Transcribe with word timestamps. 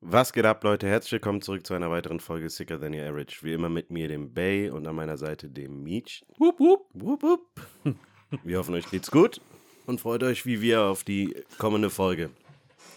Was 0.00 0.32
geht 0.32 0.46
ab, 0.46 0.64
Leute? 0.64 0.88
Herzlich 0.88 1.12
willkommen 1.12 1.42
zurück 1.42 1.66
zu 1.66 1.74
einer 1.74 1.90
weiteren 1.90 2.18
Folge 2.18 2.50
Sicker 2.50 2.80
Than 2.80 2.94
Your 2.94 3.04
Average. 3.04 3.38
Wie 3.42 3.52
immer 3.52 3.68
mit 3.68 3.90
mir, 3.90 4.08
dem 4.08 4.34
Bay, 4.34 4.68
und 4.68 4.86
an 4.86 4.96
meiner 4.96 5.16
Seite 5.16 5.48
dem 5.48 5.84
Meech. 5.84 6.24
Wupp, 6.38 6.58
wupp. 6.58 6.86
Wupp, 6.92 7.22
wupp. 7.22 7.96
Wir 8.42 8.58
hoffen, 8.58 8.74
euch 8.74 8.90
geht's 8.90 9.10
gut 9.10 9.40
und 9.86 10.00
freut 10.00 10.22
euch 10.22 10.44
wie 10.44 10.60
wir 10.60 10.82
auf 10.82 11.04
die 11.04 11.36
kommende 11.58 11.88
Folge. 11.88 12.30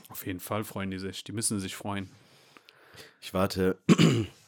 Auf 0.09 0.25
jeden 0.25 0.39
Fall 0.39 0.63
freuen 0.63 0.89
die 0.89 0.99
sich. 0.99 1.23
Die 1.23 1.31
müssen 1.31 1.59
sich 1.59 1.75
freuen. 1.75 2.09
Ich 3.21 3.33
warte, 3.33 3.77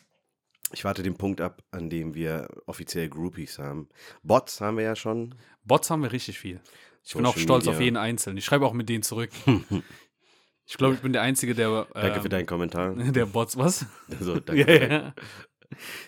ich 0.73 0.83
warte 0.83 1.03
den 1.03 1.15
Punkt 1.15 1.39
ab, 1.39 1.63
an 1.71 1.89
dem 1.89 2.15
wir 2.15 2.47
offiziell 2.65 3.07
Groupies 3.07 3.59
haben. 3.59 3.87
Bots 4.23 4.59
haben 4.59 4.77
wir 4.77 4.83
ja 4.83 4.95
schon. 4.95 5.35
Bots 5.63 5.89
haben 5.89 6.01
wir 6.01 6.11
richtig 6.11 6.39
viel. 6.39 6.59
Ich 7.03 7.13
bin 7.13 7.25
auch 7.25 7.33
Social 7.33 7.43
stolz 7.43 7.65
Media. 7.65 7.77
auf 7.77 7.81
jeden 7.81 7.97
Einzelnen. 7.97 8.37
Ich 8.37 8.45
schreibe 8.45 8.65
auch 8.65 8.73
mit 8.73 8.89
denen 8.89 9.03
zurück. 9.03 9.29
ich 10.65 10.77
glaube, 10.77 10.95
ich 10.95 11.01
bin 11.01 11.13
der 11.13 11.21
Einzige, 11.21 11.53
der. 11.53 11.87
Danke 11.93 12.19
für 12.21 12.25
ähm, 12.25 12.29
deinen 12.29 12.45
Kommentar. 12.45 12.95
Der 13.11 13.25
Bots, 13.25 13.57
was? 13.57 13.85
Also, 14.09 14.39
danke 14.39 14.89
ja. 14.89 15.13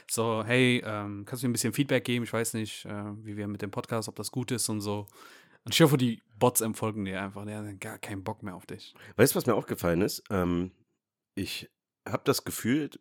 So, 0.09 0.43
hey, 0.45 0.83
ähm, 0.85 1.25
kannst 1.25 1.43
du 1.43 1.47
mir 1.47 1.51
ein 1.51 1.53
bisschen 1.53 1.73
Feedback 1.73 2.03
geben? 2.03 2.23
Ich 2.23 2.33
weiß 2.33 2.53
nicht, 2.53 2.85
äh, 2.85 3.03
wie 3.23 3.35
wir 3.35 3.47
mit 3.47 3.61
dem 3.61 3.71
Podcast, 3.71 4.07
ob 4.07 4.15
das 4.15 4.31
gut 4.31 4.51
ist 4.51 4.69
und 4.69 4.81
so. 4.81 5.07
Und 5.63 5.73
ich 5.73 5.81
hoffe, 5.81 5.97
die 5.97 6.21
Bots 6.37 6.61
empfolgen 6.61 7.05
dir 7.05 7.21
einfach. 7.21 7.45
Die 7.45 7.53
haben 7.53 7.79
gar 7.79 7.97
keinen 7.97 8.23
Bock 8.23 8.43
mehr 8.43 8.55
auf 8.55 8.67
dich. 8.67 8.93
Weißt 9.15 9.33
du, 9.33 9.37
was 9.37 9.47
mir 9.47 9.55
aufgefallen 9.55 10.01
ist? 10.01 10.23
Ähm, 10.29 10.71
ich 11.33 11.69
habe 12.07 12.21
das 12.23 12.43
Gefühl, 12.45 12.91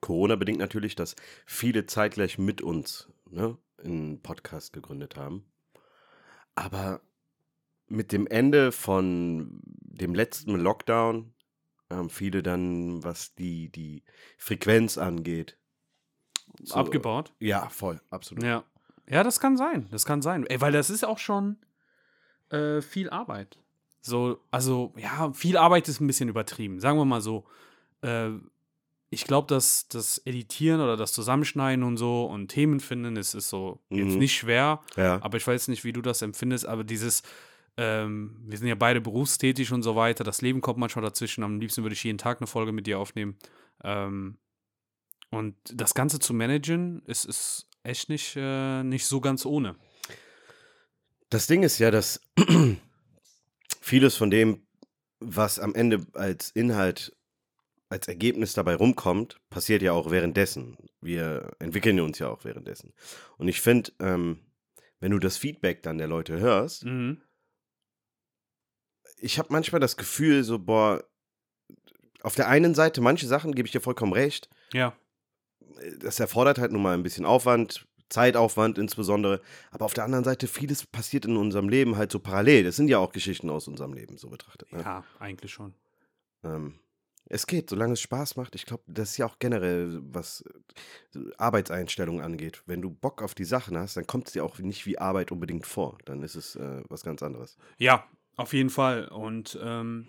Corona-bedingt 0.00 0.58
natürlich, 0.58 0.94
dass 0.94 1.16
viele 1.46 1.86
zeitgleich 1.86 2.38
mit 2.38 2.62
uns 2.62 3.08
ne, 3.30 3.56
einen 3.82 4.20
Podcast 4.20 4.72
gegründet 4.72 5.16
haben. 5.16 5.44
Aber 6.54 7.00
mit 7.86 8.12
dem 8.12 8.26
Ende 8.26 8.72
von 8.72 9.60
dem 9.64 10.14
letzten 10.14 10.54
Lockdown 10.56 11.32
haben 11.88 12.10
viele 12.10 12.42
dann, 12.42 13.02
was 13.02 13.34
die, 13.34 13.68
die 13.70 14.04
Frequenz 14.38 14.98
angeht, 14.98 15.56
so- 16.62 16.74
Abgebaut? 16.74 17.32
Ja, 17.38 17.68
voll, 17.68 18.00
absolut. 18.10 18.44
Ja. 18.44 18.64
Ja, 19.08 19.24
das 19.24 19.40
kann 19.40 19.56
sein. 19.56 19.88
Das 19.90 20.04
kann 20.04 20.22
sein. 20.22 20.46
Ey, 20.46 20.60
weil 20.60 20.70
das 20.70 20.88
ist 20.88 21.04
auch 21.04 21.18
schon 21.18 21.56
äh, 22.50 22.80
viel 22.80 23.10
Arbeit. 23.10 23.58
So, 24.00 24.38
also, 24.52 24.92
ja, 24.96 25.32
viel 25.32 25.56
Arbeit 25.56 25.88
ist 25.88 26.00
ein 26.00 26.06
bisschen 26.06 26.28
übertrieben. 26.28 26.78
Sagen 26.78 26.96
wir 26.96 27.04
mal 27.04 27.20
so. 27.20 27.44
Äh, 28.02 28.30
ich 29.10 29.24
glaube, 29.24 29.48
dass 29.48 29.88
das 29.88 30.18
Editieren 30.24 30.80
oder 30.80 30.96
das 30.96 31.12
Zusammenschneiden 31.12 31.82
und 31.84 31.96
so 31.96 32.24
und 32.26 32.48
Themen 32.48 32.78
finden, 32.80 33.16
ist, 33.16 33.34
ist 33.34 33.48
so 33.48 33.80
jetzt 33.90 34.12
Mhm. 34.12 34.18
nicht 34.18 34.36
schwer. 34.36 34.80
Ja. 34.96 35.20
Aber 35.22 35.36
ich 35.36 35.46
weiß 35.46 35.66
nicht, 35.68 35.82
wie 35.84 35.92
du 35.92 36.00
das 36.00 36.22
empfindest, 36.22 36.64
aber 36.66 36.84
dieses, 36.84 37.22
ähm, 37.76 38.36
wir 38.46 38.56
sind 38.56 38.68
ja 38.68 38.76
beide 38.76 39.00
berufstätig 39.00 39.72
und 39.72 39.82
so 39.82 39.96
weiter, 39.96 40.22
das 40.22 40.42
Leben 40.42 40.60
kommt 40.60 40.78
manchmal 40.78 41.04
dazwischen. 41.04 41.42
Am 41.42 41.58
liebsten 41.60 41.82
würde 41.82 41.94
ich 41.94 42.04
jeden 42.04 42.18
Tag 42.18 42.40
eine 42.40 42.46
Folge 42.46 42.70
mit 42.72 42.86
dir 42.86 42.98
aufnehmen. 43.00 43.36
Ähm, 43.82 44.38
und 45.30 45.56
das 45.72 45.94
Ganze 45.94 46.18
zu 46.20 46.32
managen, 46.34 47.02
ist, 47.06 47.24
ist 47.24 47.66
echt 47.82 48.08
nicht, 48.10 48.34
äh, 48.36 48.82
nicht 48.84 49.06
so 49.06 49.20
ganz 49.20 49.44
ohne. 49.44 49.74
Das 51.30 51.46
Ding 51.46 51.62
ist 51.62 51.78
ja, 51.78 51.90
dass 51.90 52.20
vieles 53.80 54.16
von 54.16 54.30
dem, 54.30 54.62
was 55.20 55.58
am 55.58 55.74
Ende 55.74 56.06
als 56.14 56.50
Inhalt, 56.50 57.16
als 57.90 58.08
Ergebnis 58.08 58.54
dabei 58.54 58.74
rumkommt, 58.76 59.38
passiert 59.50 59.82
ja 59.82 59.92
auch 59.92 60.10
währenddessen. 60.10 60.78
Wir 61.00 61.50
entwickeln 61.58 62.00
uns 62.00 62.18
ja 62.18 62.28
auch 62.28 62.44
währenddessen. 62.44 62.94
Und 63.36 63.48
ich 63.48 63.60
finde, 63.60 63.92
ähm, 63.98 64.38
wenn 65.00 65.10
du 65.10 65.18
das 65.18 65.36
Feedback 65.36 65.82
dann 65.82 65.98
der 65.98 66.06
Leute 66.08 66.38
hörst, 66.38 66.84
Mhm. 66.84 67.20
ich 69.18 69.38
habe 69.38 69.52
manchmal 69.52 69.80
das 69.80 69.96
Gefühl, 69.96 70.44
so, 70.44 70.58
boah, 70.58 71.04
auf 72.22 72.34
der 72.34 72.48
einen 72.48 72.74
Seite, 72.74 73.00
manche 73.00 73.26
Sachen 73.26 73.54
gebe 73.54 73.66
ich 73.66 73.72
dir 73.72 73.80
vollkommen 73.80 74.12
recht, 74.12 74.48
Ja, 74.72 74.94
das 75.98 76.20
erfordert 76.20 76.58
halt 76.58 76.72
nun 76.72 76.82
mal 76.82 76.94
ein 76.94 77.02
bisschen 77.02 77.24
Aufwand, 77.24 77.86
Zeitaufwand 78.10 78.76
insbesondere. 78.76 79.40
Aber 79.70 79.84
auf 79.84 79.94
der 79.94 80.04
anderen 80.04 80.24
Seite, 80.24 80.46
vieles 80.48 80.84
passiert 80.86 81.24
in 81.24 81.36
unserem 81.36 81.68
Leben 81.68 81.96
halt 81.96 82.10
so 82.12 82.18
parallel. 82.18 82.64
Das 82.64 82.76
sind 82.76 82.88
ja 82.88 82.98
auch 82.98 83.12
Geschichten 83.12 83.48
aus 83.50 83.68
unserem 83.68 83.92
Leben, 83.94 84.18
so 84.18 84.28
betrachtet. 84.28 84.70
Ne? 84.72 84.80
ja, 84.80 85.04
eigentlich 85.20 85.52
schon. 85.52 85.74
Ähm, 86.44 86.78
es 87.30 87.46
geht, 87.46 87.70
solange 87.70 87.92
es 87.92 88.00
Spaß 88.00 88.36
macht. 88.36 88.56
Ich 88.56 88.66
glaube, 88.66 88.82
das 88.88 89.12
ist 89.12 89.16
ja 89.16 89.26
auch 89.26 89.38
generell, 89.38 90.00
was 90.02 90.44
äh, 91.14 91.20
Arbeitseinstellungen 91.38 92.22
angeht. 92.22 92.62
Wenn 92.66 92.82
du 92.82 92.90
Bock 92.90 93.22
auf 93.22 93.34
die 93.34 93.44
Sachen 93.44 93.78
hast, 93.78 93.96
dann 93.96 94.06
kommt 94.06 94.26
es 94.26 94.32
dir 94.32 94.44
auch 94.44 94.58
nicht 94.58 94.84
wie 94.84 94.98
Arbeit 94.98 95.30
unbedingt 95.30 95.64
vor. 95.64 95.96
Dann 96.04 96.22
ist 96.22 96.34
es 96.34 96.56
äh, 96.56 96.82
was 96.88 97.04
ganz 97.04 97.22
anderes. 97.22 97.56
Ja, 97.78 98.04
auf 98.36 98.52
jeden 98.52 98.68
Fall. 98.68 99.06
Und 99.06 99.56
ähm, 99.62 100.08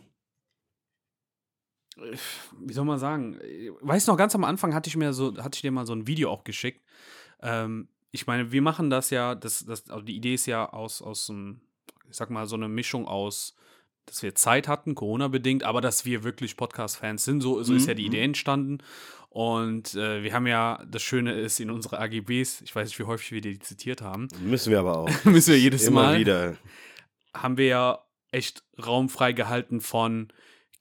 äh, 1.97 2.17
wie 2.59 2.73
soll 2.73 2.85
man 2.85 2.97
sagen? 2.97 3.39
Weißt 3.81 4.07
du 4.07 4.11
noch, 4.11 4.17
ganz 4.17 4.33
am 4.33 4.43
Anfang 4.43 4.73
hatte 4.73 4.89
ich 4.89 4.97
mir 4.97 5.13
so, 5.13 5.37
hatte 5.37 5.55
ich 5.57 5.61
dir 5.61 5.71
mal 5.71 5.85
so 5.85 5.93
ein 5.93 6.07
Video 6.07 6.31
auch 6.31 6.43
geschickt. 6.43 6.81
Ähm, 7.39 7.87
ich 8.09 8.25
meine, 8.25 8.51
wir 8.51 8.63
machen 8.63 8.89
das 8.89 9.11
ja, 9.11 9.35
das, 9.35 9.63
das, 9.63 9.89
also 9.91 10.03
die 10.03 10.15
Idee 10.15 10.33
ist 10.33 10.47
ja 10.47 10.67
aus, 10.67 11.03
aus 11.03 11.29
einem, 11.29 11.61
ich 12.09 12.17
sag 12.17 12.31
mal, 12.31 12.47
so 12.47 12.55
eine 12.55 12.67
Mischung 12.67 13.07
aus, 13.07 13.55
dass 14.05 14.23
wir 14.23 14.35
Zeit 14.35 14.67
hatten, 14.67 14.95
Corona-bedingt, 14.95 15.63
aber 15.63 15.81
dass 15.81 16.05
wir 16.05 16.23
wirklich 16.23 16.57
Podcast-Fans 16.57 17.23
sind. 17.23 17.41
So, 17.41 17.61
so 17.63 17.73
ist 17.73 17.83
Mhm, 17.83 17.87
ja 17.89 17.93
die 17.95 18.05
Idee 18.05 18.21
entstanden. 18.23 18.79
Und 19.29 19.95
äh, 19.95 20.23
wir 20.23 20.33
haben 20.33 20.45
ja, 20.47 20.83
das 20.89 21.01
Schöne 21.03 21.33
ist 21.33 21.59
in 21.61 21.69
unsere 21.71 21.99
AGBs, 21.99 22.61
ich 22.61 22.75
weiß 22.75 22.89
nicht, 22.89 22.99
wie 22.99 23.03
häufig 23.05 23.31
wir 23.31 23.39
die 23.41 23.59
zitiert 23.59 24.01
haben, 24.01 24.27
Müssen 24.43 24.71
wir 24.71 24.79
aber 24.79 24.97
auch. 24.97 25.09
müssen 25.23 25.53
wir 25.53 25.59
jedes 25.59 25.85
Immer 25.87 26.03
Mal 26.03 26.19
wieder. 26.19 26.57
haben 27.33 27.55
wir 27.57 27.65
ja 27.67 27.99
echt 28.31 28.63
Raum 28.85 29.07
freigehalten 29.07 29.79
von, 29.79 30.27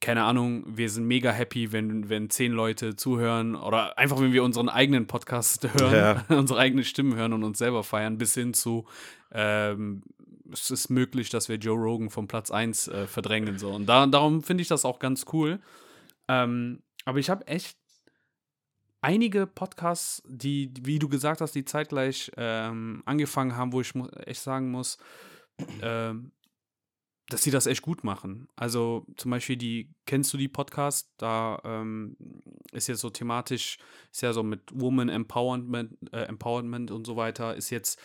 keine 0.01 0.23
Ahnung, 0.23 0.65
wir 0.67 0.89
sind 0.89 1.05
mega 1.05 1.31
happy, 1.31 1.71
wenn, 1.71 2.09
wenn 2.09 2.29
zehn 2.29 2.51
Leute 2.51 2.97
zuhören 2.97 3.55
oder 3.55 3.97
einfach, 3.97 4.19
wenn 4.19 4.33
wir 4.33 4.43
unseren 4.43 4.67
eigenen 4.67 5.07
Podcast 5.07 5.69
hören, 5.73 6.21
unsere 6.37 6.59
eigenen 6.59 6.83
Stimmen 6.83 7.15
hören 7.15 7.31
und 7.31 7.43
uns 7.45 7.57
selber 7.57 7.83
feiern, 7.85 8.17
bis 8.17 8.33
hin 8.33 8.53
zu, 8.53 8.85
ähm, 9.31 10.01
es 10.51 10.71
ist 10.71 10.89
möglich, 10.89 11.29
dass 11.29 11.49
wir 11.49 11.57
Joe 11.57 11.77
Rogan 11.77 12.09
vom 12.09 12.27
Platz 12.27 12.51
1 12.51 12.87
äh, 12.87 13.07
verdrängen. 13.07 13.57
So. 13.57 13.71
Und 13.71 13.85
da, 13.87 14.05
darum 14.07 14.43
finde 14.43 14.61
ich 14.61 14.67
das 14.67 14.85
auch 14.85 14.99
ganz 14.99 15.25
cool. 15.33 15.59
Ähm, 16.27 16.81
aber 17.05 17.19
ich 17.19 17.29
habe 17.29 17.47
echt 17.47 17.77
einige 19.01 19.47
Podcasts, 19.47 20.21
die, 20.27 20.71
wie 20.81 20.99
du 20.99 21.09
gesagt 21.09 21.41
hast, 21.41 21.53
die 21.53 21.65
zeitgleich 21.65 22.31
ähm, 22.37 23.01
angefangen 23.05 23.55
haben, 23.55 23.73
wo 23.73 23.81
ich 23.81 23.93
echt 24.25 24.41
sagen 24.41 24.71
muss, 24.71 24.97
ähm, 25.81 26.31
dass 27.29 27.43
sie 27.43 27.51
das 27.51 27.65
echt 27.65 27.81
gut 27.81 28.03
machen. 28.03 28.47
Also 28.55 29.05
zum 29.15 29.31
Beispiel 29.31 29.57
die, 29.57 29.93
kennst 30.05 30.33
du 30.33 30.37
die 30.37 30.49
Podcast? 30.49 31.09
Da 31.17 31.59
ähm, 31.63 32.17
ist 32.71 32.87
jetzt 32.87 32.99
so 32.99 33.09
thematisch, 33.09 33.77
ist 34.11 34.21
ja 34.21 34.33
so 34.33 34.43
mit 34.43 34.61
Woman 34.73 35.09
Empowerment, 35.09 35.97
äh, 36.13 36.23
Empowerment 36.23 36.91
und 36.91 37.07
so 37.07 37.15
weiter, 37.15 37.55
ist 37.55 37.69
jetzt, 37.69 37.99
äh, 37.99 38.01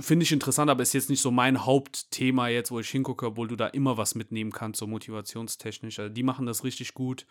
finde 0.00 0.24
ich 0.24 0.32
interessant, 0.32 0.70
aber 0.70 0.82
ist 0.82 0.92
jetzt 0.94 1.10
nicht 1.10 1.20
so 1.22 1.30
mein 1.30 1.64
Hauptthema 1.66 2.48
jetzt, 2.48 2.70
wo 2.70 2.80
ich 2.80 2.88
hingucke, 2.88 3.26
obwohl 3.26 3.48
du 3.48 3.56
da 3.56 3.66
immer 3.68 3.96
was 3.96 4.14
mitnehmen 4.14 4.52
kannst, 4.52 4.80
so 4.80 4.86
motivationstechnisch. 4.86 5.98
Also 5.98 6.12
die 6.12 6.22
machen 6.22 6.46
das 6.46 6.64
richtig 6.64 6.94
gut. 6.94 7.26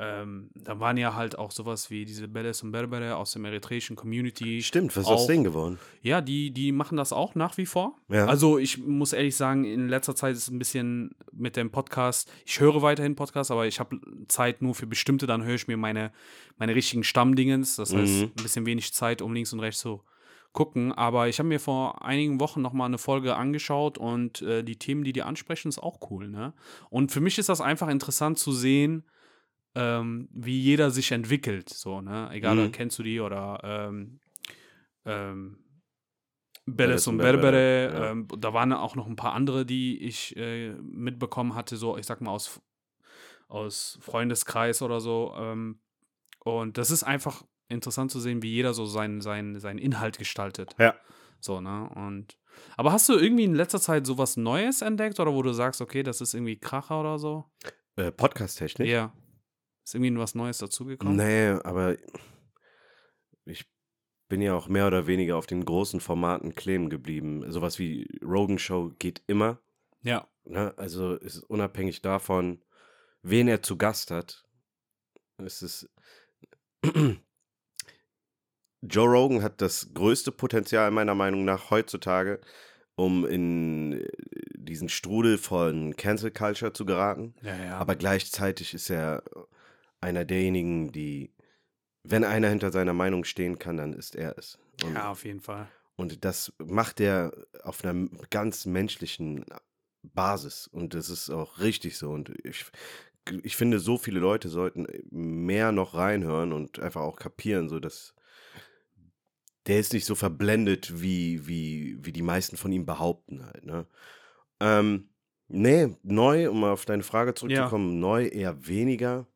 Ähm, 0.00 0.50
da 0.54 0.78
waren 0.78 0.96
ja 0.96 1.16
halt 1.16 1.36
auch 1.36 1.50
sowas 1.50 1.90
wie 1.90 2.04
diese 2.04 2.28
Beles 2.28 2.62
und 2.62 2.70
Berbere 2.70 3.16
aus 3.16 3.32
dem 3.32 3.44
eritreischen 3.44 3.96
Community. 3.96 4.62
Stimmt, 4.62 4.96
was 4.96 5.06
ist 5.06 5.10
aus 5.10 5.26
denen 5.26 5.42
geworden? 5.42 5.76
Ja, 6.02 6.20
die, 6.20 6.52
die 6.52 6.70
machen 6.70 6.96
das 6.96 7.12
auch 7.12 7.34
nach 7.34 7.56
wie 7.56 7.66
vor. 7.66 7.96
Ja. 8.08 8.26
Also 8.26 8.58
ich 8.58 8.78
muss 8.78 9.12
ehrlich 9.12 9.34
sagen, 9.34 9.64
in 9.64 9.88
letzter 9.88 10.14
Zeit 10.14 10.34
ist 10.36 10.42
es 10.42 10.50
ein 10.50 10.58
bisschen 10.60 11.16
mit 11.32 11.56
dem 11.56 11.72
Podcast, 11.72 12.30
ich 12.46 12.60
höre 12.60 12.80
weiterhin 12.80 13.16
Podcasts, 13.16 13.50
aber 13.50 13.66
ich 13.66 13.80
habe 13.80 13.98
Zeit 14.28 14.62
nur 14.62 14.76
für 14.76 14.86
bestimmte, 14.86 15.26
dann 15.26 15.42
höre 15.42 15.56
ich 15.56 15.66
mir 15.66 15.76
meine, 15.76 16.12
meine 16.58 16.76
richtigen 16.76 17.02
Stammdingens. 17.02 17.74
Das 17.74 17.92
heißt, 17.92 18.12
Mhm. 18.20 18.22
ein 18.38 18.42
bisschen 18.44 18.66
wenig 18.66 18.92
Zeit, 18.94 19.20
um 19.20 19.34
links 19.34 19.52
und 19.52 19.58
rechts 19.58 19.80
zu 19.80 20.02
gucken. 20.52 20.92
Aber 20.92 21.28
ich 21.28 21.38
habe 21.38 21.48
mir 21.48 21.60
vor 21.60 22.04
einigen 22.04 22.40
Wochen 22.40 22.62
noch 22.62 22.72
mal 22.72 22.86
eine 22.86 22.98
Folge 22.98 23.36
angeschaut 23.36 23.98
und 23.98 24.42
äh, 24.42 24.62
die 24.62 24.76
Themen, 24.78 25.04
die 25.04 25.12
die 25.12 25.22
ansprechen, 25.22 25.68
ist 25.68 25.78
auch 25.78 26.10
cool. 26.10 26.28
Ne? 26.28 26.52
Und 26.90 27.12
für 27.12 27.20
mich 27.20 27.38
ist 27.38 27.48
das 27.48 27.60
einfach 27.60 27.88
interessant 27.88 28.38
zu 28.38 28.52
sehen, 28.52 29.04
ähm, 29.74 30.28
wie 30.32 30.58
jeder 30.58 30.90
sich 30.90 31.12
entwickelt. 31.12 31.68
So, 31.68 32.00
ne? 32.00 32.28
Egal, 32.32 32.56
Mhm. 32.56 32.72
kennst 32.72 32.98
du 32.98 33.02
die 33.02 33.20
oder 33.20 33.60
ähm, 33.62 34.20
ähm, 35.04 35.58
Beres 36.66 36.76
Beres 36.76 37.06
und 37.06 37.18
Berbere. 37.18 37.90
ja. 37.92 38.10
Ähm, 38.10 38.28
da 38.38 38.52
waren 38.52 38.72
auch 38.72 38.94
noch 38.94 39.06
ein 39.06 39.16
paar 39.16 39.32
andere, 39.32 39.64
die 39.64 39.98
ich 40.02 40.36
äh, 40.36 40.74
mitbekommen 40.74 41.54
hatte, 41.54 41.76
so, 41.76 41.96
ich 41.96 42.04
sag 42.06 42.20
mal, 42.20 42.30
aus, 42.30 42.60
aus 43.48 43.98
Freundeskreis 44.02 44.82
oder 44.82 45.00
so. 45.00 45.34
Ähm, 45.38 45.80
und 46.40 46.76
das 46.76 46.90
ist 46.90 47.04
einfach 47.04 47.44
interessant 47.68 48.10
zu 48.10 48.20
sehen, 48.20 48.42
wie 48.42 48.50
jeder 48.50 48.74
so 48.74 48.86
seinen, 48.86 49.20
seinen, 49.20 49.60
seinen 49.60 49.78
Inhalt 49.78 50.18
gestaltet. 50.18 50.74
Ja. 50.78 50.94
So, 51.40 51.60
ne? 51.60 51.88
Und 51.94 52.38
aber 52.76 52.92
hast 52.92 53.08
du 53.08 53.14
irgendwie 53.14 53.44
in 53.44 53.54
letzter 53.54 53.80
Zeit 53.80 54.06
sowas 54.06 54.36
Neues 54.36 54.82
entdeckt 54.82 55.20
oder 55.20 55.32
wo 55.32 55.42
du 55.42 55.52
sagst, 55.52 55.80
okay, 55.80 56.02
das 56.02 56.20
ist 56.20 56.34
irgendwie 56.34 56.58
Kracher 56.58 57.00
oder 57.00 57.18
so? 57.18 57.44
Äh, 57.96 58.10
Podcast-Technik? 58.10 58.88
Ja. 58.88 59.12
Ist 59.84 59.94
irgendwie 59.94 60.16
was 60.18 60.34
Neues 60.34 60.58
dazugekommen? 60.58 61.16
Nee, 61.16 61.50
aber 61.64 61.96
ich 63.44 63.66
bin 64.28 64.42
ja 64.42 64.54
auch 64.54 64.68
mehr 64.68 64.86
oder 64.86 65.06
weniger 65.06 65.36
auf 65.36 65.46
den 65.46 65.64
großen 65.64 66.00
Formaten 66.00 66.54
kleben 66.54 66.90
geblieben. 66.90 67.50
Sowas 67.50 67.78
wie 67.78 68.06
Rogan 68.22 68.58
Show 68.58 68.92
geht 68.98 69.22
immer. 69.26 69.60
Ja. 70.02 70.28
Ne? 70.44 70.74
Also 70.76 71.14
ist 71.14 71.38
unabhängig 71.38 72.02
davon, 72.02 72.62
wen 73.22 73.48
er 73.48 73.62
zu 73.62 73.76
Gast 73.76 74.10
hat. 74.10 74.44
Es 75.38 75.62
ist. 75.62 75.90
Joe 78.82 79.08
Rogan 79.08 79.42
hat 79.42 79.60
das 79.60 79.92
größte 79.92 80.32
Potenzial 80.32 80.90
meiner 80.90 81.14
Meinung 81.14 81.44
nach 81.44 81.70
heutzutage, 81.70 82.40
um 82.94 83.26
in 83.26 84.06
diesen 84.54 84.88
Strudel 84.88 85.38
von 85.38 85.96
Cancel 85.96 86.30
Culture 86.30 86.72
zu 86.72 86.84
geraten. 86.84 87.34
Ja, 87.42 87.56
ja. 87.56 87.78
Aber 87.78 87.96
gleichzeitig 87.96 88.74
ist 88.74 88.90
er 88.90 89.22
einer 90.00 90.24
derjenigen, 90.24 90.92
die, 90.92 91.32
wenn 92.04 92.24
einer 92.24 92.48
hinter 92.48 92.70
seiner 92.70 92.92
Meinung 92.92 93.24
stehen 93.24 93.58
kann, 93.58 93.76
dann 93.76 93.92
ist 93.92 94.14
er 94.14 94.36
es. 94.38 94.58
Und, 94.84 94.94
ja, 94.94 95.10
auf 95.10 95.24
jeden 95.24 95.40
Fall. 95.40 95.68
und 95.96 96.24
das 96.24 96.52
macht 96.58 97.00
er 97.00 97.32
auf 97.64 97.84
einer 97.84 98.08
ganz 98.30 98.66
menschlichen 98.66 99.44
Basis. 100.02 100.68
Und 100.68 100.94
das 100.94 101.10
ist 101.10 101.30
auch 101.30 101.58
richtig 101.58 101.98
so. 101.98 102.10
Und 102.10 102.32
ich, 102.44 102.64
ich 103.42 103.56
finde, 103.56 103.80
so 103.80 103.98
viele 103.98 104.20
Leute 104.20 104.48
sollten 104.48 104.86
mehr 105.10 105.72
noch 105.72 105.94
reinhören 105.94 106.52
und 106.52 106.78
einfach 106.78 107.00
auch 107.00 107.16
kapieren, 107.16 107.68
so 107.68 107.80
dass 107.80 108.14
der 109.68 109.78
ist 109.78 109.92
nicht 109.92 110.06
so 110.06 110.14
verblendet, 110.14 111.00
wie, 111.02 111.46
wie, 111.46 111.98
wie 112.04 112.12
die 112.12 112.22
meisten 112.22 112.56
von 112.56 112.72
ihm 112.72 112.86
behaupten 112.86 113.44
halt, 113.44 113.64
ne? 113.64 113.86
Ähm, 114.60 115.10
nee, 115.46 115.94
neu, 116.02 116.50
um 116.50 116.64
auf 116.64 116.86
deine 116.86 117.02
Frage 117.02 117.34
zurückzukommen, 117.34 118.00
neu 118.00 118.26
eher 118.26 118.66
weniger. 118.66 119.26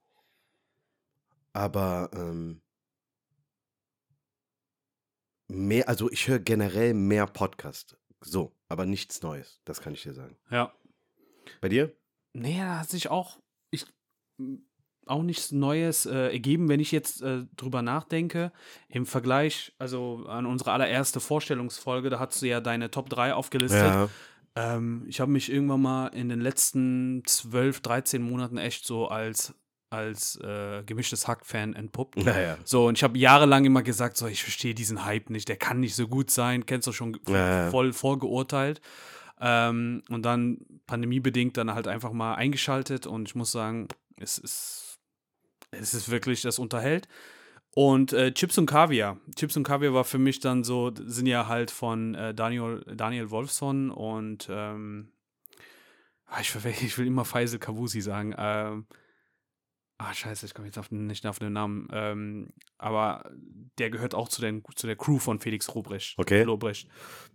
Aber 1.52 2.10
ähm, 2.14 2.62
mehr, 5.48 5.88
also 5.88 6.10
ich 6.10 6.26
höre 6.26 6.38
generell 6.38 6.94
mehr 6.94 7.26
Podcast. 7.26 7.98
So, 8.20 8.56
aber 8.68 8.86
nichts 8.86 9.22
Neues, 9.22 9.60
das 9.64 9.80
kann 9.80 9.92
ich 9.92 10.02
dir 10.02 10.14
sagen. 10.14 10.38
Ja. 10.50 10.72
Bei 11.60 11.68
dir? 11.68 11.94
Nee, 12.32 12.58
da 12.58 12.80
hat 12.80 12.88
sich 12.88 13.08
auch, 13.08 13.38
ich, 13.70 13.84
auch 15.06 15.22
nichts 15.22 15.52
Neues 15.52 16.06
äh, 16.06 16.32
ergeben, 16.32 16.68
wenn 16.68 16.80
ich 16.80 16.92
jetzt 16.92 17.22
äh, 17.22 17.44
drüber 17.56 17.82
nachdenke. 17.82 18.52
Im 18.88 19.06
Vergleich, 19.06 19.72
also 19.78 20.24
an 20.28 20.46
unsere 20.46 20.72
allererste 20.72 21.20
Vorstellungsfolge, 21.20 22.10
da 22.10 22.18
hast 22.18 22.40
du 22.42 22.46
ja 22.46 22.60
deine 22.60 22.90
Top 22.90 23.08
3 23.08 23.34
aufgelistet. 23.34 23.82
Ja. 23.82 24.08
Ähm, 24.54 25.04
ich 25.08 25.20
habe 25.20 25.30
mich 25.30 25.50
irgendwann 25.50 25.82
mal 25.82 26.08
in 26.08 26.28
den 26.28 26.40
letzten 26.40 27.22
12, 27.26 27.80
13 27.80 28.22
Monaten 28.22 28.58
echt 28.58 28.86
so 28.86 29.08
als, 29.08 29.54
als 29.90 30.36
äh, 30.36 30.82
gemischtes 30.84 31.26
Hack-Fan 31.26 31.74
entpuppt. 31.74 32.18
Naja. 32.24 32.58
So, 32.64 32.86
und 32.86 32.98
ich 32.98 33.02
habe 33.02 33.18
jahrelang 33.18 33.64
immer 33.64 33.82
gesagt, 33.82 34.16
so, 34.16 34.26
ich 34.26 34.42
verstehe 34.42 34.74
diesen 34.74 35.04
Hype 35.04 35.30
nicht, 35.30 35.48
der 35.48 35.56
kann 35.56 35.80
nicht 35.80 35.94
so 35.94 36.06
gut 36.06 36.30
sein, 36.30 36.66
kennst 36.66 36.86
du 36.86 36.92
schon 36.92 37.18
Ja, 37.28 37.64
ja. 37.64 37.70
voll 37.70 37.92
vorgeurteilt. 37.92 38.80
Ähm, 39.40 40.02
und 40.08 40.22
dann 40.22 40.58
pandemiebedingt 40.86 41.56
dann 41.56 41.74
halt 41.74 41.88
einfach 41.88 42.12
mal 42.12 42.34
eingeschaltet 42.34 43.06
und 43.06 43.28
ich 43.28 43.34
muss 43.34 43.50
sagen, 43.50 43.88
es 44.16 44.38
ist, 44.38 44.91
es 45.72 45.94
ist 45.94 46.10
wirklich, 46.10 46.42
das 46.42 46.58
unterhält. 46.58 47.08
Und 47.74 48.12
äh, 48.12 48.32
Chips 48.32 48.58
und 48.58 48.66
Kaviar. 48.66 49.18
Chips 49.34 49.56
und 49.56 49.62
Kaviar 49.64 49.94
war 49.94 50.04
für 50.04 50.18
mich 50.18 50.40
dann 50.40 50.62
so, 50.62 50.92
sind 50.94 51.26
ja 51.26 51.48
halt 51.48 51.70
von 51.70 52.14
äh, 52.14 52.34
Daniel, 52.34 52.84
Daniel 52.94 53.30
Wolfson 53.30 53.90
und 53.90 54.46
ähm, 54.50 55.10
ah, 56.26 56.40
ich, 56.40 56.48
verwe- 56.48 56.68
ich 56.84 56.96
will 56.98 57.06
immer 57.06 57.24
Faisal 57.24 57.58
Kavusi 57.58 58.02
sagen. 58.02 58.34
Ähm, 58.36 58.86
ah, 59.96 60.12
scheiße, 60.12 60.44
ich 60.44 60.52
komme 60.52 60.68
jetzt 60.68 60.78
auf, 60.78 60.90
nicht 60.90 61.26
auf 61.26 61.38
den 61.38 61.54
Namen. 61.54 61.88
Ähm, 61.92 62.50
aber 62.76 63.30
der 63.78 63.88
gehört 63.88 64.14
auch 64.14 64.28
zu, 64.28 64.42
den, 64.42 64.62
zu 64.76 64.86
der 64.86 64.96
Crew 64.96 65.18
von 65.18 65.40
Felix 65.40 65.72
Lobrecht. 65.74 66.18
Okay. 66.18 66.42
Lobrecht. 66.42 66.88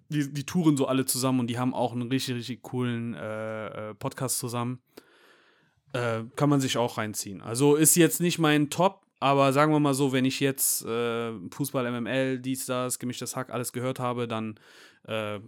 Die, 0.10 0.31
die 0.31 0.45
touren 0.45 0.78
so 0.78 0.86
alle 0.86 1.06
zusammen 1.06 1.39
und 1.39 1.48
die 1.48 1.57
haben 1.57 1.74
auch 1.74 1.94
einen 1.94 2.10
richtig, 2.10 2.36
richtig 2.36 2.62
coolen 2.62 3.16
äh, 3.16 3.89
äh, 3.89 3.95
Podcast 3.95 4.38
zusammen. 4.38 4.84
Äh, 5.94 6.24
kann 6.36 6.50
man 6.50 6.60
sich 6.60 6.78
auch 6.78 6.98
reinziehen. 6.98 7.42
Also 7.42 7.75
ist 7.75 7.95
jetzt 7.95 8.19
nicht 8.22 8.39
mein 8.39 8.69
Top, 8.69 9.01
aber 9.19 9.54
sagen 9.54 9.72
wir 9.72 9.80
mal 9.80 9.94
so, 9.94 10.12
wenn 10.12 10.25
ich 10.25 10.39
jetzt 10.39 10.86
äh, 10.86 11.31
Fußball, 11.51 11.89
MML, 11.92 12.39
dies, 12.39 12.66
das, 12.66 13.00
gemischtes 13.00 13.36
Hack, 13.36 13.50
alles 13.50 13.72
gehört 13.74 14.00
habe, 14.00 14.28
dann 14.28 14.60
äh, 15.07 15.39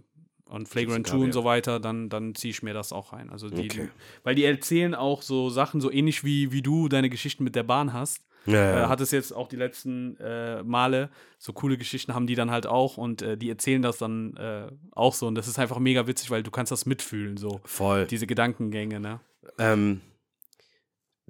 und 0.46 0.68
Flagrant 0.68 1.06
2 1.06 1.16
und 1.16 1.32
so 1.32 1.44
weiter, 1.44 1.78
dann, 1.78 2.08
dann 2.08 2.34
ziehe 2.34 2.50
ich 2.50 2.62
mir 2.64 2.74
das 2.74 2.92
auch 2.92 3.12
rein. 3.12 3.30
Also 3.30 3.48
die, 3.50 3.66
Okay. 3.66 3.88
weil 4.24 4.34
die 4.34 4.44
erzählen 4.44 4.96
auch 4.96 5.22
so 5.22 5.48
Sachen, 5.48 5.80
so 5.80 5.92
ähnlich 5.92 6.24
wie, 6.24 6.50
wie 6.50 6.62
du 6.62 6.88
deine 6.88 7.08
Geschichten 7.08 7.44
mit 7.44 7.54
der 7.54 7.62
Bahn 7.62 7.92
hast. 7.92 8.24
Ja, 8.46 8.84
Äh, 8.84 8.86
hat 8.88 9.00
es 9.00 9.10
jetzt 9.12 9.32
auch 9.32 9.46
die 9.48 9.56
letzten 9.56 10.16
äh, 10.16 10.64
Male. 10.64 11.10
So 11.38 11.52
coole 11.52 11.76
Geschichten 11.78 12.14
haben 12.14 12.26
die 12.26 12.34
dann 12.34 12.50
halt 12.50 12.66
auch 12.66 12.96
und 12.96 13.22
äh, 13.22 13.36
die 13.36 13.48
erzählen 13.50 13.82
das 13.82 13.98
dann 13.98 14.34
äh, 14.38 14.66
auch 14.92 15.14
so. 15.14 15.28
Und 15.28 15.34
das 15.36 15.46
ist 15.46 15.58
einfach 15.60 15.78
mega 15.78 16.06
witzig, 16.08 16.30
weil 16.30 16.42
du 16.42 16.50
kannst 16.50 16.72
das 16.72 16.84
mitfühlen, 16.86 17.36
so. 17.36 17.60
voll. 17.64 18.06
Diese 18.06 18.26
Gedankengänge, 18.26 18.98
ne? 18.98 19.20
Ähm, 19.58 20.00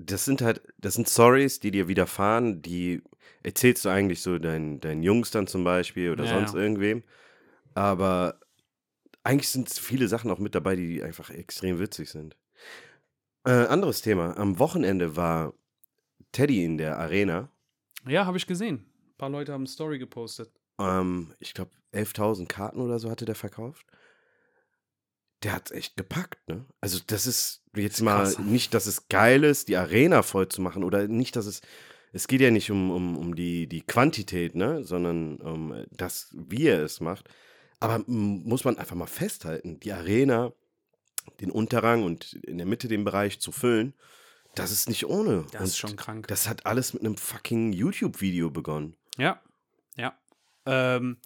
das 0.06 0.24
sind 0.24 0.42
halt, 0.42 0.62
das 0.78 0.94
sind 0.94 1.08
Stories, 1.08 1.60
die 1.60 1.70
dir 1.70 1.88
widerfahren, 1.88 2.62
die 2.62 3.02
erzählst 3.42 3.84
du 3.84 3.88
eigentlich 3.88 4.22
so 4.22 4.38
deinen, 4.38 4.80
deinen 4.80 5.02
Jungs 5.02 5.30
dann 5.30 5.46
zum 5.46 5.64
Beispiel 5.64 6.10
oder 6.10 6.24
Ja, 6.24 6.30
sonst 6.38 6.54
ja. 6.54 6.60
irgendwem. 6.60 7.02
Aber 7.74 8.40
eigentlich 9.22 9.48
sind 9.48 9.70
viele 9.70 10.08
Sachen 10.08 10.30
auch 10.30 10.38
mit 10.38 10.54
dabei, 10.54 10.76
die 10.76 11.02
einfach 11.02 11.30
extrem 11.30 11.78
witzig 11.78 12.10
sind. 12.10 12.36
Äh, 13.44 13.50
anderes 13.66 14.02
Thema. 14.02 14.36
Am 14.36 14.58
Wochenende 14.58 15.16
war 15.16 15.54
Teddy 16.32 16.64
in 16.64 16.78
der 16.78 16.98
Arena. 16.98 17.50
Ja, 18.06 18.26
habe 18.26 18.36
ich 18.36 18.46
gesehen. 18.46 18.86
Ein 19.12 19.16
paar 19.16 19.30
Leute 19.30 19.52
haben 19.52 19.62
eine 19.62 19.68
Story 19.68 19.98
gepostet. 19.98 20.50
Ähm, 20.78 21.34
ich 21.38 21.54
glaube, 21.54 21.70
11.000 21.92 22.48
Karten 22.48 22.80
oder 22.80 22.98
so 22.98 23.10
hatte 23.10 23.24
der 23.24 23.34
verkauft. 23.34 23.86
Der 25.42 25.52
hat 25.52 25.70
echt 25.70 25.96
gepackt, 25.96 26.46
ne? 26.48 26.66
Also, 26.80 26.98
das 27.06 27.26
ist 27.26 27.59
jetzt 27.74 28.00
mal 28.00 28.24
krass. 28.24 28.38
nicht, 28.38 28.74
dass 28.74 28.86
es 28.86 29.08
geil 29.08 29.44
ist, 29.44 29.68
die 29.68 29.76
Arena 29.76 30.22
voll 30.22 30.48
zu 30.48 30.60
machen 30.60 30.84
oder 30.84 31.08
nicht, 31.08 31.36
dass 31.36 31.46
es. 31.46 31.60
Es 32.12 32.26
geht 32.26 32.40
ja 32.40 32.50
nicht 32.50 32.72
um, 32.72 32.90
um, 32.90 33.16
um 33.16 33.36
die, 33.36 33.68
die 33.68 33.82
Quantität, 33.82 34.56
ne? 34.56 34.82
Sondern 34.82 35.36
um 35.36 35.86
das, 35.92 36.28
wie 36.32 36.66
er 36.66 36.82
es 36.82 37.00
macht. 37.00 37.28
Aber 37.78 38.02
muss 38.06 38.64
man 38.64 38.78
einfach 38.78 38.96
mal 38.96 39.06
festhalten, 39.06 39.78
die 39.78 39.92
Arena, 39.92 40.52
den 41.40 41.52
Unterrang 41.52 42.02
und 42.02 42.32
in 42.32 42.58
der 42.58 42.66
Mitte 42.66 42.88
den 42.88 43.04
Bereich 43.04 43.40
zu 43.40 43.52
füllen, 43.52 43.94
das 44.54 44.72
ist 44.72 44.88
nicht 44.88 45.06
ohne. 45.06 45.46
Das 45.52 45.60
und 45.60 45.66
ist 45.68 45.78
schon 45.78 45.96
krank. 45.96 46.26
Das 46.26 46.48
hat 46.48 46.66
alles 46.66 46.92
mit 46.92 47.04
einem 47.04 47.16
fucking 47.16 47.72
YouTube-Video 47.72 48.50
begonnen. 48.50 48.96
Ja, 49.16 49.40
ja. 49.96 50.18
Ähm, 50.66 51.18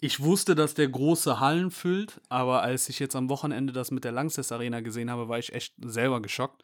ich 0.00 0.20
wusste, 0.20 0.54
dass 0.54 0.74
der 0.74 0.88
große 0.88 1.40
Hallen 1.40 1.70
füllt, 1.70 2.20
aber 2.28 2.62
als 2.62 2.88
ich 2.88 2.98
jetzt 2.98 3.16
am 3.16 3.28
Wochenende 3.28 3.72
das 3.72 3.90
mit 3.90 4.04
der 4.04 4.12
Langsess 4.12 4.52
Arena 4.52 4.80
gesehen 4.80 5.10
habe, 5.10 5.28
war 5.28 5.38
ich 5.38 5.52
echt 5.52 5.74
selber 5.80 6.20
geschockt. 6.22 6.62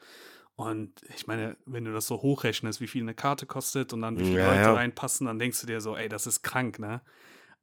Und 0.54 0.92
ich 1.14 1.26
meine, 1.26 1.56
wenn 1.66 1.84
du 1.84 1.92
das 1.92 2.06
so 2.06 2.22
hochrechnest, 2.22 2.80
wie 2.80 2.86
viel 2.86 3.02
eine 3.02 3.12
Karte 3.14 3.44
kostet 3.44 3.92
und 3.92 4.00
dann 4.00 4.18
wie 4.18 4.24
viele 4.24 4.38
Ja, 4.38 4.46
Leute 4.48 4.60
ja. 4.62 4.72
reinpassen, 4.74 5.26
dann 5.26 5.38
denkst 5.38 5.60
du 5.60 5.66
dir 5.66 5.80
so, 5.82 5.96
ey, 5.96 6.08
das 6.08 6.26
ist 6.26 6.42
krank, 6.42 6.78
ne? 6.78 7.02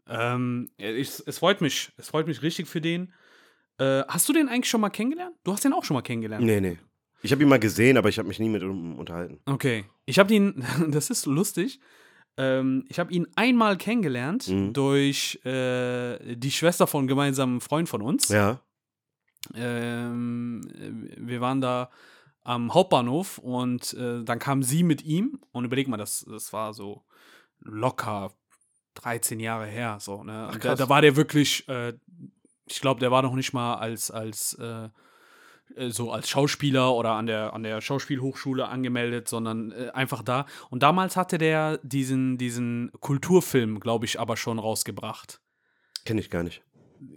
Ähm, 0.07 0.69
ich, 0.77 1.24
es 1.25 1.39
freut 1.39 1.62
mich, 1.62 1.91
es 1.97 2.09
freut 2.09 2.27
mich 2.27 2.41
richtig 2.43 2.67
für 2.67 2.81
den. 2.81 3.12
Äh, 3.79 4.03
hast 4.07 4.29
du 4.29 4.33
den 4.33 4.47
eigentlich 4.47 4.69
schon 4.69 4.81
mal 4.81 4.89
kennengelernt? 4.89 5.36
Du 5.43 5.51
hast 5.53 5.63
den 5.65 5.74
auch 5.74 5.83
schon 5.83 5.95
mal 5.95 6.01
kennengelernt. 6.01 6.45
Nee, 6.45 6.62
nee. 6.62 6.77
Ich 7.24 7.31
habe 7.31 7.41
ihn 7.41 7.50
mal 7.50 7.57
gesehen, 7.59 7.97
aber 7.97 8.09
ich 8.09 8.19
habe 8.19 8.27
mich 8.27 8.38
nie 8.38 8.50
mit 8.50 8.62
ihm 8.62 8.95
unterhalten. 9.00 9.39
Okay. 9.45 9.86
Ich 10.05 10.19
habe 10.19 10.33
ihn, 10.33 10.63
das 10.89 11.09
ist 11.09 11.25
lustig. 11.25 11.79
Ähm, 12.37 12.85
ich 12.89 12.97
habe 12.99 13.13
ihn 13.13 13.27
einmal 13.35 13.77
kennengelernt 13.77 14.47
Mhm. 14.47 14.73
durch 14.73 15.39
äh, 15.45 16.35
die 16.35 16.51
Schwester 16.51 16.87
von 16.87 16.99
einem 17.01 17.07
gemeinsamen 17.07 17.61
Freund 17.61 17.87
von 17.89 18.01
uns. 18.01 18.29
Ja. 18.29 18.59
Ähm, 19.53 20.61
äh, 20.73 21.15
wir 21.17 21.41
waren 21.41 21.61
da 21.61 21.89
am 22.43 22.73
Hauptbahnhof 22.73 23.37
und 23.37 23.93
äh, 23.93 24.23
dann 24.23 24.39
kam 24.39 24.63
sie 24.63 24.83
mit 24.83 25.03
ihm 25.03 25.39
und 25.51 25.65
überleg 25.65 25.87
mal, 25.87 25.97
das, 25.97 26.25
das 26.29 26.51
war 26.53 26.73
so 26.73 27.03
locker 27.59 28.31
13 28.95 29.39
Jahre 29.39 29.65
her. 29.65 29.97
So, 29.99 30.23
ne? 30.23 30.49
Ach, 30.51 30.57
da, 30.57 30.75
da 30.75 30.89
war 30.89 31.01
der 31.01 31.15
wirklich, 31.15 31.67
äh, 31.69 31.93
ich 32.65 32.81
glaube, 32.81 32.99
der 32.99 33.11
war 33.11 33.21
noch 33.21 33.35
nicht 33.35 33.53
mal 33.53 33.75
als, 33.75 34.11
als 34.11 34.53
äh, 34.55 34.89
äh, 35.75 35.89
so 35.89 36.12
als 36.12 36.29
Schauspieler 36.29 36.93
oder 36.93 37.12
an 37.12 37.25
der, 37.25 37.53
an 37.53 37.63
der 37.63 37.82
Schauspielhochschule 37.82 38.67
angemeldet, 38.67 39.27
sondern 39.27 39.72
äh, 39.72 39.89
einfach 39.93 40.24
da. 40.24 40.46
Und 40.70 40.84
damals 40.84 41.15
hatte 41.17 41.38
der 41.38 41.79
diesen, 41.84 42.38
diesen 42.38 42.91
Kulturfilm, 43.00 43.79
glaube 43.79 44.05
ich, 44.05 44.20
aber 44.20 44.38
schon 44.38 44.60
rausgebracht. 44.60 45.39
Kenne 46.05 46.20
ich 46.22 46.29
gar 46.29 46.43
nicht. 46.43 46.62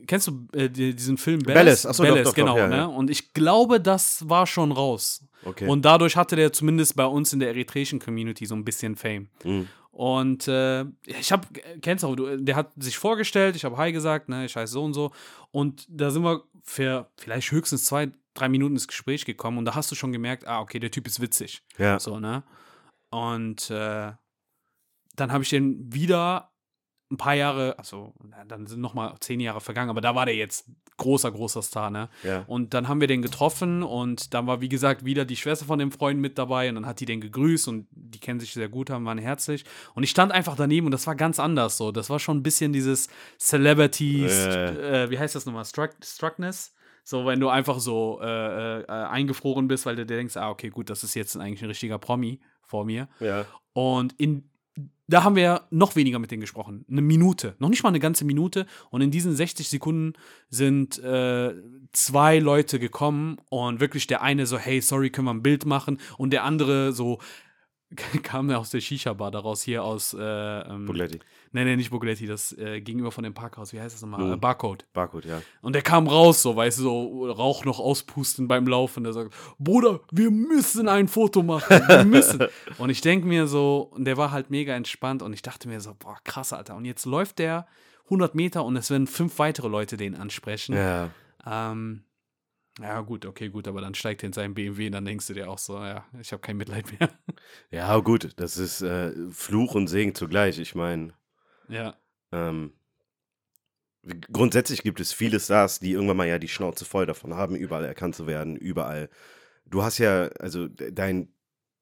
Kennst 0.07 0.27
du 0.29 0.47
äh, 0.53 0.69
die- 0.69 0.95
diesen 0.95 1.17
Film 1.17 1.41
Bellis, 1.41 1.83
doch, 1.83 1.97
Bellis, 1.99 2.25
doch, 2.25 2.31
doch, 2.31 2.35
genau, 2.35 2.57
ja, 2.59 2.67
ne? 2.69 2.77
ja. 2.77 2.85
Und 2.87 3.09
ich 3.11 3.33
glaube, 3.35 3.81
das 3.81 4.29
war 4.29 4.47
schon 4.47 4.73
raus. 4.73 5.25
Okay. 5.45 5.69
Und 5.69 5.85
dadurch 5.85 6.17
hatte 6.17 6.35
der 6.35 6.53
zumindest 6.53 6.97
bei 6.97 7.05
uns 7.07 7.33
in 7.33 7.39
der 7.39 7.51
eritreischen 7.51 8.01
Community 8.01 8.47
so 8.47 8.57
ein 8.57 8.65
bisschen 8.65 8.97
Fame. 8.97 9.29
Mhm. 9.45 9.69
Und 9.93 10.49
äh, 10.49 10.85
ich 11.07 11.31
habe, 11.33 11.47
kennst 11.81 12.03
du, 12.03 12.09
auch, 12.09 12.17
du, 12.17 12.37
der 12.37 12.57
hat 12.57 12.73
sich 12.77 12.99
vorgestellt, 12.99 13.55
ich 13.57 13.65
habe 13.65 13.77
Hi 13.77 13.93
gesagt, 13.93 14.29
ne, 14.29 14.45
ich 14.45 14.55
heiße 14.57 14.73
so 14.73 14.83
und 14.85 14.93
so. 14.93 15.13
Und 15.53 15.87
da 15.89 16.11
sind 16.11 16.23
wir 16.25 16.43
für 16.65 17.09
vielleicht 17.17 17.51
höchstens 17.53 17.85
zwei, 17.85 18.11
drei 18.37 18.49
Minuten 18.49 18.75
ins 18.75 18.89
Gespräch 18.89 19.25
gekommen 19.25 19.59
und 19.59 19.65
da 19.65 19.75
hast 19.75 19.91
du 19.91 19.95
schon 19.95 20.13
gemerkt, 20.13 20.47
ah, 20.47 20.61
okay, 20.61 20.79
der 20.79 20.91
Typ 20.91 21.07
ist 21.07 21.21
witzig. 21.21 21.63
Ja. 21.79 21.99
So, 21.99 22.21
ne? 22.21 22.45
Und 23.11 23.71
äh, 23.71 24.13
dann 25.17 25.33
habe 25.33 25.43
ich 25.43 25.51
den 25.51 25.93
wieder 25.93 26.53
ein 27.11 27.17
paar 27.17 27.35
Jahre, 27.35 27.79
also 27.79 28.15
dann 28.49 28.67
sind 28.67 28.81
noch 28.81 28.95
mal 28.95 29.15
zehn 29.21 29.39
Jahre 29.39 29.61
vergangen, 29.61 29.91
aber 29.91 30.01
da 30.01 30.15
war 30.17 30.27
der 30.27 30.35
jetzt 30.35 30.69
großer, 30.97 31.31
großer 31.31 31.63
Star, 31.63 31.91
ne? 31.91 32.09
Ja. 32.25 32.43
Und 32.49 32.75
dann 32.75 32.89
haben 32.89 33.01
wir 33.01 33.07
den 33.07 33.23
getroffen 33.23 33.83
und 33.83 34.35
dann 34.35 34.47
war, 34.47 34.61
wie 34.61 34.69
gesagt, 34.69 35.05
wieder 35.05 35.25
die 35.25 35.37
Schwester 35.37 35.67
von 35.67 35.79
dem 35.79 35.93
Freund 35.93 36.19
mit 36.21 36.37
dabei 36.37 36.69
und 36.69 36.75
dann 36.75 36.87
hat 36.87 36.99
die 37.01 37.05
den 37.05 37.21
gegrüßt 37.21 37.69
und 37.69 37.87
die 37.93 38.19
kennen 38.19 38.41
sich 38.41 38.55
sehr 38.55 38.69
gut, 38.69 38.91
haben, 38.91 39.05
waren 39.05 39.19
herzlich. 39.19 39.65
Und 39.95 40.03
ich 40.03 40.11
stand 40.11 40.33
einfach 40.33 40.57
daneben 40.57 40.87
und 40.87 40.93
das 40.93 41.07
war 41.07 41.15
ganz 41.15 41.39
anders 41.39 41.77
so. 41.77 41.93
Das 41.93 42.11
war 42.11 42.19
schon 42.19 42.39
ein 42.39 42.43
bisschen 42.43 42.73
dieses 42.73 43.09
Celebrity, 43.39 44.25
Äh. 44.27 45.05
äh, 45.05 45.11
wie 45.11 45.19
heißt 45.19 45.35
das 45.35 45.47
nochmal? 45.47 45.65
Struck, 45.65 45.91
Struckness? 46.03 46.75
So, 47.09 47.25
wenn 47.25 47.39
du 47.39 47.49
einfach 47.49 47.79
so 47.79 48.19
äh, 48.21 48.81
äh, 48.81 48.85
eingefroren 48.85 49.69
bist, 49.69 49.87
weil 49.87 49.95
du 49.95 50.05
dir 50.05 50.17
denkst, 50.17 50.37
ah, 50.37 50.51
okay, 50.51 50.71
gut, 50.71 50.91
das 50.91 51.05
ist 51.05 51.15
jetzt 51.15 51.37
eigentlich 51.37 51.63
ein 51.63 51.69
richtiger 51.69 52.01
Promi 52.01 52.41
vor 52.63 52.85
mir. 52.85 53.07
Ja. 53.21 53.47
Und 53.75 54.13
in, 54.19 54.51
da 55.07 55.23
haben 55.23 55.37
wir 55.37 55.69
noch 55.71 55.95
weniger 55.95 56.19
mit 56.19 56.33
denen 56.33 56.41
gesprochen. 56.41 56.85
Eine 56.91 57.03
Minute. 57.03 57.55
Noch 57.61 57.69
nicht 57.69 57.85
mal 57.85 57.91
eine 57.91 58.01
ganze 58.01 58.25
Minute. 58.25 58.67
Und 58.91 59.03
in 59.03 59.13
diesen 59.13 59.37
60 59.37 59.69
Sekunden 59.69 60.15
sind 60.49 60.99
äh, 60.99 61.55
zwei 61.93 62.41
Leute 62.41 62.81
gekommen 62.81 63.37
und 63.51 63.79
wirklich 63.79 64.09
der 64.09 64.23
eine 64.23 64.45
so, 64.45 64.59
hey, 64.59 64.81
sorry, 64.81 65.11
können 65.11 65.29
wir 65.29 65.35
ein 65.35 65.45
Bild 65.45 65.65
machen? 65.65 66.01
Und 66.19 66.33
der 66.33 66.43
andere 66.43 66.93
so, 66.93 67.21
kam 68.23 68.51
aus 68.51 68.71
der 68.71 68.81
Shisha-Bar 68.81 69.31
daraus, 69.31 69.63
hier 69.63 69.85
aus 69.85 70.13
äh, 70.13 70.21
ähm, 70.21 70.87
Buletti. 70.87 71.21
Nee, 71.53 71.65
nee, 71.65 71.77
nicht 71.77 71.91
Bugletti, 71.91 72.27
das 72.27 72.53
äh, 72.59 72.81
gegenüber 72.81 73.13
von 73.13 73.23
dem 73.23 73.33
Parkhaus. 73.33 73.73
Wie 73.73 73.81
heißt 73.81 73.95
das 73.95 74.03
nochmal? 74.03 74.25
Mhm. 74.25 74.33
Äh, 74.35 74.37
Barcode. 74.37 74.85
Barcode, 74.93 75.27
ja. 75.27 75.43
Und 75.63 75.75
der 75.75 75.83
kam 75.83 76.09
raus, 76.09 76.43
so, 76.43 76.57
weißt 76.57 76.81
du, 76.81 76.83
so 76.83 77.31
Rauch 77.31 77.65
noch 77.65 77.79
auspusten 77.79 78.49
beim 78.49 78.67
Laufen. 78.67 79.05
Der 79.05 79.13
sagt, 79.13 79.35
Bruder, 79.59 80.01
wir 80.11 80.31
müssen 80.31 80.89
ein 80.89 81.09
Foto 81.09 81.43
machen. 81.43 81.81
Wir 81.87 82.05
müssen. 82.05 82.45
und 82.79 82.91
ich 82.91 83.01
denke 83.01 83.27
mir 83.27 83.47
so, 83.47 83.91
und 83.95 84.05
der 84.05 84.17
war 84.17 84.33
halt 84.33 84.51
mega 84.51 84.75
entspannt 84.75 85.23
und 85.23 85.33
ich 85.33 85.43
dachte 85.43 85.69
mir 85.69 85.81
so, 85.81 85.95
boah, 85.99 86.19
krass, 86.25 86.53
Alter. 86.53 86.77
Und 86.77 86.85
jetzt 86.85 87.07
läuft 87.07 87.39
der 87.39 87.67
100 88.07 88.35
Meter 88.35 88.65
und 88.65 88.77
es 88.77 88.91
werden 88.91 89.07
fünf 89.07 89.39
weitere 89.39 89.69
Leute 89.69 89.97
den 89.97 90.15
ansprechen. 90.17 90.75
Ja. 90.75 91.11
Ähm, 91.47 92.03
ja, 92.81 93.01
gut, 93.01 93.25
okay, 93.25 93.49
gut, 93.49 93.69
aber 93.69 93.81
dann 93.81 93.95
steigt 93.95 94.23
er 94.23 94.27
in 94.29 94.33
seinen 94.33 94.55
BMW 94.55 94.87
und 94.87 94.93
dann 94.93 95.05
denkst 95.05 95.27
du 95.27 95.35
dir 95.35 95.49
auch 95.51 95.59
so, 95.59 95.79
ja, 95.79 96.05
ich 96.21 96.33
habe 96.33 96.41
kein 96.43 96.57
Mitleid 96.57 96.99
mehr. 97.01 97.11
Ja, 97.71 97.97
gut, 97.99 98.33
das 98.41 98.57
ist 98.59 98.83
äh, 98.83 99.13
Fluch 99.31 99.75
und 99.77 99.87
Segen 99.89 100.15
zugleich. 100.17 100.59
Ich 100.59 100.75
meine, 100.75 101.15
ja. 101.69 101.99
ähm, 102.33 102.73
grundsätzlich 104.33 104.83
gibt 104.83 105.01
es 105.01 105.13
viele 105.13 105.41
Stars, 105.41 105.81
die 105.81 105.93
irgendwann 105.93 106.17
mal 106.17 106.29
ja 106.29 106.39
die 106.39 106.49
Schnauze 106.49 106.85
voll 106.85 107.07
davon 107.07 107.35
haben, 107.35 107.57
überall 107.57 107.85
erkannt 107.85 108.15
zu 108.15 108.27
werden, 108.27 108.57
überall. 108.57 109.09
Du 109.67 109.83
hast 109.83 109.99
ja, 109.99 110.29
also 110.41 110.69
de- 110.69 110.93
dein 110.93 111.31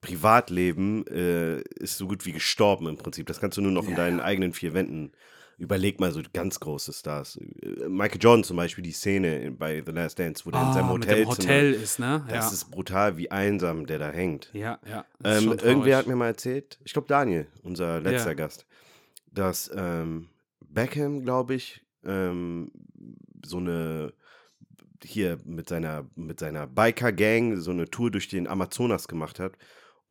Privatleben 0.03 1.07
äh, 1.09 1.61
ist 1.63 1.99
so 1.99 2.09
gut 2.09 2.27
wie 2.27 2.33
gestorben 2.33 2.89
im 2.89 2.99
Prinzip. 2.99 3.27
Das 3.27 3.41
kannst 3.41 3.59
du 3.59 3.63
nur 3.63 3.73
noch 3.73 3.89
in 3.89 3.95
Ja, 3.95 3.97
deinen 3.97 4.21
eigenen 4.21 4.53
vier 4.55 4.75
Wänden. 4.75 5.13
Überleg 5.59 6.01
mal 6.01 6.11
so 6.13 6.21
ganz 6.33 6.59
große 6.61 6.93
Stars. 6.93 7.39
Michael 7.89 8.21
Jordan 8.21 8.45
zum 8.45 8.57
Beispiel, 8.57 8.83
die 8.83 8.93
Szene 8.93 9.53
bei 9.53 9.83
The 9.85 9.93
Last 9.93 10.19
Dance, 10.19 10.45
wo 10.45 10.51
der 10.51 10.63
in 10.63 10.73
seinem 10.73 10.89
Ah, 10.89 10.93
mit 10.95 11.07
Hotel, 11.07 11.19
dem 11.21 11.29
Hotel 11.29 11.73
ist, 11.75 11.99
ne? 11.99 12.25
Das 12.29 12.47
ja. 12.47 12.53
ist 12.53 12.71
brutal, 12.71 13.17
wie 13.17 13.31
einsam 13.31 13.87
der 13.87 13.99
da 13.99 14.11
hängt. 14.11 14.51
ja, 14.53 14.79
ja. 14.89 15.05
Ähm, 15.23 15.53
irgendwer 15.63 15.97
hat 15.99 16.07
mir 16.07 16.17
mal 16.17 16.27
erzählt, 16.29 16.79
ich 16.85 16.93
glaube 16.93 17.09
Daniel, 17.09 17.47
unser 17.63 18.01
letzter 18.01 18.31
Ja. 18.31 18.35
Gast, 18.35 18.67
dass 19.31 19.71
ähm, 19.75 20.29
Beckham, 20.61 21.23
glaube 21.23 21.55
ich, 21.55 21.83
ähm, 22.05 22.71
so 23.45 23.59
eine 23.59 24.13
hier 25.03 25.39
mit 25.45 25.69
seiner 25.69 26.07
mit 26.17 26.41
seiner 26.41 26.67
Biker 26.67 27.13
Gang 27.13 27.59
so 27.59 27.71
eine 27.71 27.89
Tour 27.91 28.11
durch 28.11 28.29
den 28.29 28.49
Amazonas 28.49 29.07
gemacht 29.07 29.39
hat 29.39 29.53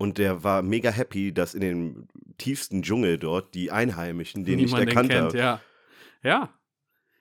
und 0.04 0.18
der 0.18 0.44
war 0.44 0.62
mega 0.62 0.90
happy, 0.92 1.34
dass 1.34 1.54
in 1.56 1.62
dem 1.62 2.08
tiefsten 2.38 2.82
Dschungel 2.84 3.18
dort 3.18 3.54
die 3.56 3.72
Einheimischen 3.72 4.44
den 4.44 4.58
nicht 4.58 4.66
Niemand 4.74 4.82
den 4.82 4.88
erkannt 4.90 5.14
haben. 5.14 5.38
ja. 5.38 5.62
Ja, 6.26 6.54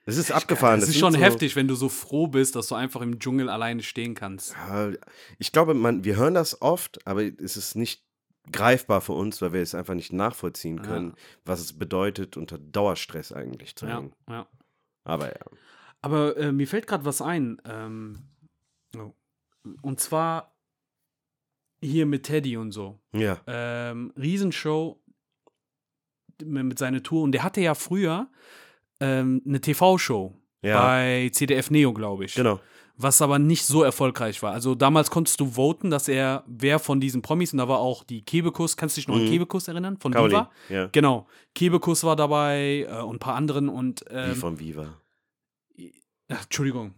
Das 0.05 0.17
ist 0.17 0.31
abgefahren. 0.31 0.79
Das 0.79 0.87
ist 0.89 0.97
schon 0.99 1.13
so, 1.13 1.19
heftig, 1.19 1.55
wenn 1.57 1.67
du 1.67 1.75
so 1.75 1.89
froh 1.89 2.27
bist, 2.27 2.55
dass 2.55 2.67
du 2.67 2.75
einfach 2.75 3.01
im 3.01 3.19
Dschungel 3.19 3.49
alleine 3.49 3.83
stehen 3.83 4.15
kannst. 4.15 4.53
Ja, 4.53 4.91
Ich 5.39 5.51
glaube, 5.51 5.73
man, 5.73 6.03
wir 6.05 6.15
hören 6.15 6.33
das 6.35 6.61
oft, 6.61 7.05
aber 7.07 7.21
es 7.23 7.57
ist 7.57 7.75
nicht 7.75 8.03
greifbar 8.51 9.01
für 9.01 9.11
uns, 9.13 9.41
weil 9.41 9.51
wir 9.53 9.61
es 9.61 9.75
einfach 9.75 9.93
nicht 9.93 10.13
nachvollziehen 10.13 10.77
Ja. 10.77 10.83
können, 10.83 11.13
was 11.45 11.59
es 11.59 11.73
bedeutet, 11.77 12.37
unter 12.37 12.57
Dauerstress 12.57 13.31
eigentlich 13.33 13.75
zu 13.75 13.87
Ja, 13.87 13.97
hängen. 13.97 14.13
ja. 14.29 14.47
Aber 15.03 15.27
ja. 15.27 15.45
Aber 16.01 16.35
äh, 16.37 16.51
mir 16.51 16.67
fällt 16.67 16.87
gerade 16.87 17.03
was 17.05 17.21
ein. 17.21 17.61
Ähm, 17.65 18.19
oh. 18.97 19.13
Und 19.81 19.99
zwar 19.99 20.52
hier 21.83 22.05
mit 22.05 22.23
Teddy 22.23 22.57
und 22.57 22.71
so. 22.71 22.99
Ja, 23.13 23.39
Ähm, 23.47 24.11
Riesenshow 24.17 24.99
mit 26.43 26.79
seiner 26.79 27.03
Tour. 27.03 27.23
Und 27.23 27.31
der 27.33 27.43
hatte 27.43 27.61
ja 27.61 27.75
früher 27.75 28.27
ähm, 28.99 29.41
eine 29.45 29.61
TV-Show 29.61 30.33
ja, 30.61 30.81
bei 30.81 31.29
CDF 31.33 31.69
Neo, 31.71 31.93
glaube 31.93 32.25
ich. 32.25 32.35
genau. 32.35 32.59
was 32.95 33.21
aber 33.21 33.39
nicht 33.39 33.65
so 33.65 33.83
erfolgreich 33.83 34.41
war. 34.43 34.51
Also 34.53 34.75
damals 34.75 35.09
konntest 35.09 35.39
du 35.39 35.47
voten, 35.55 35.89
dass 35.89 36.07
er 36.07 36.43
wer 36.47 36.79
von 36.79 36.99
diesen 37.01 37.21
Promis 37.21 37.51
und 37.51 37.57
da 37.59 37.67
war 37.67 37.79
auch 37.79 38.03
die 38.03 38.23
Kebekus, 38.23 38.77
kannst 38.77 38.95
du 38.97 39.01
dich 39.01 39.07
noch 39.07 39.15
an 39.15 39.25
Mhm. 39.25 39.29
Kebekus 39.29 39.67
erinnern? 39.67 39.97
Von 39.99 40.11
Caroline, 40.13 40.47
Viva? 40.67 40.75
ja. 40.81 40.89
Genau. 40.91 41.27
Kebekus 41.55 42.03
war 42.03 42.15
dabei 42.15 42.85
äh, 42.89 43.01
und 43.01 43.15
ein 43.15 43.19
paar 43.19 43.35
anderen 43.35 43.67
und 43.69 44.01
Wie 44.09 44.13
ähm, 44.13 44.35
von 44.35 44.59
Viva. 44.59 45.01
ach, 46.29 46.43
Entschuldigung. 46.43 46.93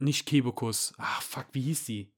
Nicht 0.00 0.26
Kebekus. 0.26 0.92
Ach, 0.98 1.22
fuck, 1.22 1.46
wie 1.52 1.62
hieß 1.62 1.84
die? 1.84 2.10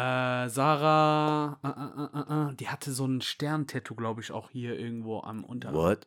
Äh, 0.00 0.48
Sarah, 0.48 1.58
äh, 1.62 1.68
äh, 1.68 2.48
äh, 2.48 2.50
äh, 2.52 2.56
die 2.56 2.68
hatte 2.68 2.92
so 2.92 3.06
ein 3.06 3.20
Stern-Tattoo, 3.20 3.94
glaube 3.94 4.20
ich, 4.20 4.30
auch 4.32 4.50
hier 4.50 4.78
irgendwo 4.78 5.20
am 5.20 5.44
Unterarm. 5.44 5.76
What? 5.76 6.06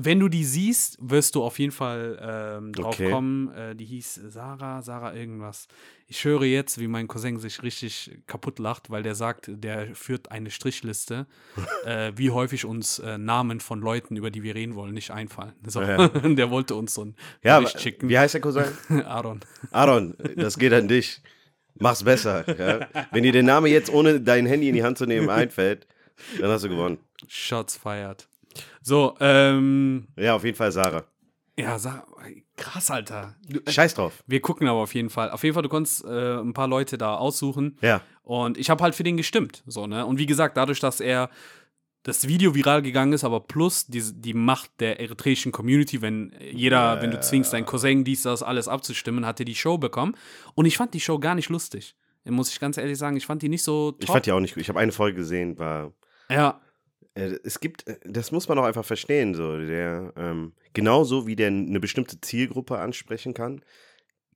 Wenn 0.00 0.20
du 0.20 0.28
die 0.28 0.44
siehst, 0.44 0.96
wirst 1.00 1.34
du 1.34 1.42
auf 1.42 1.58
jeden 1.58 1.72
Fall 1.72 2.18
ähm, 2.22 2.72
drauf 2.72 2.94
Okay. 2.94 3.10
kommen. 3.10 3.50
Äh, 3.52 3.74
die 3.74 3.84
hieß 3.84 4.14
Sarah, 4.28 4.80
Sarah 4.80 5.12
irgendwas. 5.12 5.66
Ich 6.06 6.24
höre 6.24 6.44
jetzt, 6.44 6.78
wie 6.78 6.86
mein 6.86 7.08
Cousin 7.08 7.38
sich 7.40 7.64
richtig 7.64 8.12
kaputt 8.28 8.60
lacht, 8.60 8.90
weil 8.90 9.02
der 9.02 9.16
sagt, 9.16 9.50
der 9.52 9.96
führt 9.96 10.30
eine 10.30 10.52
Strichliste, 10.52 11.26
äh, 11.84 12.12
wie 12.14 12.30
häufig 12.30 12.64
uns 12.64 13.00
äh, 13.00 13.18
Namen 13.18 13.58
von 13.58 13.80
Leuten, 13.80 14.14
über 14.14 14.30
die 14.30 14.44
wir 14.44 14.54
reden 14.54 14.76
wollen, 14.76 14.94
nicht 14.94 15.10
einfallen. 15.10 15.54
So. 15.66 15.82
Ja. 15.82 16.06
der 16.08 16.50
wollte 16.50 16.76
uns 16.76 16.94
so 16.94 17.04
ein 17.06 17.16
Ja, 17.42 17.66
schicken. 17.66 18.08
wie 18.08 18.18
heißt 18.18 18.34
der 18.34 18.40
Cousin? 18.40 18.66
Aaron. 19.04 19.40
Aaron, 19.72 20.14
das 20.36 20.58
geht 20.58 20.72
an 20.72 20.86
dich. 20.86 21.20
Mach's 21.78 22.02
besser. 22.04 22.44
Ja? 22.58 22.86
Wenn 23.12 23.22
dir 23.22 23.32
der 23.32 23.42
Name 23.42 23.68
jetzt 23.68 23.92
ohne 23.92 24.20
dein 24.20 24.46
Handy 24.46 24.68
in 24.68 24.74
die 24.74 24.82
Hand 24.82 24.98
zu 24.98 25.06
nehmen 25.06 25.28
einfällt, 25.30 25.86
dann 26.40 26.50
hast 26.50 26.64
du 26.64 26.68
gewonnen. 26.68 26.98
Shots 27.28 27.76
feiert. 27.76 28.28
So, 28.82 29.14
ähm, 29.20 30.08
Ja, 30.16 30.34
auf 30.34 30.44
jeden 30.44 30.56
Fall 30.56 30.72
Sarah. 30.72 31.04
ja, 31.56 31.78
sag, 31.78 32.04
krass, 32.56 32.90
Alter. 32.90 33.34
Du, 33.48 33.60
äh, 33.64 33.70
Scheiß 33.70 33.94
drauf. 33.94 34.22
wir 34.26 34.40
gucken 34.40 34.66
aber 34.68 34.80
auf 34.80 34.94
jeden 34.94 35.10
Fall. 35.10 35.30
Auf 35.30 35.42
jeden 35.44 35.54
Fall, 35.54 35.62
du 35.62 35.68
konntest 35.68 36.04
äh, 36.04 36.38
ein 36.40 36.54
paar 36.54 36.66
Leute 36.68 36.98
da 36.98 37.14
aussuchen. 37.16 37.76
Ja. 37.82 38.00
Und 38.22 38.58
ich 38.58 38.68
habe 38.70 38.82
halt 38.82 38.94
für 38.94 39.04
den 39.04 39.16
gestimmt. 39.16 39.62
So, 39.66 39.86
ne? 39.86 40.04
Und 40.06 40.18
wie 40.18 40.26
gesagt, 40.26 40.56
dadurch, 40.56 40.80
dass 40.80 41.00
er 41.00 41.30
das 42.02 42.26
Video 42.28 42.54
viral 42.54 42.82
gegangen 42.82 43.12
ist, 43.12 43.24
aber 43.24 43.40
plus 43.40 43.86
die, 43.86 44.02
die 44.14 44.34
Macht 44.34 44.70
der 44.80 45.00
eritreischen 45.00 45.52
Community, 45.52 46.00
wenn 46.00 46.32
jeder, 46.52 46.94
Ja, 46.94 47.02
wenn 47.02 47.10
du 47.10 47.20
zwingst, 47.20 47.52
deinen 47.52 47.66
Cousin, 47.66 48.04
dies, 48.04 48.22
das, 48.22 48.42
alles 48.42 48.68
abzustimmen, 48.68 49.26
hat 49.26 49.40
er 49.40 49.44
die 49.44 49.54
Show 49.54 49.78
bekommen. 49.78 50.14
Und 50.54 50.64
ich 50.66 50.76
fand 50.76 50.94
die 50.94 51.00
Show 51.00 51.18
gar 51.18 51.34
nicht 51.34 51.48
lustig. 51.48 51.96
Muss 52.24 52.50
ich 52.52 52.60
ganz 52.60 52.76
ehrlich 52.76 52.98
sagen, 52.98 53.16
ich 53.16 53.26
fand 53.26 53.42
die 53.42 53.48
nicht 53.48 53.62
so 53.62 53.92
top. 53.92 54.02
Ich 54.02 54.10
fand 54.10 54.26
die 54.26 54.32
auch 54.32 54.40
nicht 54.40 54.54
gut. 54.54 54.60
Ich 54.60 54.68
habe 54.68 54.78
eine 54.78 54.92
Folge 54.92 55.16
gesehen, 55.16 55.58
war 55.58 55.92
ja, 56.30 56.60
Äh, 57.14 57.38
Es 57.42 57.58
gibt, 57.58 57.86
äh, 57.86 57.98
das 58.04 58.32
muss 58.32 58.48
man 58.48 58.58
auch 58.58 58.64
einfach 58.64 58.84
verstehen, 58.84 59.34
so 59.34 59.56
der, 59.58 60.12
ähm, 60.16 60.52
genauso 60.74 61.26
wie 61.26 61.36
der 61.36 61.48
eine 61.48 61.80
bestimmte 61.80 62.20
Zielgruppe 62.20 62.78
ansprechen 62.78 63.34
kann, 63.34 63.62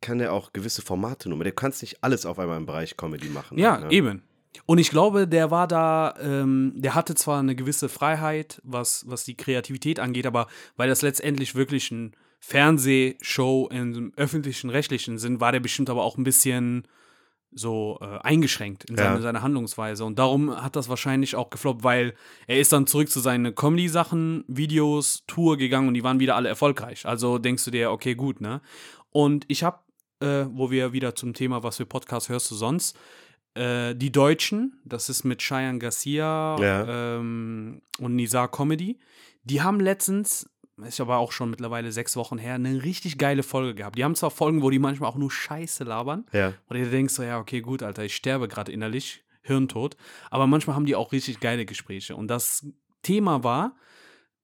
kann 0.00 0.19
der 0.19 0.33
auch 0.33 0.52
gewisse 0.52 0.83
Formate 0.83 1.28
nur. 1.28 1.45
Der 1.45 1.52
kannst 1.52 1.83
nicht 1.83 2.02
alles 2.02 2.26
auf 2.26 2.38
einmal 2.38 2.57
im 2.57 2.66
Bereich 2.66 2.97
Comedy 2.97 3.28
machen. 3.28 3.59
Ja, 3.59 3.78
ne? 3.78 3.90
eben. 3.90 4.23
Und 4.66 4.78
ich 4.78 4.90
glaube, 4.90 5.26
der 5.26 5.50
war 5.50 5.66
da, 5.66 6.14
ähm, 6.21 6.73
der 6.76 6.94
hatte 6.94 7.14
zwar 7.14 7.40
eine 7.40 7.54
gewisse 7.56 7.88
Freiheit, 7.88 8.61
was, 8.64 9.04
was 9.09 9.25
die 9.25 9.37
Kreativität 9.37 9.99
angeht, 9.99 10.26
aber 10.26 10.47
weil 10.76 10.88
das 10.88 11.02
letztendlich 11.02 11.54
wirklich 11.54 11.90
ein 11.90 12.12
Fernsehshow 12.40 13.68
im 13.71 14.12
öffentlichen 14.16 14.71
Rechtlichen 14.71 15.18
sind, 15.18 15.40
war 15.40 15.52
der 15.52 15.61
bestimmt 15.61 15.90
aber 15.90 16.02
auch 16.02 16.16
ein 16.16 16.25
bisschen 16.25 16.87
so 17.54 17.99
äh, 18.00 18.18
eingeschränkt 18.23 18.85
in 18.88 18.97
seine, 18.97 19.16
Ja. 19.16 19.21
seiner 19.21 19.42
Handlungsweise. 19.42 20.04
Und 20.04 20.18
darum 20.18 20.62
hat 20.62 20.75
das 20.75 20.88
wahrscheinlich 20.88 21.37
auch 21.37 21.50
gefloppt, 21.50 21.85
weil 21.85 22.14
er 22.47 22.59
ist 22.59 22.73
dann 22.73 22.87
zurück 22.87 23.11
zu 23.11 23.21
seinen 23.21 23.54
Comedy-Sachen, 23.54 24.44
Videos, 24.49 25.25
Tour 25.26 25.59
gegangen 25.59 25.88
und 25.88 25.94
die 25.94 26.02
waren 26.02 26.18
wieder 26.18 26.35
alle 26.37 26.49
erfolgreich. 26.49 27.04
Also 27.04 27.37
denkst 27.38 27.64
du 27.66 27.71
dir, 27.71 27.90
okay, 27.90 28.14
gut, 28.14 28.40
ne? 28.40 28.62
Und 29.11 29.44
ich 29.49 29.64
habe, 29.64 29.80
äh, 30.21 30.47
wo 30.50 30.71
wir 30.71 30.94
wieder 30.94 31.14
zum 31.14 31.35
Thema, 31.35 31.62
was 31.62 31.76
für 31.76 31.85
Podcast 31.85 32.30
hörst 32.30 32.50
du 32.50 32.54
sonst, 32.54 32.99
äh, 33.54 33.94
die 33.94 34.11
Deutschen, 34.12 34.80
das 34.85 35.09
ist 35.09 35.25
mit 35.25 35.40
Cheyenne 35.40 35.78
Garcia 35.78 36.56
Ja. 36.61 37.16
ähm, 37.18 37.82
und 37.99 38.16
Nizar 38.16 38.50
Comedy, 38.50 38.99
die 39.44 39.61
haben 39.62 39.80
letztens, 39.80 40.49
ist 40.85 41.00
aber 41.00 41.18
auch 41.18 41.32
schon 41.32 41.50
mittlerweile 41.50 41.92
sechs 41.92 42.16
Wochen 42.16 42.38
her, 42.38 42.54
eine 42.54 42.82
richtig 42.82 43.18
geile 43.18 43.42
Folge 43.42 43.75
gehabt. 43.75 43.97
Die 43.99 44.04
haben 44.04 44.14
zwar 44.14 44.30
Folgen, 44.30 44.62
wo 44.62 44.71
die 44.71 44.78
manchmal 44.78 45.11
auch 45.11 45.16
nur 45.16 45.30
Scheiße 45.30 45.85
labern, 45.85 46.25
Ja. 46.32 46.54
und 46.68 46.76
du 46.78 46.88
denkst 46.90 47.14
so, 47.14 47.23
ja, 47.23 47.38
okay, 47.38 47.61
gut, 47.61 47.82
Alter, 47.82 48.04
ich 48.04 48.16
sterbe 48.16 48.49
gerade 48.49 48.73
innerlich, 48.73 49.25
Hirntod, 49.42 49.97
aber 50.30 50.47
manchmal 50.47 50.76
haben 50.76 50.87
die 50.87 50.94
auch 50.94 51.11
richtig 51.12 51.40
geile 51.40 51.66
Gespräche. 51.66 52.14
Und 52.14 52.28
das 52.28 52.64
Thema 53.02 53.42
war, 53.42 53.75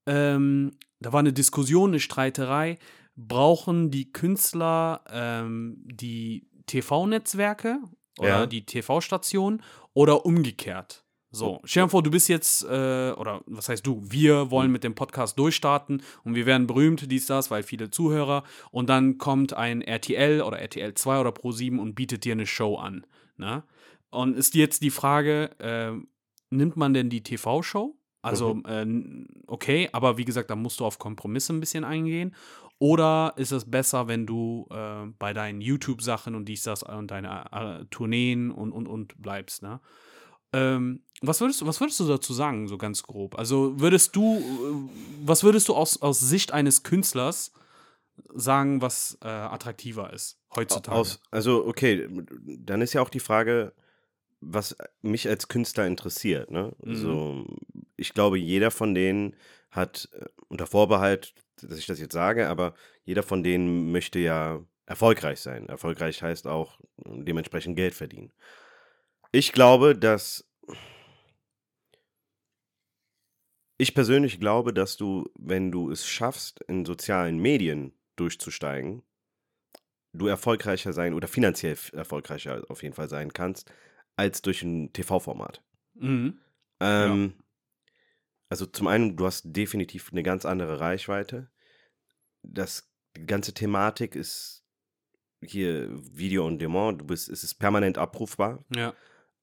ähm, 0.07 0.73
da 1.01 1.13
war 1.13 1.21
eine 1.21 1.33
Diskussion, 1.33 1.91
eine 1.91 2.01
Streiterei. 2.01 2.79
Brauchen 3.15 3.91
die 3.93 4.11
Künstler 4.13 5.03
ähm, 5.11 5.77
die 5.85 6.49
TV-Netzwerke 6.67 7.79
oder 8.19 8.29
Ja. 8.29 8.47
die 8.47 8.65
TV-Stationen 8.65 9.63
oder 9.95 10.25
umgekehrt? 10.27 11.05
So, 11.31 11.61
stell 11.65 11.83
dir 11.85 11.89
vor, 11.91 12.03
du 12.03 12.11
bist 12.11 12.29
jetzt, 12.31 12.65
äh, 12.65 13.13
oder 13.13 13.43
was 13.45 13.69
heißt 13.69 13.87
du, 13.87 14.01
wir 14.03 14.51
wollen 14.51 14.73
mit 14.73 14.83
dem 14.83 14.95
Podcast 14.95 15.39
durchstarten 15.39 16.03
und 16.25 16.35
wir 16.35 16.47
werden 16.47 16.67
berühmt, 16.67 17.11
dies, 17.13 17.27
das, 17.27 17.51
weil 17.51 17.63
viele 17.63 17.91
Zuhörer 17.91 18.45
und 18.71 18.89
dann 18.89 19.19
kommt 19.19 19.53
ein 19.53 19.83
RTL 19.83 20.41
oder 20.41 20.59
RTL 20.59 20.95
2 20.95 21.21
oder 21.21 21.31
Pro7 21.31 21.79
und 21.79 21.95
bietet 21.95 22.25
dir 22.25 22.33
eine 22.33 22.47
Show 22.47 22.77
an. 22.77 23.07
Ne? 23.37 23.63
Und 24.11 24.39
ist 24.39 24.55
jetzt 24.55 24.83
die 24.83 24.89
Frage, 24.91 25.51
äh, 25.59 25.93
nimmt 26.49 26.79
man 26.79 26.95
denn 26.95 27.11
die 27.11 27.23
TV-Show? 27.23 27.95
Also, 28.23 28.61
äh, 28.67 28.87
okay, 29.47 29.91
aber 29.93 30.17
wie 30.17 30.25
gesagt, 30.25 30.49
da 30.51 30.57
musst 30.57 30.81
du 30.81 30.87
auf 30.87 30.99
Kompromisse 30.99 31.53
ein 31.53 31.61
bisschen 31.61 31.85
eingehen. 31.85 32.35
Oder 32.81 33.33
ist 33.37 33.51
es 33.53 33.69
besser, 33.69 34.07
wenn 34.07 34.25
du 34.27 34.67
äh, 34.71 35.07
bei 35.19 35.33
deinen 35.33 35.61
YouTube-Sachen 35.61 36.35
und 36.35 36.45
dies, 36.47 36.63
das 36.63 36.83
und 36.85 37.11
deine 37.11 37.45
äh, 37.51 37.85
Tourneen 37.91 38.51
und, 38.53 38.73
und, 38.73 38.87
und 38.87 39.21
bleibst, 39.21 39.63
ne? 39.63 39.81
Ähm, 40.53 41.03
was 41.21 41.41
würdest, 41.43 41.61
du- 41.61 41.67
was 41.67 41.79
würdest 41.81 42.01
du 42.01 42.07
dazu 42.09 42.33
sagen, 42.33 42.69
so 42.69 42.79
ganz 42.79 43.03
grob? 43.03 43.37
Also 43.39 43.79
würdest 43.81 44.17
du, 44.17 44.39
äh, 44.39 44.91
was 45.27 45.43
würdest 45.43 45.69
du 45.69 45.75
aus, 45.75 46.01
aus 46.01 46.21
Sicht 46.21 46.53
eines 46.53 46.85
Künstlers 46.85 47.53
sagen, 48.35 48.81
was 48.81 49.19
äh, 49.23 49.29
attraktiver 49.29 50.13
ist 50.13 50.39
heutzutage? 50.57 50.97
Aus, 50.97 51.21
also, 51.31 51.67
okay, 51.67 52.09
dann 52.61 52.81
ist 52.81 52.93
ja 52.95 53.03
auch 53.03 53.11
die 53.11 53.21
Frage, 53.21 53.75
was 54.41 54.77
mich 55.03 55.29
als 55.29 55.49
Künstler 55.49 55.87
interessiert. 55.87 56.51
Ne? 56.51 56.73
Mhm. 56.83 56.91
Also, 56.91 57.45
ich 57.97 58.15
glaube, 58.15 58.39
jeder 58.39 58.71
von 58.71 58.95
denen 58.95 59.35
hat, 59.71 60.09
äh, 60.13 60.25
unter 60.49 60.67
Vorbehalt, 60.67 61.35
dass 61.63 61.79
ich 61.79 61.87
das 61.87 62.01
jetzt 62.01 62.13
sage, 62.13 62.49
aber 62.49 62.75
jeder 63.05 63.23
von 63.23 63.43
denen 63.43 63.93
möchte 63.93 64.19
ja 64.19 64.61
erfolgreich 64.87 65.41
sein. 65.41 65.69
Erfolgreich 65.69 66.23
heißt 66.23 66.47
auch 66.47 66.81
äh, 67.05 67.23
dementsprechend 67.23 67.77
Geld 67.77 67.95
verdienen. 67.95 68.33
Ich 69.33 69.53
glaube, 69.53 69.97
dass. 69.97 70.45
Ich 73.81 73.95
persönlich 73.95 74.41
glaube, 74.41 74.73
dass 74.73 74.97
du, 74.97 75.31
wenn 75.39 75.71
du 75.71 75.93
es 75.93 76.05
schaffst, 76.05 76.61
in 76.67 76.85
sozialen 76.85 77.39
Medien 77.39 77.93
durchzusteigen, 78.17 79.03
du 80.13 80.27
erfolgreicher 80.27 80.93
sein 80.93 81.15
oder 81.15 81.29
finanziell 81.29 81.77
erfolgreicher 81.93 82.65
auf 82.69 82.83
jeden 82.83 82.97
Fall 82.97 83.09
sein 83.09 83.33
kannst, 83.33 83.71
als 84.17 84.43
durch 84.43 84.63
ein 84.63 84.93
TV-Format. 84.93 85.63
mhm. 85.95 86.41
Ähm, 86.81 87.35
Also 88.49 88.67
zum 88.67 88.87
einen, 88.87 89.17
du 89.17 89.27
hast 89.27 89.45
definitiv 89.45 90.11
eine 90.13 90.23
ganz 90.23 90.45
andere 90.45 90.81
Reichweite. 90.81 91.51
Das, 92.43 92.91
die 93.17 93.27
ganze 93.27 93.53
Thematik 93.53 94.15
ist 94.15 94.65
hier 95.41 95.89
Video 95.91 96.47
on 96.47 96.59
Demand, 96.59 97.01
du 97.01 97.05
bist, 97.07 97.29
es 97.29 97.45
ist 97.45 97.55
permanent 97.55 97.99
abrufbar. 97.99 98.65
Ja. 98.75 98.95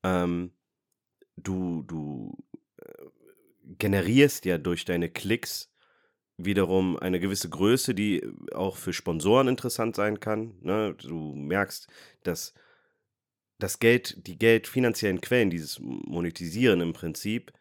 Ähm, 0.04 0.52
du 1.38 1.84
du 1.84 2.38
äh, 2.78 3.06
generierst 3.78 4.46
ja 4.46 4.58
durch 4.58 4.86
deine 4.86 5.10
Klicks 5.10 5.72
wiederum 6.38 6.98
eine 6.98 7.20
gewisse 7.20 7.50
Größe, 7.50 7.96
die 7.96 8.28
auch 8.54 8.76
für 8.76 8.94
Sponsoren 8.94 9.48
interessant 9.48 9.96
sein 9.96 10.20
kann. 10.20 10.56
Ne? 10.62 10.96
Du 10.96 11.34
merkst, 11.34 11.88
dass 12.24 12.54
das 13.58 13.80
Geld, 13.80 14.28
die 14.28 14.38
Geld 14.38 14.68
finanziellen 14.68 15.22
Quellen, 15.22 15.50
dieses 15.50 15.80
Monetisieren 15.80 16.82
im 16.82 16.92
Prinzip, 16.92 17.54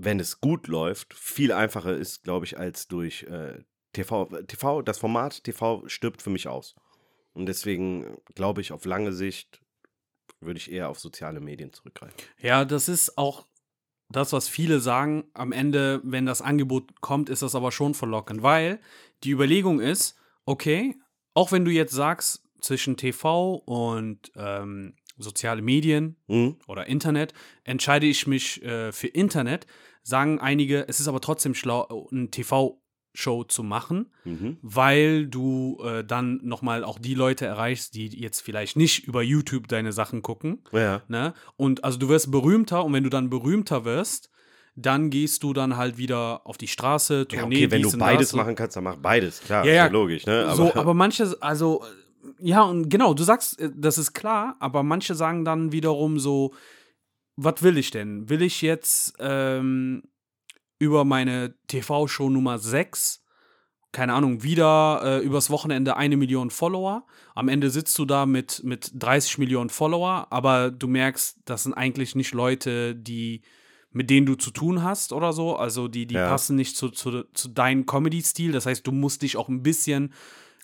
wenn 0.00 0.20
es 0.20 0.40
gut 0.40 0.68
läuft, 0.68 1.14
viel 1.14 1.52
einfacher 1.52 1.96
ist, 1.96 2.22
glaube 2.22 2.46
ich, 2.46 2.58
als 2.58 2.88
durch 2.88 3.24
äh, 3.24 3.64
TV. 3.92 4.26
TV, 4.46 4.82
das 4.82 4.98
Format 4.98 5.42
TV 5.44 5.86
stirbt 5.88 6.22
für 6.22 6.30
mich 6.30 6.46
aus. 6.48 6.76
Und 7.32 7.46
deswegen 7.46 8.16
glaube 8.34 8.60
ich, 8.60 8.72
auf 8.72 8.84
lange 8.84 9.12
Sicht 9.12 9.60
würde 10.40 10.58
ich 10.58 10.70
eher 10.70 10.88
auf 10.88 11.00
soziale 11.00 11.40
Medien 11.40 11.72
zurückgreifen. 11.72 12.16
Ja, 12.40 12.64
das 12.64 12.88
ist 12.88 13.18
auch 13.18 13.46
das, 14.08 14.32
was 14.32 14.48
viele 14.48 14.80
sagen. 14.80 15.24
Am 15.34 15.52
Ende, 15.52 16.00
wenn 16.04 16.26
das 16.26 16.42
Angebot 16.42 17.00
kommt, 17.00 17.28
ist 17.28 17.42
das 17.42 17.54
aber 17.54 17.72
schon 17.72 17.94
verlockend, 17.94 18.42
weil 18.42 18.80
die 19.24 19.30
Überlegung 19.30 19.80
ist, 19.80 20.16
okay, 20.44 20.96
auch 21.34 21.50
wenn 21.52 21.64
du 21.64 21.70
jetzt 21.70 21.92
sagst, 21.92 22.42
zwischen 22.60 22.96
TV 22.96 23.54
und 23.54 24.32
ähm, 24.34 24.94
soziale 25.16 25.62
Medien 25.62 26.16
Mhm. 26.26 26.56
oder 26.66 26.86
Internet, 26.86 27.32
entscheide 27.64 28.06
ich 28.06 28.26
mich 28.26 28.62
äh, 28.62 28.92
für 28.92 29.08
Internet, 29.08 29.66
sagen 30.08 30.40
einige, 30.40 30.88
es 30.88 31.00
ist 31.00 31.08
aber 31.08 31.20
trotzdem 31.20 31.54
schlau, 31.54 32.08
eine 32.10 32.30
TV-Show 32.30 33.44
zu 33.44 33.62
machen, 33.62 34.10
Mhm. 34.24 34.56
weil 34.62 35.26
du 35.26 35.78
äh, 35.84 36.04
dann 36.04 36.40
nochmal 36.42 36.84
auch 36.84 36.98
die 36.98 37.14
Leute 37.14 37.46
erreichst, 37.46 37.94
die 37.94 38.08
jetzt 38.08 38.40
vielleicht 38.40 38.76
nicht 38.76 39.04
über 39.06 39.22
YouTube 39.22 39.68
deine 39.68 39.92
Sachen 39.92 40.22
gucken. 40.22 40.62
Ja. 40.72 41.02
Ne? 41.08 41.34
Und 41.56 41.84
also 41.84 41.98
du 41.98 42.08
wirst 42.08 42.30
berühmter 42.30 42.84
und 42.84 42.92
wenn 42.92 43.04
du 43.04 43.10
dann 43.10 43.30
berühmter 43.30 43.84
wirst, 43.84 44.30
dann 44.76 45.10
gehst 45.10 45.42
du 45.42 45.52
dann 45.52 45.76
halt 45.76 45.98
wieder 45.98 46.46
auf 46.46 46.56
die 46.56 46.68
Straße, 46.68 47.26
Ja, 47.30 47.40
Tournee, 47.40 47.56
okay, 47.66 47.70
wenn 47.72 47.82
du 47.82 47.98
beides 47.98 48.28
das. 48.28 48.36
machen 48.36 48.54
kannst, 48.54 48.76
dann 48.76 48.84
mach 48.84 48.96
beides, 48.96 49.40
klar, 49.40 49.64
Ja, 49.64 49.70
ist 49.72 49.76
ja. 49.76 49.86
logisch, 49.88 50.24
ne? 50.26 50.44
Aber, 50.46 50.54
so, 50.56 50.74
aber 50.74 50.94
manche, 50.94 51.36
also, 51.40 51.82
ja, 52.38 52.62
und 52.62 52.88
genau, 52.88 53.12
du 53.14 53.24
sagst, 53.24 53.58
äh, 53.60 53.70
das 53.74 53.98
ist 53.98 54.12
klar, 54.12 54.54
aber 54.60 54.82
manche 54.84 55.14
sagen 55.16 55.44
dann 55.44 55.72
wiederum 55.72 56.20
so, 56.20 56.54
was 57.40 57.62
will 57.62 57.78
ich 57.78 57.90
denn? 57.92 58.28
Will 58.28 58.42
ich 58.42 58.62
jetzt 58.62 59.14
ähm, 59.20 60.02
über 60.80 61.04
meine 61.04 61.54
TV-Show 61.68 62.28
Nummer 62.30 62.58
6, 62.58 63.22
keine 63.92 64.12
Ahnung, 64.14 64.42
wieder 64.42 65.00
äh, 65.04 65.24
übers 65.24 65.48
Wochenende 65.48 65.96
eine 65.96 66.16
Million 66.16 66.50
Follower. 66.50 67.06
Am 67.36 67.48
Ende 67.48 67.70
sitzt 67.70 67.96
du 67.98 68.04
da 68.04 68.26
mit, 68.26 68.62
mit 68.64 68.90
30 68.94 69.38
Millionen 69.38 69.70
Follower, 69.70 70.26
aber 70.30 70.70
du 70.72 70.88
merkst, 70.88 71.38
das 71.44 71.62
sind 71.62 71.74
eigentlich 71.74 72.14
nicht 72.16 72.34
Leute, 72.34 72.94
die 72.96 73.42
mit 73.90 74.10
denen 74.10 74.26
du 74.26 74.34
zu 74.34 74.50
tun 74.50 74.82
hast 74.82 75.12
oder 75.12 75.32
so. 75.32 75.56
Also 75.56 75.88
die, 75.88 76.06
die 76.06 76.16
Ja. 76.16 76.28
passen 76.28 76.56
nicht 76.56 76.76
zu, 76.76 76.90
zu, 76.90 77.22
zu 77.32 77.48
deinem 77.48 77.86
Comedy-Stil. 77.86 78.52
Das 78.52 78.66
heißt, 78.66 78.86
du 78.86 78.92
musst 78.92 79.22
dich 79.22 79.36
auch 79.36 79.48
ein 79.48 79.62
bisschen 79.62 80.12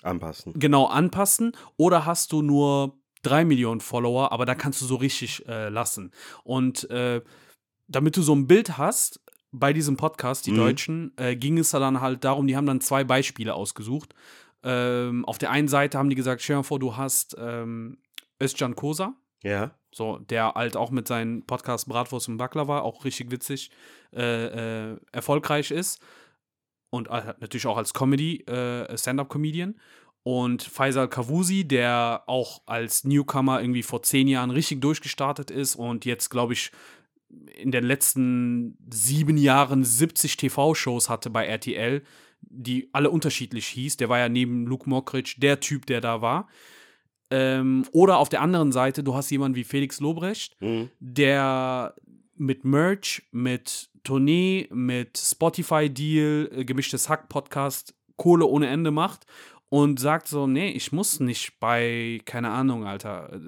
anpassen. 0.03 0.53
genau 0.59 0.87
anpassen. 0.87 1.53
Oder 1.77 2.05
hast 2.05 2.33
du 2.33 2.43
nur 2.43 2.99
drei 3.27 3.45
Millionen 3.45 3.81
Follower, 3.81 4.31
aber 4.33 4.47
da 4.47 4.55
kannst 4.55 4.81
du 4.81 4.87
so 4.87 4.97
richtig 4.97 5.47
äh, 5.49 5.69
lassen. 5.69 6.13
Und 6.45 6.89
äh, 6.91 7.21
damit 7.89 8.17
du 8.17 8.23
so 8.23 8.35
ein 8.35 8.47
Bild 8.47 8.79
hast, 8.79 9.21
bei 9.57 9.73
diesem 9.73 9.97
Podcast, 9.97 10.47
die 10.47 10.53
Mhm. 10.53 10.57
Deutschen, 10.57 11.13
äh, 11.17 11.37
ging 11.37 11.59
es 11.59 11.71
da 11.71 11.79
dann 11.79 12.01
halt 12.01 12.25
darum, 12.25 12.47
die 12.47 12.57
haben 12.57 12.67
dann 12.67 12.81
zwei 12.81 13.05
Beispiele 13.05 13.55
ausgesucht. 13.55 14.15
Ähm, 14.65 15.25
auf 15.27 15.39
der 15.39 15.51
einen 15.51 15.69
Seite 15.69 15.99
haben 15.99 16.09
die 16.11 16.17
gesagt, 16.17 16.43
stell 16.43 16.57
dir 16.57 16.65
vor, 16.65 16.79
du 16.81 16.97
hast 16.97 17.37
ähm, 17.39 17.99
Özcan 18.43 18.75
Kosa, 18.75 19.15
Ja. 19.45 19.71
so, 19.95 20.19
der 20.19 20.55
halt 20.55 20.77
auch 20.77 20.91
mit 20.91 21.07
seinem 21.07 21.45
Podcast 21.47 21.89
Bratwurst 21.89 22.29
und 22.29 22.37
Baklava 22.39 22.81
auch 22.81 23.05
richtig 23.05 23.31
witzig 23.31 23.71
äh, 24.13 24.93
äh, 24.93 24.97
erfolgreich 25.13 25.71
ist. 25.71 26.01
Und 26.91 27.09
äh, 27.09 27.35
natürlich 27.41 27.67
auch 27.67 27.77
als 27.77 27.93
Comedy, 27.95 28.39
äh, 28.47 28.97
Stand-Up-Comedian. 28.97 29.79
Und 30.25 30.63
Faisal 30.63 31.09
Kavusi, 31.09 31.65
der 31.69 32.23
auch 32.27 32.63
als 32.67 33.05
Newcomer 33.05 33.61
irgendwie 33.61 33.83
vor 33.83 34.03
zehn 34.03 34.27
Jahren 34.27 34.51
richtig 34.51 34.81
durchgestartet 34.81 35.51
ist 35.51 35.77
und 35.77 36.05
jetzt, 36.07 36.31
glaube 36.31 36.55
ich, 36.55 36.73
in 37.57 37.71
den 37.71 37.85
letzten 37.85 38.79
sieben 38.91 39.37
Jahren 39.37 39.85
70 39.85 40.37
TV-Shows 40.39 41.09
hatte 41.11 41.29
bei 41.31 41.47
RTL, 41.47 42.03
die 42.41 42.89
alle 42.93 43.11
unterschiedlich 43.11 43.67
hieß. 43.67 43.99
Der 43.99 44.09
war 44.09 44.19
ja 44.19 44.29
neben 44.31 44.67
Luke 44.67 44.89
Mockridge 44.89 45.35
der 45.39 45.61
Typ, 45.61 45.85
der 45.87 46.01
da 46.01 46.23
war. 46.23 46.49
Ähm, 47.31 47.85
oder 47.93 48.17
auf 48.19 48.29
der 48.31 48.41
anderen 48.41 48.73
Seite, 48.73 49.03
du 49.03 49.15
hast 49.15 49.31
jemanden 49.31 49.57
wie 49.57 49.65
Felix 49.65 50.01
Lobrecht, 50.01 50.57
Mhm. 50.61 50.91
der 51.01 51.95
mit 52.37 52.65
Merch, 52.65 53.23
mit 53.31 53.91
Tournee, 54.05 54.69
mit 54.73 55.19
Spotify-Deal, 55.19 56.51
äh, 56.53 56.65
gemischtes 56.65 57.09
Hack-Podcast 57.09 57.95
Kohle 58.17 58.47
ohne 58.47 58.69
Ende 58.69 58.91
macht 58.93 59.27
und 59.75 59.99
sagt 59.99 60.29
so, 60.29 60.47
nee, 60.47 60.69
ich 60.69 60.93
muss 60.93 61.19
nicht 61.19 61.59
bei, 61.59 62.21
keine 62.27 62.51
Ahnung, 62.51 62.87
Alter, 62.87 63.33
äh, 63.33 63.41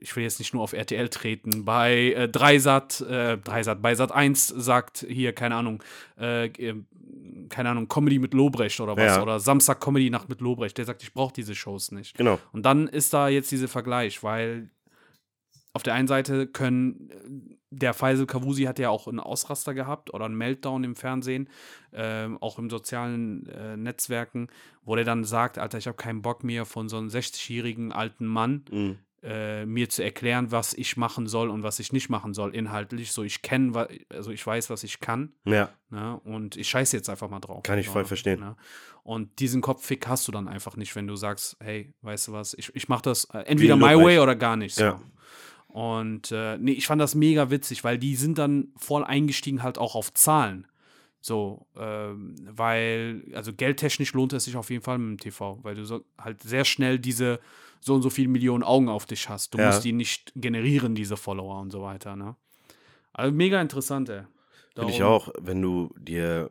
ich 0.00 0.16
will 0.16 0.24
jetzt 0.24 0.40
nicht 0.40 0.52
nur 0.52 0.64
auf 0.64 0.72
RTL 0.72 1.08
treten, 1.08 1.64
bei 1.64 2.12
äh, 2.14 2.28
Dreisat, 2.28 3.00
äh, 3.02 3.38
Dreisat, 3.38 3.80
bei 3.80 3.94
Sat 3.94 4.10
1 4.10 4.48
sagt 4.48 5.06
hier, 5.08 5.32
keine 5.32 5.54
Ahnung, 5.54 5.84
äh, 6.18 6.46
äh, 6.46 6.74
keine 7.48 7.68
Ahnung, 7.70 7.86
Comedy 7.86 8.18
mit 8.18 8.34
Lobrecht 8.34 8.80
oder 8.80 8.96
was, 8.96 9.16
Ja. 9.16 9.22
oder 9.22 9.38
Samstag 9.38 9.80
Comedy 9.80 10.10
Nacht 10.10 10.28
mit 10.28 10.40
Lobrecht, 10.40 10.76
der 10.78 10.84
sagt, 10.84 11.04
ich 11.04 11.12
brauche 11.14 11.32
diese 11.32 11.54
Shows 11.54 11.92
nicht. 11.92 12.16
Genau. 12.16 12.40
Und 12.50 12.66
dann 12.66 12.88
ist 12.88 13.14
da 13.14 13.28
jetzt 13.28 13.52
dieser 13.52 13.68
Vergleich, 13.68 14.24
weil 14.24 14.68
auf 15.74 15.84
der 15.84 15.94
einen 15.94 16.08
Seite 16.08 16.48
können, 16.48 17.10
äh, 17.10 17.54
der 17.70 17.92
Faisal 17.94 18.26
Kavusi 18.26 18.62
hat 18.64 18.78
ja 18.78 18.88
auch 18.90 19.06
einen 19.08 19.20
Ausraster 19.20 19.74
gehabt 19.74 20.12
oder 20.14 20.24
einen 20.24 20.36
Meltdown 20.36 20.84
im 20.84 20.96
Fernsehen, 20.96 21.48
ähm, 21.92 22.38
auch 22.40 22.58
im 22.58 22.70
sozialen 22.70 23.46
äh, 23.46 23.76
Netzwerken, 23.76 24.48
wo 24.84 24.94
der 24.96 25.04
dann 25.04 25.24
sagt, 25.24 25.58
Alter, 25.58 25.78
ich 25.78 25.86
habe 25.86 25.96
keinen 25.96 26.22
Bock 26.22 26.44
mehr 26.44 26.64
von 26.64 26.88
so 26.88 26.96
einem 26.96 27.08
60-jährigen 27.08 27.92
alten 27.92 28.26
Mann 28.26 28.64
Mhm. 28.70 28.98
äh, 29.22 29.66
mir 29.66 29.88
zu 29.88 30.02
erklären, 30.02 30.50
was 30.52 30.72
ich 30.74 30.96
machen 30.96 31.26
soll 31.26 31.50
und 31.50 31.62
was 31.62 31.78
ich 31.80 31.92
nicht 31.92 32.08
machen 32.08 32.32
soll, 32.34 32.54
inhaltlich. 32.54 33.12
So, 33.12 33.22
ich 33.24 33.42
kenne, 33.42 33.88
also 34.08 34.30
ich 34.30 34.46
weiß, 34.46 34.70
was 34.70 34.84
ich 34.84 35.00
kann. 35.00 35.32
Ja. 35.44 35.70
Ne? 35.90 36.20
Und 36.24 36.56
ich 36.56 36.68
scheiße 36.68 36.96
jetzt 36.96 37.10
einfach 37.10 37.28
mal 37.28 37.40
drauf. 37.40 37.64
Kann 37.64 37.78
ich 37.78 37.88
voll 37.88 38.04
So, 38.04 38.08
verstehen. 38.08 38.40
Ne? 38.40 38.56
Und 39.02 39.40
diesen 39.40 39.60
Kopffick 39.60 40.06
hast 40.06 40.26
du 40.28 40.32
dann 40.32 40.48
einfach 40.48 40.76
nicht, 40.76 40.94
wenn 40.94 41.06
du 41.06 41.16
sagst, 41.16 41.56
hey, 41.60 41.92
weißt 42.02 42.28
du 42.28 42.32
was, 42.32 42.54
ich, 42.54 42.74
ich 42.76 42.88
mache 42.88 43.02
das 43.02 43.24
äh, 43.34 43.38
entweder 43.40 43.76
my 43.76 43.96
way 43.96 44.18
oder 44.20 44.36
gar 44.36 44.56
nicht. 44.56 44.74
So. 44.76 44.84
Ja. 44.84 45.00
Und 45.68 46.32
äh, 46.32 46.56
nee, 46.58 46.72
ich 46.72 46.86
fand 46.86 47.00
das 47.00 47.14
mega 47.14 47.50
witzig, 47.50 47.84
weil 47.84 47.98
die 47.98 48.16
sind 48.16 48.38
dann 48.38 48.72
voll 48.76 49.04
eingestiegen 49.04 49.62
halt 49.62 49.78
auch 49.78 49.94
auf 49.94 50.12
Zahlen. 50.14 50.66
So, 51.20 51.66
ähm, 51.76 52.36
weil, 52.48 53.24
also 53.34 53.52
geldtechnisch 53.52 54.12
lohnt 54.14 54.32
es 54.32 54.44
sich 54.44 54.56
auf 54.56 54.70
jeden 54.70 54.82
Fall 54.82 54.98
mit 54.98 55.08
dem 55.20 55.22
TV, 55.22 55.58
weil 55.62 55.74
du 55.74 55.84
so 55.84 56.04
halt 56.18 56.42
sehr 56.42 56.64
schnell 56.64 56.98
diese 56.98 57.40
so 57.80 57.94
und 57.94 58.02
so 58.02 58.10
viele 58.10 58.28
Millionen 58.28 58.62
Augen 58.62 58.88
auf 58.88 59.04
dich 59.04 59.28
hast. 59.28 59.52
Du 59.54 59.58
Ja. 59.58 59.66
musst 59.66 59.84
die 59.84 59.92
nicht 59.92 60.32
generieren, 60.36 60.94
diese 60.94 61.16
Follower 61.16 61.60
und 61.60 61.70
so 61.70 61.82
weiter, 61.82 62.16
ne? 62.16 62.36
Also 63.12 63.32
mega 63.34 63.60
interessant, 63.60 64.08
ey. 64.08 64.22
Finde 64.74 64.92
ich 64.92 65.02
auch, 65.02 65.28
wenn 65.40 65.60
du 65.60 65.92
dir 65.98 66.50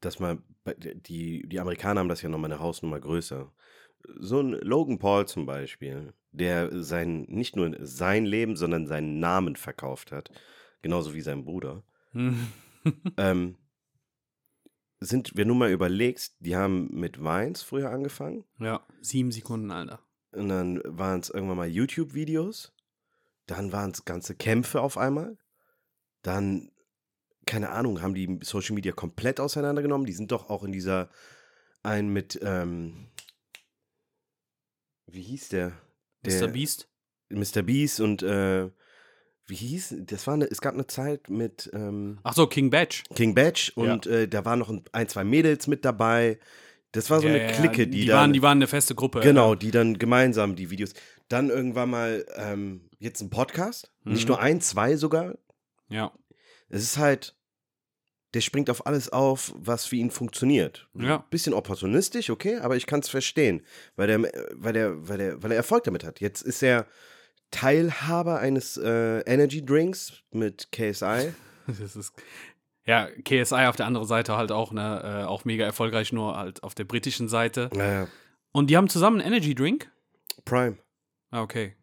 das 0.00 0.18
mal, 0.18 0.38
die, 0.78 1.46
die 1.46 1.60
Amerikaner 1.60 2.00
haben 2.00 2.08
das 2.08 2.22
ja 2.22 2.28
nochmal 2.28 2.50
eine 2.50 2.60
Hausnummer 2.60 3.00
größer. 3.00 3.52
So 4.18 4.40
ein 4.40 4.52
Logan 4.52 4.98
Paul 4.98 5.26
zum 5.26 5.46
Beispiel, 5.46 6.12
der 6.32 6.82
sein, 6.82 7.22
nicht 7.28 7.56
nur 7.56 7.76
sein 7.80 8.24
Leben, 8.24 8.56
sondern 8.56 8.86
seinen 8.86 9.20
Namen 9.20 9.56
verkauft 9.56 10.12
hat, 10.12 10.30
genauso 10.82 11.14
wie 11.14 11.20
sein 11.20 11.44
Bruder. 11.44 11.82
Hm. 12.12 12.48
ähm, 13.16 13.56
sind, 15.00 15.32
wenn 15.36 15.48
du 15.48 15.54
mal 15.54 15.70
überlegst, 15.70 16.36
die 16.40 16.56
haben 16.56 16.88
mit 16.92 17.20
Vines 17.20 17.62
früher 17.62 17.90
angefangen 17.90 18.44
Ja, 18.58 18.84
sieben 19.00 19.30
Sekunden, 19.30 19.70
Alter. 19.70 20.00
und 20.32 20.48
dann 20.48 20.80
waren 20.84 21.20
es 21.20 21.30
irgendwann 21.30 21.56
mal 21.56 21.68
YouTube-Videos, 21.68 22.72
dann 23.46 23.72
waren 23.72 23.92
es 23.92 24.04
ganze 24.04 24.34
Kämpfe 24.34 24.80
auf 24.80 24.98
einmal, 24.98 25.38
dann, 26.22 26.70
keine 27.46 27.70
Ahnung, 27.70 28.02
haben 28.02 28.14
die 28.14 28.40
Social 28.42 28.74
Media 28.74 28.92
komplett 28.92 29.40
auseinandergenommen. 29.40 30.06
Die 30.06 30.12
sind 30.12 30.32
doch 30.32 30.50
auch 30.50 30.64
in 30.64 30.72
dieser, 30.72 31.08
ein 31.82 32.08
mit, 32.12 32.38
ähm, 32.42 33.08
wie 35.10 35.22
hieß 35.22 35.48
der? 35.48 35.72
der 36.24 36.40
Mr. 36.42 36.48
Beast? 36.48 36.88
Mr. 37.30 37.62
Beast 37.62 38.00
und, 38.00 38.22
äh, 38.22 38.70
wie 39.46 39.54
hieß, 39.54 39.94
das 40.00 40.26
war 40.26 40.34
eine, 40.34 40.44
es 40.50 40.60
gab 40.60 40.74
eine 40.74 40.86
Zeit 40.86 41.30
mit, 41.30 41.70
ähm, 41.72 42.18
Ach 42.22 42.34
so, 42.34 42.46
King 42.46 42.70
Badge. 42.70 43.02
King 43.14 43.34
Badge 43.34 43.72
Ja. 43.76 43.92
und 43.94 44.06
äh, 44.06 44.28
da 44.28 44.44
waren 44.44 44.58
noch 44.58 44.72
ein, 44.92 45.08
zwei 45.08 45.24
Mädels 45.24 45.66
mit 45.66 45.84
dabei. 45.84 46.38
Das 46.92 47.08
war 47.10 47.20
so 47.20 47.28
Ja, 47.28 47.34
eine 47.34 47.42
ja, 47.44 47.50
ja. 47.50 47.56
Clique, 47.56 47.86
die, 47.86 48.00
die 48.00 48.06
dann, 48.06 48.16
waren, 48.16 48.32
die 48.32 48.42
waren 48.42 48.58
eine 48.58 48.66
feste 48.66 48.94
Gruppe. 48.94 49.20
genau, 49.20 49.54
die 49.54 49.70
dann 49.70 49.98
gemeinsam 49.98 50.56
die 50.56 50.70
Videos. 50.70 50.92
Dann 51.28 51.48
irgendwann 51.50 51.90
mal 51.90 52.26
ähm, 52.36 52.88
jetzt 52.98 53.20
ein 53.22 53.30
Podcast, 53.30 53.90
nicht 54.04 54.24
Mhm. 54.24 54.28
nur 54.28 54.40
ein, 54.40 54.60
zwei 54.60 54.96
sogar. 54.96 55.36
Ja. 55.88 56.12
Es 56.70 56.82
ist 56.82 56.98
halt, 56.98 57.37
der 58.34 58.40
springt 58.40 58.68
auf 58.70 58.86
alles 58.86 59.10
auf, 59.10 59.52
was 59.56 59.86
für 59.86 59.96
ihn 59.96 60.10
funktioniert. 60.10 60.88
Ja. 60.94 61.24
Bisschen 61.30 61.54
opportunistisch, 61.54 62.30
okay, 62.30 62.58
aber 62.58 62.76
ich 62.76 62.86
kann 62.86 63.00
es 63.00 63.08
verstehen, 63.08 63.62
weil 63.96 64.06
der, 64.06 64.22
weil 64.54 64.72
der, 64.72 65.08
weil 65.08 65.18
der, 65.18 65.42
weil 65.42 65.52
er 65.52 65.56
Erfolg 65.56 65.84
damit 65.84 66.04
hat. 66.04 66.20
Jetzt 66.20 66.42
ist 66.42 66.62
er 66.62 66.86
Teilhaber 67.50 68.38
eines 68.38 68.76
äh, 68.76 69.20
Energy 69.20 69.64
Drinks 69.64 70.22
mit 70.30 70.70
KSI. 70.72 71.32
Das 71.66 71.96
ist. 71.96 72.14
Ja, 72.86 73.08
KSI 73.24 73.66
auf 73.66 73.76
der 73.76 73.84
anderen 73.84 74.06
Seite 74.06 74.38
halt 74.38 74.50
auch, 74.52 74.72
ne, 74.72 75.02
äh, 75.04 75.24
auch 75.26 75.44
mega 75.44 75.66
erfolgreich, 75.66 76.14
nur 76.14 76.34
halt 76.34 76.62
auf 76.62 76.74
der 76.74 76.84
britischen 76.84 77.28
Seite. 77.28 77.68
Naja, 77.74 78.08
Und 78.52 78.70
die 78.70 78.78
haben 78.78 78.88
zusammen 78.88 79.20
einen 79.20 79.34
Energy 79.34 79.54
Drink? 79.54 79.92
Prime. 80.46 80.78
Ah, 81.30 81.42
okay. 81.42 81.74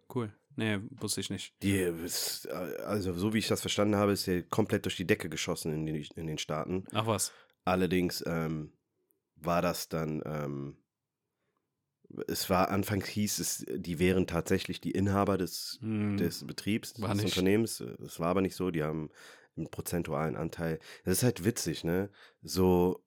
Nee, 0.55 0.79
wusste 0.91 1.21
ich 1.21 1.29
nicht. 1.29 1.53
Die 1.61 1.77
ist, 1.77 2.47
also 2.47 3.13
so 3.13 3.33
wie 3.33 3.39
ich 3.39 3.47
das 3.47 3.61
verstanden 3.61 3.95
habe, 3.95 4.13
ist 4.13 4.27
der 4.27 4.43
komplett 4.43 4.85
durch 4.85 4.95
die 4.95 5.07
Decke 5.07 5.29
geschossen 5.29 5.73
in 5.73 5.85
den, 5.85 5.95
in 6.15 6.27
den 6.27 6.37
Staaten. 6.37 6.85
Ach 6.93 7.07
was. 7.07 7.31
Allerdings 7.65 8.23
ähm, 8.25 8.71
war 9.35 9.61
das 9.61 9.89
dann, 9.89 10.21
ähm, 10.25 10.77
es 12.27 12.49
war 12.49 12.69
anfangs 12.69 13.07
hieß 13.07 13.39
es, 13.39 13.65
die 13.69 13.99
wären 13.99 14.27
tatsächlich 14.27 14.79
die 14.79 14.91
Inhaber 14.91 15.37
des, 15.37 15.77
Hm. 15.81 16.17
des 16.17 16.45
Betriebs, 16.45 17.01
War 17.01 17.13
des 17.13 17.23
nicht. 17.23 17.33
Unternehmens. 17.37 17.83
Das 17.99 18.19
war 18.19 18.29
aber 18.29 18.41
nicht 18.41 18.55
so, 18.55 18.71
die 18.71 18.83
haben 18.83 19.09
einen 19.57 19.69
prozentualen 19.69 20.35
Anteil. 20.35 20.79
Das 21.03 21.17
ist 21.17 21.23
halt 21.23 21.43
witzig, 21.45 21.83
ne? 21.83 22.09
So 22.41 23.04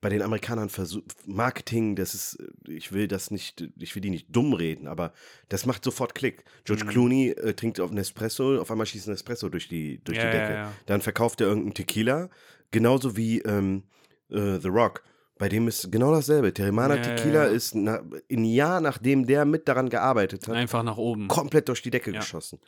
bei 0.00 0.08
den 0.08 0.22
Amerikanern 0.22 0.68
versuch, 0.68 1.02
Marketing, 1.26 1.96
das 1.96 2.14
ist, 2.14 2.38
ich 2.68 2.92
will 2.92 3.08
das 3.08 3.30
nicht, 3.30 3.68
ich 3.78 3.94
will 3.94 4.02
die 4.02 4.10
nicht 4.10 4.26
dumm 4.30 4.52
reden, 4.52 4.86
aber 4.86 5.12
das 5.48 5.66
macht 5.66 5.84
sofort 5.84 6.14
Klick. 6.14 6.44
George 6.64 6.84
Mhm. 6.84 6.88
Clooney 6.88 7.28
äh, 7.30 7.54
trinkt 7.54 7.80
auf 7.80 7.90
Nespresso, 7.90 8.60
auf 8.60 8.70
einmal 8.70 8.86
schießt 8.86 9.08
ein 9.08 9.14
Espresso 9.14 9.48
durch 9.48 9.68
die, 9.68 10.00
durch 10.04 10.18
ja, 10.18 10.24
die 10.26 10.30
Decke. 10.36 10.52
Ja, 10.52 10.58
ja. 10.64 10.72
Dann 10.86 11.00
verkauft 11.00 11.40
er 11.40 11.48
irgendeinen 11.48 11.74
Tequila, 11.74 12.28
genauso 12.70 13.16
wie 13.16 13.40
ähm, 13.40 13.84
äh, 14.30 14.58
The 14.58 14.68
Rock. 14.68 15.02
Bei 15.38 15.48
dem 15.48 15.68
ist 15.68 15.90
genau 15.90 16.12
dasselbe. 16.12 16.52
Teremana 16.52 16.98
Tequila 16.98 17.44
ist 17.44 17.74
na, 17.74 18.02
ein 18.30 18.44
Jahr, 18.44 18.82
nachdem 18.82 19.26
der 19.26 19.46
mit 19.46 19.66
daran 19.68 19.88
gearbeitet 19.88 20.46
hat, 20.46 20.54
Einfach 20.54 20.82
nach 20.82 20.98
oben. 20.98 21.28
komplett 21.28 21.66
durch 21.70 21.80
die 21.80 21.90
Decke 21.90 22.12
geschossen. 22.12 22.58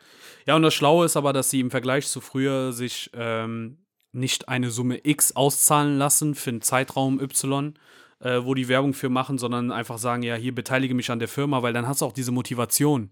Ja, 0.47 0.57
und 0.57 0.63
das 0.63 0.73
Schlaue 0.73 1.05
ist 1.05 1.15
aber, 1.19 1.35
dass 1.35 1.51
sie 1.51 1.61
im 1.61 1.71
Vergleich 1.71 2.07
zu 2.09 2.23
früher 2.23 2.73
sich 2.73 3.11
ähm, 3.13 3.77
nicht 4.13 4.49
eine 4.49 4.71
Summe 4.71 5.01
X 5.03 5.33
auszahlen 5.33 5.99
lassen 5.99 6.35
für 6.35 6.51
einen 6.51 6.63
Zeitraum 6.63 7.21
Y, 7.21 7.75
äh, 8.21 8.41
wo 8.43 8.55
die 8.55 8.69
Werbung 8.69 8.95
für 8.95 9.09
machen, 9.09 9.39
sondern 9.39 9.73
einfach 9.73 9.99
sagen, 9.99 10.23
ja, 10.23 10.35
hier 10.35 10.55
beteilige 10.55 10.95
mich 10.95 11.11
an 11.11 11.19
der 11.19 11.29
Firma, 11.29 11.63
weil 11.63 11.73
dann 11.73 11.89
hast 11.89 12.03
du 12.03 12.07
auch 12.07 12.13
diese 12.13 12.33
Motivation. 12.33 13.11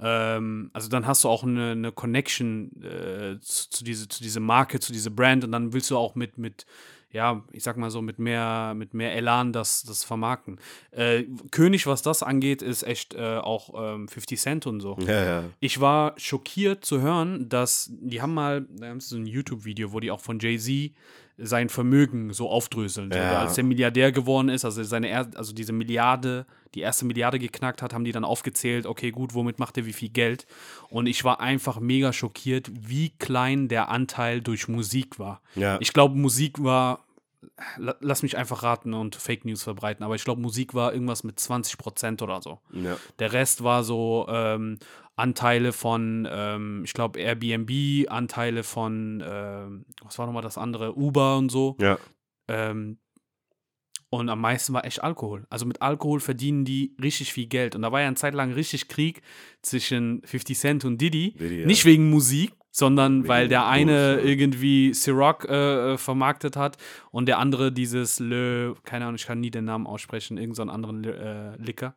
Ähm, 0.00 0.70
also 0.72 0.88
dann 0.88 1.06
hast 1.06 1.24
du 1.24 1.28
auch 1.28 1.44
eine, 1.44 1.72
eine 1.72 1.92
Connection 1.92 2.70
äh, 2.82 3.38
zu, 3.40 3.70
zu, 3.70 3.84
diese, 3.84 4.08
zu 4.08 4.22
dieser 4.22 4.40
Marke, 4.40 4.80
zu 4.80 4.92
dieser 4.92 5.10
Brand 5.10 5.44
und 5.44 5.52
dann 5.52 5.72
willst 5.72 5.90
du 5.90 5.96
auch 5.96 6.14
mit, 6.14 6.38
mit 6.38 6.66
ja, 7.12 7.44
ich 7.52 7.62
sag 7.62 7.76
mal 7.76 7.90
so, 7.90 8.02
mit 8.02 8.18
mehr, 8.18 8.74
mit 8.74 8.94
mehr 8.94 9.14
Elan 9.14 9.52
das, 9.52 9.82
das 9.82 10.02
vermarkten. 10.02 10.58
Äh, 10.90 11.24
König, 11.50 11.86
was 11.86 12.02
das 12.02 12.22
angeht, 12.22 12.62
ist 12.62 12.82
echt 12.82 13.14
äh, 13.14 13.36
auch 13.36 13.94
ähm, 13.94 14.08
50 14.08 14.40
Cent 14.40 14.66
und 14.66 14.80
so. 14.80 14.96
Ja, 15.06 15.24
ja. 15.24 15.44
Ich 15.60 15.80
war 15.80 16.14
schockiert 16.16 16.84
zu 16.84 17.00
hören, 17.00 17.48
dass 17.48 17.90
die 17.92 18.22
haben 18.22 18.34
mal, 18.34 18.66
da 18.70 18.88
haben 18.88 19.00
sie 19.00 19.08
so 19.08 19.16
ein 19.16 19.26
YouTube-Video, 19.26 19.92
wo 19.92 20.00
die 20.00 20.10
auch 20.10 20.20
von 20.20 20.38
Jay-Z 20.38 20.92
sein 21.38 21.68
Vermögen 21.68 22.32
so 22.32 22.48
aufdröseln. 22.50 23.10
Ja. 23.12 23.40
als 23.40 23.54
der 23.54 23.64
Milliardär 23.64 24.12
geworden 24.12 24.48
ist, 24.48 24.64
also 24.64 24.82
seine 24.82 25.08
er 25.08 25.28
also 25.34 25.52
diese 25.52 25.72
Milliarde, 25.72 26.46
die 26.74 26.80
erste 26.80 27.04
Milliarde 27.04 27.38
geknackt 27.38 27.82
hat, 27.82 27.92
haben 27.94 28.04
die 28.04 28.12
dann 28.12 28.24
aufgezählt, 28.24 28.86
okay, 28.86 29.10
gut, 29.10 29.34
womit 29.34 29.58
macht 29.58 29.76
er 29.78 29.86
wie 29.86 29.92
viel 29.92 30.10
Geld? 30.10 30.46
Und 30.90 31.06
ich 31.06 31.24
war 31.24 31.40
einfach 31.40 31.80
mega 31.80 32.12
schockiert, 32.12 32.70
wie 32.72 33.10
klein 33.10 33.68
der 33.68 33.88
Anteil 33.88 34.40
durch 34.40 34.68
Musik 34.68 35.18
war. 35.18 35.40
Ja. 35.54 35.78
Ich 35.80 35.92
glaube, 35.92 36.16
Musik 36.16 36.62
war, 36.62 37.00
la- 37.76 37.96
lass 38.00 38.22
mich 38.22 38.36
einfach 38.36 38.62
raten 38.62 38.94
und 38.94 39.16
Fake 39.16 39.44
News 39.44 39.62
verbreiten, 39.62 40.04
aber 40.04 40.14
ich 40.14 40.24
glaube, 40.24 40.40
Musik 40.40 40.74
war 40.74 40.92
irgendwas 40.92 41.24
mit 41.24 41.40
20 41.40 41.78
Prozent 41.78 42.22
oder 42.22 42.40
so. 42.42 42.58
ja. 42.72 42.96
Der 43.18 43.32
Rest 43.32 43.64
war 43.64 43.84
so 43.84 44.26
ähm, 44.28 44.78
Anteile 45.22 45.72
von, 45.72 46.28
ähm, 46.30 46.82
ich 46.84 46.94
glaube, 46.94 47.20
Airbnb, 47.20 48.10
Anteile 48.10 48.64
von, 48.64 49.22
ähm, 49.24 49.84
was 50.02 50.18
war 50.18 50.26
nochmal 50.26 50.42
das 50.42 50.58
andere, 50.58 50.96
Uber 50.96 51.36
und 51.38 51.50
so. 51.50 51.76
ja. 51.80 51.98
Ähm, 52.48 52.98
und 54.10 54.28
am 54.28 54.42
meisten 54.42 54.74
war 54.74 54.84
echt 54.84 55.02
Alkohol. 55.02 55.46
Also 55.48 55.64
mit 55.64 55.80
Alkohol 55.80 56.20
verdienen 56.20 56.66
die 56.66 56.94
richtig 57.02 57.32
viel 57.32 57.46
Geld. 57.46 57.74
Und 57.74 57.80
da 57.80 57.92
war 57.92 58.02
ja 58.02 58.08
eine 58.08 58.16
Zeit 58.16 58.34
lang 58.34 58.52
richtig 58.52 58.88
Krieg 58.88 59.22
zwischen 59.62 60.20
50 60.26 60.58
Cent 60.58 60.84
und 60.84 61.00
Diddy. 61.00 61.30
Diddy, 61.32 61.60
ja. 61.60 61.66
Nicht 61.66 61.86
wegen 61.86 62.10
Musik, 62.10 62.52
sondern 62.70 63.20
Wegen 63.20 63.28
weil 63.28 63.48
der 63.48 63.66
eine 63.68 64.16
ja. 64.16 64.18
irgendwie 64.18 64.92
Ciroc 64.92 65.46
äh, 65.48 65.94
äh, 65.94 65.96
vermarktet 65.96 66.56
hat 66.56 66.76
und 67.10 67.24
der 67.24 67.38
andere 67.38 67.72
dieses 67.72 68.18
Le, 68.18 68.74
keine 68.84 69.06
Ahnung, 69.06 69.14
ich 69.14 69.24
kann 69.24 69.40
nie 69.40 69.50
den 69.50 69.64
Namen 69.64 69.86
aussprechen, 69.86 70.36
irgendeinen 70.36 70.68
so 70.68 70.74
anderen 70.74 71.04
äh, 71.04 71.56
Liquor. 71.56 71.94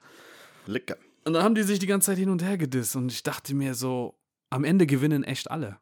Lecker. 0.68 0.96
Und 1.26 1.34
dann 1.34 1.44
haben 1.44 1.56
die 1.56 1.64
sich 1.64 1.80
die 1.80 1.88
ganze 1.88 2.08
Zeit 2.08 2.20
hin 2.20 2.30
und 2.30 2.44
her 2.44 2.58
gedisst 2.58 2.96
und 2.96 3.12
ich 3.12 3.24
dachte 3.24 3.56
mir 3.56 3.74
so, 3.74 4.18
am 4.52 4.64
Ende 4.64 4.86
gewinnen 4.86 5.24
echt 5.24 5.50
alle. 5.50 5.80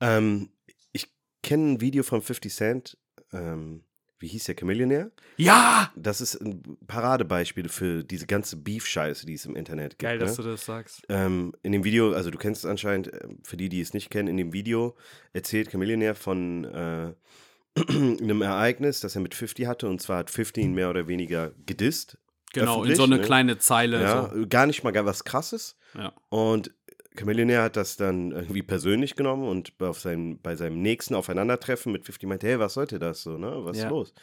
Ähm, 0.00 0.50
ich 0.92 1.12
kenne 1.42 1.72
ein 1.72 1.80
Video 1.80 2.04
von 2.04 2.22
50 2.22 2.54
Cent. 2.54 2.98
Ähm, 3.32 3.82
wie 4.20 4.28
hieß 4.28 4.44
der 4.44 4.54
Chameleonaire? 4.54 5.10
Ja! 5.36 5.92
Das 5.96 6.20
ist 6.20 6.40
ein 6.40 6.62
Paradebeispiel 6.86 7.68
für 7.68 8.04
diese 8.04 8.26
ganze 8.26 8.56
Beef-Scheiße, 8.56 9.26
die 9.26 9.34
es 9.34 9.44
im 9.46 9.56
Internet 9.56 9.98
gibt. 9.98 10.02
Geil, 10.02 10.18
ne? 10.18 10.24
dass 10.24 10.36
du 10.36 10.42
das 10.42 10.64
sagst. 10.64 11.02
Ähm, 11.08 11.52
in 11.62 11.72
dem 11.72 11.82
Video, 11.82 12.12
also 12.12 12.30
du 12.30 12.38
kennst 12.38 12.64
es 12.64 12.70
anscheinend, 12.70 13.12
äh, 13.12 13.28
für 13.42 13.56
die, 13.56 13.68
die 13.68 13.80
es 13.80 13.94
nicht 13.94 14.10
kennen, 14.10 14.28
in 14.28 14.36
dem 14.36 14.52
Video 14.52 14.96
erzählt 15.32 15.70
Chameleonaire 15.70 16.14
von 16.14 16.64
äh, 16.64 17.14
einem 17.88 18.42
Ereignis, 18.42 19.00
das 19.00 19.16
er 19.16 19.22
mit 19.22 19.34
50 19.34 19.66
hatte. 19.66 19.88
Und 19.88 20.00
zwar 20.00 20.18
hat 20.18 20.30
50 20.30 20.64
ihn 20.64 20.74
mehr 20.74 20.88
oder 20.88 21.08
weniger 21.08 21.50
gedisst. 21.66 22.16
Genau, 22.54 22.84
in 22.84 22.94
so 22.96 23.04
eine 23.04 23.16
ne? 23.16 23.22
kleine 23.22 23.58
Zeile. 23.58 24.00
Ja, 24.02 24.30
So. 24.34 24.46
gar 24.48 24.66
nicht 24.66 24.82
mal 24.84 24.92
was 25.04 25.24
Krasses. 25.24 25.76
Ja. 25.96 26.12
Und 26.28 26.72
Chameleonaire 27.16 27.62
hat 27.62 27.76
das 27.76 27.96
dann 27.96 28.32
irgendwie 28.32 28.62
persönlich 28.62 29.14
genommen 29.14 29.46
und 29.48 29.72
auf 29.80 30.00
seinem, 30.00 30.40
bei 30.40 30.56
seinem 30.56 30.82
nächsten 30.82 31.14
Aufeinandertreffen 31.14 31.92
mit 31.92 32.04
50 32.04 32.28
meinte, 32.28 32.46
hey, 32.48 32.58
was 32.58 32.74
sollte 32.74 32.98
das 32.98 33.22
so, 33.22 33.38
ne? 33.38 33.52
Was 33.64 33.76
Ja. 33.78 33.84
ist 33.84 33.90
los? 33.90 34.14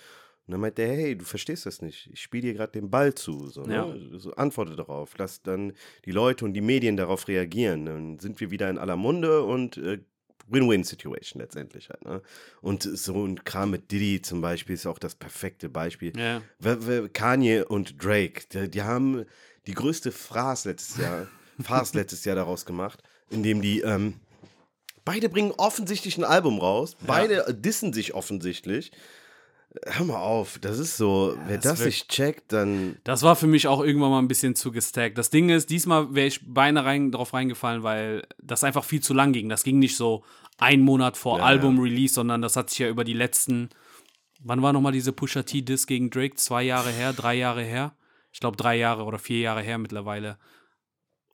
Und 0.48 0.54
dann 0.54 0.60
meint 0.62 0.78
der, 0.80 0.88
hey, 0.88 1.16
du 1.18 1.24
verstehst 1.24 1.66
das 1.66 1.82
nicht. 1.82 2.10
Ich 2.12 2.22
spiele 2.22 2.42
dir 2.48 2.54
gerade 2.56 2.72
den 2.74 2.90
Ball 2.90 3.14
zu. 3.14 3.48
So, 3.48 3.62
ne? 3.64 3.76
Ja. 3.76 4.20
so, 4.20 4.34
antworte 4.34 4.76
darauf. 4.76 5.14
Lass 5.18 5.42
dann 5.44 5.74
die 6.04 6.12
Leute 6.12 6.44
und 6.44 6.54
die 6.54 6.62
Medien 6.62 6.98
darauf 6.98 7.28
reagieren. 7.28 7.86
Dann 7.86 8.20
sind 8.20 8.42
wir 8.42 8.50
wieder 8.52 8.70
in 8.70 8.78
aller 8.80 8.98
Munde 8.98 9.44
und 9.44 9.78
äh, 9.78 10.00
Win-Win-Situation 10.48 11.42
letztendlich 11.42 11.90
halt. 11.90 12.04
Ne? 12.06 12.22
Und 12.62 12.84
so 12.84 13.26
ein 13.26 13.44
Kram 13.44 13.72
mit 13.72 13.92
Diddy 13.92 14.22
zum 14.22 14.42
Beispiel 14.42 14.76
ist 14.76 14.86
auch 14.86 15.00
das 15.00 15.16
perfekte 15.16 15.70
Beispiel. 15.70 16.14
Ja. 16.18 16.42
Kanye 17.14 17.64
und 17.64 18.04
Drake, 18.04 18.44
die, 18.52 18.70
die 18.70 18.84
haben 18.84 19.26
die 19.68 19.74
größte 19.74 20.12
Farce 20.12 20.66
letztes 20.66 20.98
Jahr, 20.98 21.28
Farce 21.62 21.94
letztes 21.94 22.26
Jahr 22.26 22.36
daraus 22.36 22.66
gemacht, 22.66 23.02
indem 23.30 23.62
die 23.62 23.82
ähm, 23.82 24.16
beide 25.06 25.30
bringen 25.30 25.52
offensichtlich 25.58 26.18
ein 26.18 26.24
Album 26.24 26.60
raus, 26.60 26.96
beide 27.06 27.48
äh, 27.48 27.54
dissen 27.54 27.94
sich 27.94 28.14
offensichtlich. 28.14 28.92
Hör 29.86 30.06
mal 30.06 30.20
auf, 30.20 30.60
das 30.60 30.80
ist 30.80 30.98
so, 30.98 31.38
wer 31.48 31.58
das 31.58 31.84
nicht 31.86 32.10
checkt, 32.10 32.52
dann 32.52 32.98
Das 33.06 33.24
war 33.24 33.38
für 33.38 33.48
mich 33.48 33.68
auch 33.68 33.82
irgendwann 33.82 34.12
mal 34.12 34.20
ein 34.20 34.28
bisschen 34.28 34.54
zu 34.54 34.72
gestackt. 34.72 35.18
Das 35.18 35.30
Ding 35.30 35.50
ist, 35.50 35.70
diesmal 35.70 36.14
wäre 36.14 36.28
ich 36.28 36.42
beinahe 36.46 36.84
rein, 36.84 37.12
drauf 37.12 37.34
reingefallen, 37.34 37.82
weil 37.82 38.28
das 38.42 38.66
einfach 38.66 38.84
viel 38.84 39.02
zu 39.02 39.14
lang 39.14 39.32
ging. 39.32 39.48
Das 39.48 39.64
ging 39.64 39.80
nicht 39.80 39.96
so 39.96 40.26
ein 40.58 40.82
Monat 40.82 41.16
vor 41.16 41.38
Ja, 41.38 41.46
Album-Release, 41.46 42.14
sondern 42.14 42.42
das 42.42 42.58
hat 42.58 42.70
sich 42.70 42.80
ja 42.80 42.90
über 42.90 43.06
die 43.06 43.14
letzten. 43.14 43.70
Wann 44.42 44.62
war 44.62 44.74
nochmal 44.74 44.92
diese 44.92 45.14
Pusha 45.14 45.44
T-Diss 45.44 45.88
gegen 45.88 46.10
Drake? 46.10 46.36
Zwei 46.36 46.64
Jahre 46.64 46.90
her, 46.90 47.14
drei 47.14 47.36
Jahre 47.36 47.64
her? 47.64 47.96
Ich 48.34 48.42
glaube, 48.42 48.58
drei 48.58 48.76
Jahre 48.76 49.06
oder 49.06 49.20
vier 49.20 49.40
Jahre 49.40 49.62
her 49.62 49.78
mittlerweile. 49.78 50.38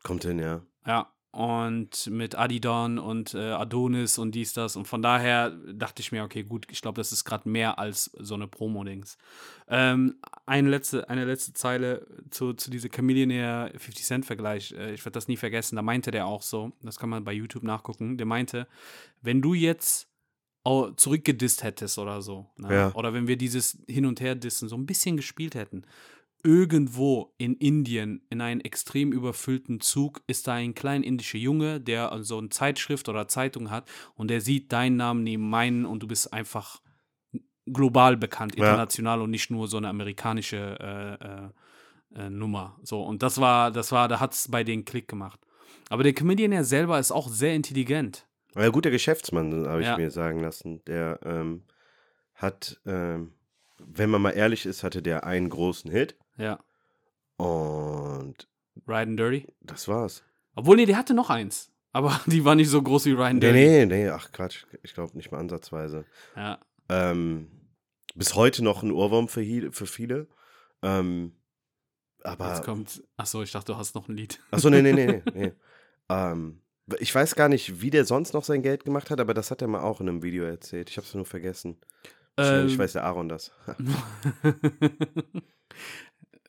kommt 0.04 0.24
hin, 0.24 0.38
ja. 0.40 0.62
Ja. 0.86 1.12
Und 1.38 2.08
mit 2.08 2.34
Adidon 2.34 2.98
und 2.98 3.36
äh, 3.36 3.52
Adonis 3.52 4.18
und 4.18 4.32
dies, 4.32 4.54
das. 4.54 4.76
Und 4.76 4.88
von 4.88 5.04
daher 5.04 5.52
dachte 5.52 6.02
ich 6.02 6.12
mir, 6.12 6.24
okay, 6.24 6.42
gut, 6.42 6.66
ich 6.72 6.82
glaube, 6.82 7.00
das 7.00 7.12
ist 7.12 7.26
gerade 7.26 7.48
mehr 7.48 7.78
als 7.78 8.10
so 8.18 8.34
eine 8.34 8.48
Promo-Dings. 8.48 9.20
Ähm, 9.68 10.16
eine, 10.48 10.68
letzte, 10.68 11.08
eine 11.12 11.26
letzte 11.26 11.54
Zeile 11.54 12.08
zu, 12.32 12.54
zu 12.54 12.72
dieser 12.72 12.90
Chameleonaire 12.90 13.72
50 13.78 14.04
Cent-Vergleich. 14.04 14.72
Äh, 14.72 14.96
ich 14.96 15.06
werde 15.06 15.12
das 15.12 15.28
nie 15.28 15.38
vergessen. 15.38 15.76
Da 15.76 15.84
meinte 15.84 16.10
der 16.10 16.26
auch 16.26 16.42
so, 16.42 16.72
das 16.82 16.98
kann 16.98 17.10
man 17.10 17.24
bei 17.24 17.34
YouTube 17.34 17.62
nachgucken. 17.62 18.18
Der 18.18 18.26
meinte, 18.26 18.66
wenn 19.22 19.40
du 19.44 19.54
jetzt 19.54 20.08
zurückgedisst 20.98 21.64
hättest 21.64 22.00
oder 22.00 22.24
so, 22.24 22.48
ne? 22.58 22.74
Ja. 22.74 22.94
oder 22.96 23.14
wenn 23.14 23.28
wir 23.28 23.38
dieses 23.38 23.78
Hin- 23.88 24.08
und 24.08 24.20
Her-Dissen 24.20 24.68
so 24.68 24.76
ein 24.76 24.88
bisschen 24.88 25.16
gespielt 25.16 25.54
hätten, 25.54 25.84
irgendwo 26.44 27.34
in 27.38 27.56
Indien 27.56 28.22
in 28.30 28.42
einem 28.42 28.62
extrem 28.62 29.12
überfüllten 29.12 29.80
Zug 29.82 30.22
ist 30.28 30.48
da 30.48 30.54
ein 30.54 30.76
kleiner 30.76 31.06
indischer 31.06 31.38
Junge, 31.38 31.82
der 31.82 32.18
so 32.22 32.38
eine 32.38 32.50
Zeitschrift 32.50 33.10
oder 33.10 33.28
Zeitung 33.28 33.70
hat 33.70 33.90
und 34.16 34.30
der 34.30 34.42
sieht 34.42 34.72
deinen 34.72 34.98
Namen 34.98 35.24
neben 35.24 35.50
meinen 35.50 35.86
und 35.86 36.04
du 36.04 36.08
bist 36.08 36.32
einfach 36.34 36.82
global 37.66 38.18
bekannt, 38.18 38.56
Ja. 38.58 38.64
international 38.66 39.22
und 39.22 39.32
nicht 39.32 39.50
nur 39.52 39.68
so 39.68 39.78
eine 39.78 39.90
amerikanische 39.90 40.78
äh, 42.16 42.20
äh, 42.20 42.26
äh, 42.26 42.30
Nummer. 42.30 42.80
So, 42.84 43.04
und 43.04 43.24
das 43.24 43.40
war, 43.42 43.72
das 43.72 43.92
war, 43.92 44.08
da 44.08 44.20
hat 44.20 44.34
es 44.34 44.50
bei 44.50 44.64
denen 44.64 44.86
Klick 44.86 45.08
gemacht. 45.08 45.40
Aber 45.90 46.04
der 46.04 46.14
Comedian 46.14 46.64
selber 46.64 47.00
ist 47.00 47.12
auch 47.12 47.28
sehr 47.30 47.56
intelligent. 47.56 48.26
War 48.54 48.64
ja 48.64 48.70
guter 48.70 48.92
Geschäftsmann, 48.92 49.68
habe 49.68 49.82
ich 49.82 49.88
Ja. 49.88 49.98
mir 49.98 50.12
sagen 50.12 50.40
lassen. 50.40 50.82
Der 50.86 51.20
ähm, 51.24 51.64
hat, 52.36 52.80
ähm, 52.86 53.34
wenn 53.86 54.10
man 54.10 54.22
mal 54.22 54.32
ehrlich 54.32 54.66
ist, 54.66 54.84
hatte 54.84 55.02
der 55.02 55.26
einen 55.26 55.50
großen 55.50 55.92
Hit 55.92 56.16
Ja. 56.38 56.60
und 57.38 58.48
Ride 58.88 59.02
and 59.12 59.20
Dirty. 59.20 59.48
das 59.62 59.88
war's. 59.88 60.24
Obwohl, 60.56 60.76
nee, 60.78 60.86
der 60.86 60.98
hatte 60.98 61.14
noch 61.14 61.30
eins. 61.30 61.72
Aber 61.94 62.20
die 62.28 62.46
war 62.46 62.56
nicht 62.56 62.70
so 62.70 62.82
groß 62.82 63.06
wie 63.06 63.12
Ride 63.12 63.26
and 63.26 63.44
Nee, 63.44 63.52
Dirty. 63.52 63.86
nee, 63.86 64.04
nee, 64.04 64.10
ach 64.10 64.32
Quatsch, 64.32 64.66
ich 64.84 64.94
glaube 64.94 65.16
nicht 65.18 65.32
mal 65.32 65.40
ansatzweise. 65.40 66.06
Ja. 66.36 66.60
Ähm, 66.90 67.50
bis 68.16 68.36
heute 68.36 68.64
noch 68.64 68.84
ein 68.84 68.92
Ohrwurm 68.92 69.28
für, 69.28 69.44
für 69.72 69.86
viele. 69.88 70.28
Ähm, 70.82 71.34
aber. 72.24 72.50
Jetzt 72.50 72.64
kommt. 72.64 73.04
Achso, 73.18 73.42
ich 73.42 73.52
dachte, 73.52 73.72
du 73.74 73.78
hast 73.78 73.96
noch 73.96 74.08
ein 74.10 74.16
Lied. 74.18 74.40
Achso, 74.52 74.70
nee, 74.70 74.82
nee, 74.82 74.94
nee, 74.94 75.06
nee. 75.06 75.22
nee. 75.34 75.52
ähm, 76.10 76.62
ich 77.00 77.14
weiß 77.14 77.36
gar 77.36 77.50
nicht, 77.50 77.82
wie 77.82 77.90
der 77.90 78.06
sonst 78.06 78.34
noch 78.34 78.44
sein 78.44 78.62
Geld 78.62 78.86
gemacht 78.86 79.10
hat, 79.12 79.20
aber 79.20 79.34
das 79.34 79.52
hat 79.52 79.62
er 79.62 79.68
mal 79.68 79.82
auch 79.82 80.00
in 80.02 80.08
einem 80.08 80.24
Video 80.24 80.46
erzählt. 80.46 80.90
Ich 80.90 80.98
habe 80.98 81.06
es 81.06 81.14
nur 81.14 81.26
vergessen. 81.26 81.78
Ähm, 82.38 82.78
weiß 82.78 82.94
der 82.94 83.04
Aaron 83.04 83.28
das. 83.30 83.52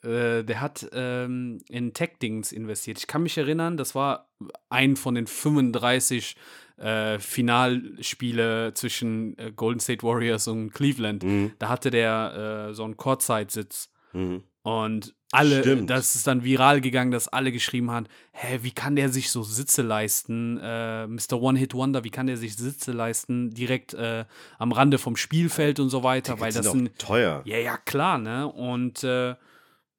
äh, 0.02 0.42
der 0.44 0.60
hat 0.60 0.88
ähm, 0.92 1.58
in 1.68 1.92
Tech-Dings 1.94 2.52
investiert. 2.52 2.98
Ich 2.98 3.06
kann 3.06 3.22
mich 3.22 3.36
erinnern, 3.38 3.76
das 3.76 3.94
war 3.94 4.28
ein 4.68 4.96
von 4.96 5.14
den 5.14 5.26
35 5.26 6.36
äh, 6.76 7.18
Finalspiele 7.18 8.72
zwischen 8.74 9.36
äh, 9.38 9.52
Golden 9.54 9.80
State 9.80 10.02
Warriors 10.02 10.48
und 10.48 10.72
Cleveland. 10.72 11.22
Mhm. 11.22 11.52
Da 11.58 11.68
hatte 11.68 11.90
der 11.90 12.68
äh, 12.70 12.74
so 12.74 12.84
einen 12.84 12.96
Courtside-Sitz. 12.96 13.90
Mhm. 14.12 14.42
Und 14.62 15.14
alle, 15.30 15.60
Stimmt. 15.60 15.90
das 15.90 16.14
ist 16.14 16.26
dann 16.26 16.42
viral 16.42 16.80
gegangen, 16.80 17.10
dass 17.10 17.28
alle 17.28 17.52
geschrieben 17.52 17.90
haben, 17.90 18.06
hä, 18.32 18.60
wie 18.62 18.70
kann 18.70 18.96
der 18.96 19.10
sich 19.10 19.30
so 19.30 19.42
Sitze 19.42 19.82
leisten? 19.82 20.58
Äh, 20.62 21.06
Mr. 21.06 21.34
One-Hit-Wonder, 21.40 22.02
wie 22.04 22.10
kann 22.10 22.26
der 22.26 22.36
sich 22.38 22.56
Sitze 22.56 22.92
leisten? 22.92 23.50
Direkt 23.50 23.92
äh, 23.94 24.24
am 24.58 24.72
Rande 24.72 24.98
vom 24.98 25.16
Spielfeld 25.16 25.80
und 25.80 25.90
so 25.90 26.02
weiter, 26.02 26.40
weil 26.40 26.50
Die 26.52 26.58
das 26.58 26.70
sind 26.72 26.98
teuer. 26.98 27.42
ja, 27.44 27.58
ja, 27.58 27.76
klar, 27.76 28.18
ne? 28.18 28.46
Und 28.48 29.04
äh, 29.04 29.34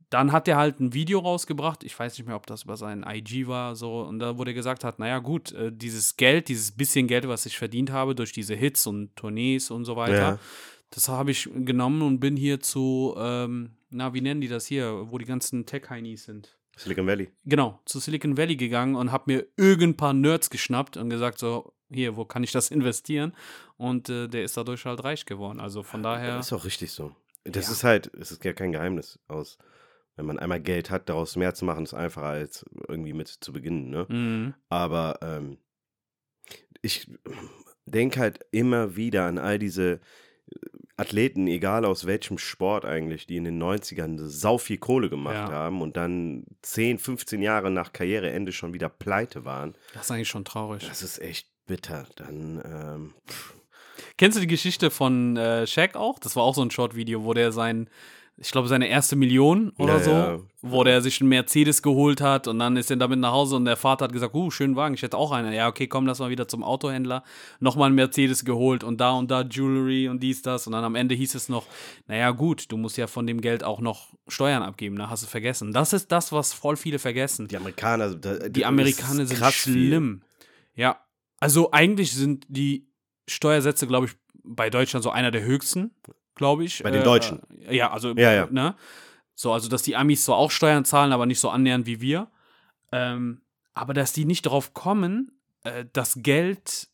dann 0.09 0.31
hat 0.31 0.47
er 0.47 0.57
halt 0.57 0.79
ein 0.79 0.93
Video 0.93 1.19
rausgebracht. 1.19 1.83
Ich 1.83 1.97
weiß 1.97 2.17
nicht 2.17 2.25
mehr, 2.27 2.35
ob 2.35 2.47
das 2.47 2.63
über 2.63 2.77
seinen 2.77 3.03
IG 3.03 3.47
war, 3.47 3.75
so. 3.75 4.01
Und 4.01 4.19
da 4.19 4.37
wurde 4.37 4.53
gesagt 4.53 4.83
hat, 4.83 4.97
naja, 4.99 5.19
gut, 5.19 5.51
äh, 5.51 5.71
dieses 5.71 6.17
Geld, 6.17 6.47
dieses 6.47 6.71
bisschen 6.71 7.07
Geld, 7.07 7.27
was 7.27 7.45
ich 7.45 7.57
verdient 7.57 7.91
habe 7.91 8.15
durch 8.15 8.31
diese 8.31 8.55
Hits 8.55 8.87
und 8.87 9.15
Tournees 9.15 9.69
und 9.71 9.85
so 9.85 9.95
weiter, 9.95 10.15
Ja. 10.17 10.39
das 10.89 11.09
habe 11.09 11.31
ich 11.31 11.47
genommen 11.53 12.01
und 12.01 12.19
bin 12.19 12.35
hier 12.35 12.59
zu, 12.59 13.13
ähm, 13.17 13.71
na, 13.91 14.13
wie 14.13 14.21
nennen 14.21 14.41
die 14.41 14.47
das 14.47 14.65
hier, 14.65 15.11
wo 15.11 15.17
die 15.19 15.25
ganzen 15.25 15.65
Tech-Heinis 15.65 16.23
sind? 16.25 16.55
Silicon 16.75 17.05
Valley. 17.05 17.29
Genau, 17.45 17.79
zu 17.85 17.99
Silicon 17.99 18.37
Valley 18.37 18.55
gegangen 18.55 18.95
und 18.95 19.11
habe 19.11 19.25
mir 19.27 19.45
irgend 19.57 19.97
paar 19.97 20.13
Nerds 20.13 20.49
geschnappt 20.49 20.95
und 20.97 21.09
gesagt, 21.09 21.37
so, 21.37 21.73
hier, 21.91 22.15
wo 22.15 22.23
kann 22.25 22.43
ich 22.43 22.51
das 22.51 22.71
investieren? 22.71 23.33
Und 23.77 24.09
äh, 24.09 24.27
der 24.27 24.43
ist 24.43 24.55
dadurch 24.57 24.85
halt 24.85 25.03
reich 25.03 25.25
geworden. 25.25 25.59
Also 25.59 25.83
von 25.83 26.01
daher. 26.01 26.37
Das 26.37 26.47
ist 26.47 26.53
auch 26.53 26.65
richtig 26.65 26.91
so. 26.91 27.11
Das 27.43 27.67
Ja. 27.67 27.71
ist 27.73 27.83
halt, 27.83 28.11
es 28.19 28.31
ist 28.31 28.43
ja 28.45 28.53
kein 28.53 28.71
Geheimnis 28.71 29.19
aus. 29.27 29.57
Wenn 30.19 30.25
man 30.25 30.37
einmal 30.37 30.59
Geld 30.59 30.89
hat, 30.89 31.07
daraus 31.07 31.37
mehr 31.37 31.53
zu 31.53 31.63
machen, 31.63 31.85
ist 31.85 31.93
einfacher 31.93 32.25
als 32.27 32.65
irgendwie 32.89 33.13
mit 33.13 33.29
zu 33.29 33.53
beginnen, 33.53 33.89
ne? 33.89 34.05
Mhm. 34.09 34.53
Aber 34.67 35.17
ähm, 35.21 35.57
ich 36.81 37.09
denke 37.85 38.19
halt 38.19 38.39
immer 38.51 38.97
wieder 38.97 39.23
an 39.27 39.37
all 39.37 39.57
diese 39.59 39.93
äh, 39.93 39.99
Athleten, 40.97 41.47
egal 41.47 41.85
aus 41.85 42.05
welchem 42.05 42.37
Sport 42.37 42.83
eigentlich, 42.83 43.27
die 43.27 43.37
in 43.37 43.45
den 43.45 43.63
90ern 43.63 44.17
sau 44.17 44.57
viel 44.57 44.77
Kohle 44.77 45.09
gemacht 45.09 45.35
Ja. 45.35 45.51
haben 45.51 45.81
und 45.81 45.95
dann 45.95 46.43
10, 46.63 46.97
15 46.97 47.41
Jahre 47.41 47.71
nach 47.71 47.93
Karriereende 47.93 48.51
schon 48.51 48.73
wieder 48.73 48.89
pleite 48.89 49.45
waren. 49.45 49.75
Das 49.93 50.03
ist 50.07 50.11
eigentlich 50.11 50.27
schon 50.27 50.43
traurig. 50.43 50.85
Das 50.85 51.01
ist 51.01 51.19
echt 51.21 51.47
bitter. 51.65 52.05
Dann, 52.17 52.61
ähm, 52.65 53.13
Kennst 54.17 54.35
du 54.35 54.41
die 54.41 54.47
Geschichte 54.47 54.91
von 54.91 55.37
äh, 55.37 55.65
Shaq 55.65 55.95
auch? 55.95 56.19
Das 56.19 56.35
war 56.35 56.43
auch 56.43 56.55
so 56.55 56.61
ein 56.61 56.71
Short-Video, 56.71 57.23
wo 57.23 57.33
der 57.33 57.53
sein, 57.53 57.89
ich 58.41 58.51
glaube, 58.51 58.69
seine 58.69 58.87
erste 58.87 59.15
Million 59.17 59.71
oder 59.77 59.97
Ja, 59.97 60.03
so, 60.03 60.11
ja. 60.11 60.39
wo 60.61 60.83
der 60.85 61.01
sich 61.01 61.19
einen 61.19 61.27
Mercedes 61.29 61.81
geholt 61.81 62.21
hat 62.21 62.47
und 62.47 62.57
dann 62.59 62.77
ist 62.77 62.89
er 62.89 62.95
damit 62.95 63.19
nach 63.19 63.33
Hause 63.33 63.57
und 63.57 63.65
der 63.65 63.75
Vater 63.75 64.05
hat 64.05 64.13
gesagt, 64.13 64.33
uh, 64.33 64.49
schönen 64.49 64.75
Wagen, 64.77 64.95
ich 64.95 65.01
hätte 65.01 65.17
auch 65.17 65.31
einen. 65.33 65.51
Ja, 65.51 65.67
okay, 65.67 65.87
komm, 65.87 66.05
lass 66.05 66.19
mal 66.19 66.29
wieder 66.29 66.47
zum 66.47 66.63
Autohändler. 66.63 67.23
Nochmal 67.59 67.87
einen 67.87 67.95
Mercedes 67.95 68.45
geholt 68.45 68.83
und 68.85 69.01
da 69.01 69.11
und 69.11 69.29
da 69.29 69.41
Jewelry 69.41 70.07
und 70.07 70.23
dies, 70.23 70.41
das. 70.41 70.67
Und 70.67 70.73
dann 70.73 70.85
am 70.85 70.95
Ende 70.95 71.15
hieß 71.15 71.35
es 71.35 71.49
noch, 71.49 71.65
naja, 72.07 72.31
gut, 72.31 72.71
du 72.71 72.77
musst 72.77 72.97
ja 72.97 73.07
von 73.07 73.27
dem 73.27 73.41
Geld 73.41 73.63
auch 73.63 73.81
noch 73.81 74.07
Steuern 74.29 74.63
abgeben, 74.63 74.95
ne? 74.95 75.09
Hast 75.09 75.23
du 75.23 75.27
vergessen. 75.27 75.73
Das 75.73 75.91
ist 75.91 76.09
das, 76.11 76.31
was 76.31 76.53
voll 76.53 76.77
viele 76.77 76.99
vergessen. 76.99 77.47
die 77.49 77.57
Amerikaner, 77.57 78.15
da, 78.15 78.47
Die 78.47 78.65
Amerikaner 78.65 79.25
sind 79.25 79.37
krass 79.37 79.55
viel. 79.55 79.73
schlimm. 79.87 80.21
Ja. 80.75 80.99
Also 81.41 81.71
eigentlich 81.71 82.13
sind 82.13 82.45
die 82.47 82.87
Steuersätze, 83.27 83.85
glaube 83.85 84.05
ich, 84.07 84.13
bei 84.43 84.69
Deutschland 84.69 85.03
so 85.03 85.09
einer 85.11 85.31
der 85.31 85.43
höchsten, 85.43 85.91
glaube 86.39 86.63
ich. 86.63 86.81
Bei 86.81 86.89
den 86.89 87.03
Deutschen? 87.03 87.41
Äh, 87.67 87.75
ja, 87.75 87.91
also, 87.91 88.15
Ja, 88.15 88.31
ja. 88.31 88.47
Ne? 88.49 88.73
So, 89.35 89.51
also, 89.51 89.69
dass 89.69 89.83
die 89.83 89.95
Amis 89.95 90.23
zwar 90.23 90.37
auch 90.37 90.51
Steuern 90.51 90.85
zahlen, 90.85 91.11
aber 91.11 91.25
nicht 91.25 91.39
so 91.39 91.49
annähernd 91.49 91.85
wie 91.85 92.01
wir. 92.01 92.31
Ähm, 92.91 93.41
aber 93.73 93.93
dass 93.93 94.13
die 94.13 94.25
nicht 94.25 94.43
drauf 94.43 94.73
kommen, 94.73 95.31
äh, 95.63 95.85
das 95.91 96.15
Geld, 96.23 96.87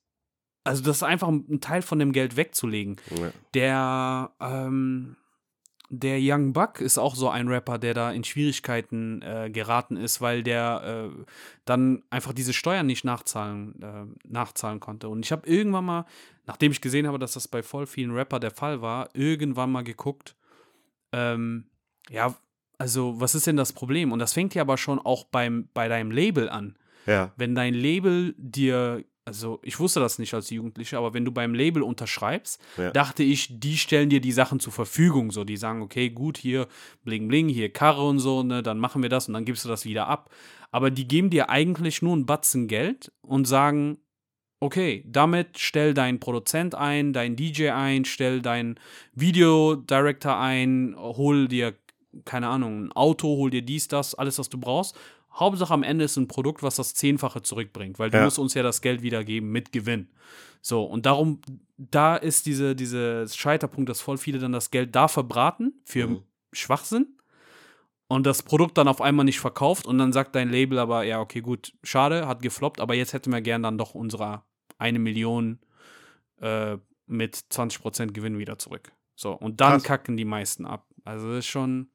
also 0.64 0.84
das 0.84 0.98
ist 0.98 1.04
einfach 1.04 1.28
ein 1.28 1.62
Teil 1.62 1.84
von 1.84 2.00
dem 2.00 2.12
Geld 2.12 2.36
wegzulegen. 2.36 2.98
Ja. 3.12 3.32
Der, 3.54 4.32
ähm, 4.42 5.16
der 5.90 6.18
Young 6.20 6.54
Buck 6.54 6.82
ist 6.82 6.98
auch 6.98 7.16
so 7.16 7.30
ein 7.30 7.48
Rapper, 7.48 7.78
der 7.78 7.94
da 7.94 8.12
in 8.12 8.24
Schwierigkeiten 8.24 9.22
äh, 9.22 9.50
geraten 9.52 9.98
ist, 9.98 10.22
weil 10.22 10.44
der 10.44 11.12
äh, 11.14 11.24
dann 11.66 12.04
einfach 12.10 12.34
diese 12.34 12.54
Steuern 12.54 12.86
nicht 12.86 13.06
nachzahlen, 13.06 13.82
äh, 13.82 14.28
nachzahlen 14.28 14.80
konnte. 14.80 15.10
Und 15.10 15.26
ich 15.26 15.32
habe 15.32 15.48
irgendwann 15.48 15.86
mal, 15.86 16.06
nachdem 16.46 16.72
ich 16.72 16.82
gesehen 16.82 17.08
habe, 17.08 17.20
dass 17.20 17.34
das 17.34 17.48
bei 17.48 17.62
voll 17.64 17.86
vielen 17.86 18.12
Rapper 18.12 18.40
der 18.40 18.52
Fall 18.52 18.82
war, 18.82 19.10
irgendwann 19.14 19.72
mal 19.72 19.84
geguckt, 19.84 20.36
ähm, 21.12 21.66
ja, 22.10 22.36
also 22.78 23.20
was 23.20 23.36
ist 23.36 23.48
denn 23.48 23.58
das 23.58 23.74
Problem? 23.74 24.12
Und 24.12 24.20
das 24.20 24.34
fängt 24.34 24.56
ja 24.56 24.64
aber 24.64 24.78
schon 24.78 25.00
auch 25.00 25.26
beim, 25.26 25.70
bei 25.74 25.88
deinem 25.88 26.12
Label 26.12 26.50
an 26.50 26.76
ja. 27.06 27.32
wenn 27.38 27.56
dein 27.56 27.74
Label 27.74 28.34
dir 28.38 29.04
also 29.26 29.60
ich 29.64 29.80
wusste 29.80 30.00
das 30.00 30.20
nicht 30.20 30.34
als 30.36 30.52
Jugendlicher, 30.52 31.00
aber 31.00 31.16
wenn 31.16 31.26
du 31.26 31.32
beim 31.32 31.56
Label 31.56 31.82
unterschreibst, 31.82 32.62
Ja. 32.78 32.92
dachte 32.92 33.24
ich, 33.24 33.60
die 33.60 33.78
stellen 33.78 34.10
dir 34.10 34.22
die 34.22 34.32
Sachen 34.32 34.60
zur 34.60 34.72
Verfügung. 34.72 35.32
So, 35.32 35.44
die 35.44 35.58
sagen, 35.58 35.82
okay, 35.82 36.12
gut, 36.12 36.38
hier 36.38 36.68
bling 37.04 37.28
bling, 37.28 37.50
hier 37.50 37.74
Karre 37.74 38.08
und 38.08 38.20
so, 38.20 38.44
ne, 38.44 38.62
dann 38.62 38.78
machen 38.78 39.02
wir 39.02 39.10
das 39.10 39.28
und 39.28 39.34
dann 39.34 39.44
gibst 39.46 39.66
du 39.66 39.70
das 39.70 39.84
wieder 39.84 40.08
ab. 40.08 40.30
Aber 40.72 40.92
die 40.92 41.08
geben 41.08 41.32
dir 41.32 41.50
eigentlich 41.50 42.02
nur 42.04 42.14
einen 42.14 42.28
Batzen 42.28 42.68
Geld 42.68 43.12
und 43.22 43.46
sagen, 43.46 43.98
okay, 44.60 45.04
damit 45.08 45.58
stell 45.58 45.94
deinen 45.94 46.20
Produzent 46.20 46.76
ein, 46.76 47.12
deinen 47.12 47.36
DJ 47.36 47.70
ein, 47.72 48.06
stell 48.06 48.42
deinen 48.42 48.80
Videodirector 49.14 50.38
ein, 50.38 50.96
hol 50.98 51.48
dir, 51.48 51.74
keine 52.26 52.48
Ahnung, 52.48 52.86
ein 52.86 52.92
Auto, 52.94 53.28
hol 53.28 53.50
dir 53.50 53.62
dies, 53.62 53.88
das, 53.88 54.16
alles, 54.16 54.40
was 54.40 54.50
du 54.50 54.58
brauchst. 54.60 54.96
Hauptsache 55.36 55.74
am 55.74 55.84
Ende 55.84 56.06
ist 56.06 56.18
ein 56.18 56.28
Produkt, 56.28 56.64
was 56.64 56.76
das 56.78 56.94
Zehnfache 56.94 57.42
zurückbringt, 57.42 58.00
weil 58.00 58.10
du 58.10 58.18
Ja. 58.18 58.24
musst 58.24 58.40
uns 58.40 58.54
ja 58.54 58.64
das 58.64 58.82
Geld 58.82 59.02
wiedergeben 59.02 59.52
mit 59.52 59.72
Gewinn. 59.72 60.10
So, 60.62 60.84
und 60.84 61.06
darum, 61.06 61.42
da 61.78 62.16
ist 62.16 62.46
diese, 62.46 62.76
diese 62.76 63.28
Scheiterpunkt, 63.28 63.90
dass 63.90 64.02
voll 64.02 64.18
viele 64.18 64.40
dann 64.40 64.52
das 64.54 64.72
Geld 64.72 64.96
da 64.96 65.08
verbraten 65.08 65.74
für 65.84 66.08
Mhm. 66.08 66.24
Schwachsinn 66.54 67.08
und 68.08 68.26
das 68.26 68.44
Produkt 68.44 68.78
dann 68.78 68.88
auf 68.88 69.02
einmal 69.02 69.26
nicht 69.26 69.40
verkauft 69.40 69.86
und 69.86 69.98
dann 69.98 70.14
sagt 70.14 70.36
dein 70.36 70.50
Label 70.50 70.80
aber, 70.80 71.04
ja, 71.04 71.20
okay, 71.20 71.42
gut, 71.42 71.74
schade, 71.84 72.28
hat 72.28 72.42
gefloppt, 72.42 72.80
aber 72.80 72.96
jetzt 72.96 73.14
hätten 73.14 73.32
wir 73.32 73.42
gern 73.42 73.62
dann 73.64 73.78
doch 73.78 73.94
unsere 73.94 74.44
eine 74.78 75.00
Million 75.00 75.60
äh, 76.40 76.78
mit 77.08 77.36
20% 77.36 78.14
Gewinn 78.14 78.38
wieder 78.40 78.58
zurück. 78.58 78.92
So, 79.16 79.32
und 79.34 79.62
dann 79.62 79.74
Krass. 79.74 79.84
kacken 79.84 80.18
die 80.18 80.26
meisten 80.26 80.66
ab. 80.66 80.88
Also 81.04 81.30
das 81.30 81.40
ist 81.40 81.48
schon, 81.48 81.90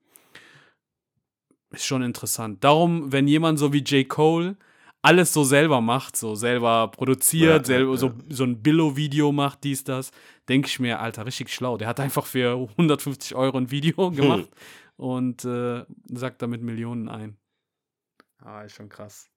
ist 1.71 1.85
schon 1.85 2.03
interessant. 2.03 2.63
Darum, 2.65 3.13
wenn 3.13 3.29
jemand 3.29 3.59
so 3.59 3.73
wie 3.73 3.83
J. 3.83 4.09
Cole 4.09 4.57
alles 5.03 5.33
so 5.33 5.45
selber 5.45 5.81
macht, 5.81 6.17
so 6.17 6.35
selber 6.35 6.89
produziert, 6.89 7.63
Ja, 7.63 7.65
selber 7.65 7.93
ja, 7.93 7.97
so, 7.97 8.13
so 8.29 8.45
ein 8.45 8.63
Billo-Video 8.63 9.33
macht, 9.33 9.65
dies, 9.65 9.83
das, 9.83 10.11
denke 10.49 10.69
ich 10.69 10.79
mir, 10.79 11.01
Alter, 11.01 11.25
richtig 11.25 11.53
schlau. 11.53 11.79
Der 11.79 11.89
hat 11.89 12.01
einfach 12.01 12.27
für 12.27 12.69
150 12.73 13.35
Euro 13.35 13.57
ein 13.57 13.71
Video 13.71 14.11
gemacht 14.11 14.51
und 14.97 15.45
äh, 15.45 15.85
sagt 16.13 16.43
damit 16.43 16.63
Millionen 16.63 17.09
ein. 17.09 17.37
Ah, 18.43 18.63
ist 18.63 18.77
schon 18.77 18.89
krass. 18.89 19.31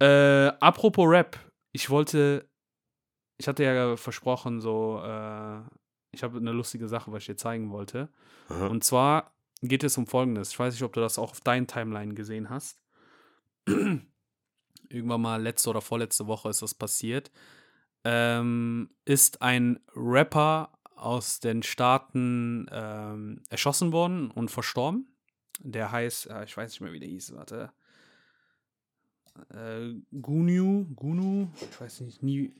Äh, 0.00 0.52
apropos 0.60 1.08
Rap, 1.08 1.38
ich 1.72 1.90
wollte, 1.90 2.48
ich 3.36 3.48
hatte 3.48 3.64
ja 3.64 3.96
versprochen, 3.96 4.60
so, 4.60 5.02
äh, 5.04 5.60
ich 6.12 6.22
habe 6.22 6.38
eine 6.38 6.52
lustige 6.52 6.86
Sache, 6.86 7.10
was 7.10 7.22
ich 7.22 7.26
dir 7.26 7.36
zeigen 7.36 7.70
wollte. 7.70 8.08
Aha. 8.48 8.68
Und 8.68 8.84
zwar 8.84 9.32
geht 9.62 9.84
es 9.84 9.98
um 9.98 10.06
Folgendes. 10.06 10.50
Ich 10.50 10.58
weiß 10.58 10.74
nicht, 10.74 10.82
ob 10.82 10.92
du 10.92 11.00
das 11.00 11.18
auch 11.18 11.30
auf 11.30 11.40
deinen 11.40 11.66
Timeline 11.66 12.14
gesehen 12.14 12.50
hast. 12.50 12.80
Irgendwann 13.66 15.20
mal 15.20 15.42
letzte 15.42 15.70
oder 15.70 15.80
vorletzte 15.80 16.26
Woche 16.26 16.48
ist 16.48 16.62
das 16.62 16.74
passiert. 16.74 17.30
Ähm, 18.04 18.90
ist 19.04 19.42
ein 19.42 19.80
Rapper 19.94 20.72
aus 20.94 21.40
den 21.40 21.62
Staaten 21.62 22.66
ähm, 22.70 23.42
erschossen 23.50 23.92
worden 23.92 24.30
und 24.30 24.50
verstorben. 24.50 25.06
Der 25.60 25.90
heißt, 25.92 26.30
äh, 26.30 26.44
ich 26.44 26.56
weiß 26.56 26.70
nicht 26.70 26.80
mehr, 26.80 26.92
wie 26.92 27.00
der 27.00 27.08
hieß, 27.08 27.34
warte. 27.34 27.72
Äh, 29.50 29.94
Gunu, 30.20 30.86
Gunu, 30.94 31.48
ich 31.70 31.80
weiß 31.80 32.00
nicht, 32.00 32.22
nie. 32.22 32.54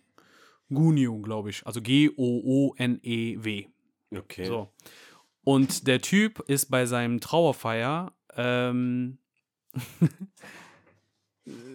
Gunyu, 0.70 1.20
glaube 1.22 1.50
ich. 1.50 1.66
Also 1.66 1.80
G-O-O-N-E-W. 1.80 3.66
Okay. 4.10 4.44
So. 4.44 4.72
Und 5.48 5.86
der 5.86 6.02
Typ 6.02 6.40
ist 6.40 6.70
bei 6.70 6.84
seinem 6.84 7.20
Trauerfeier, 7.20 8.12
ähm, 8.36 9.16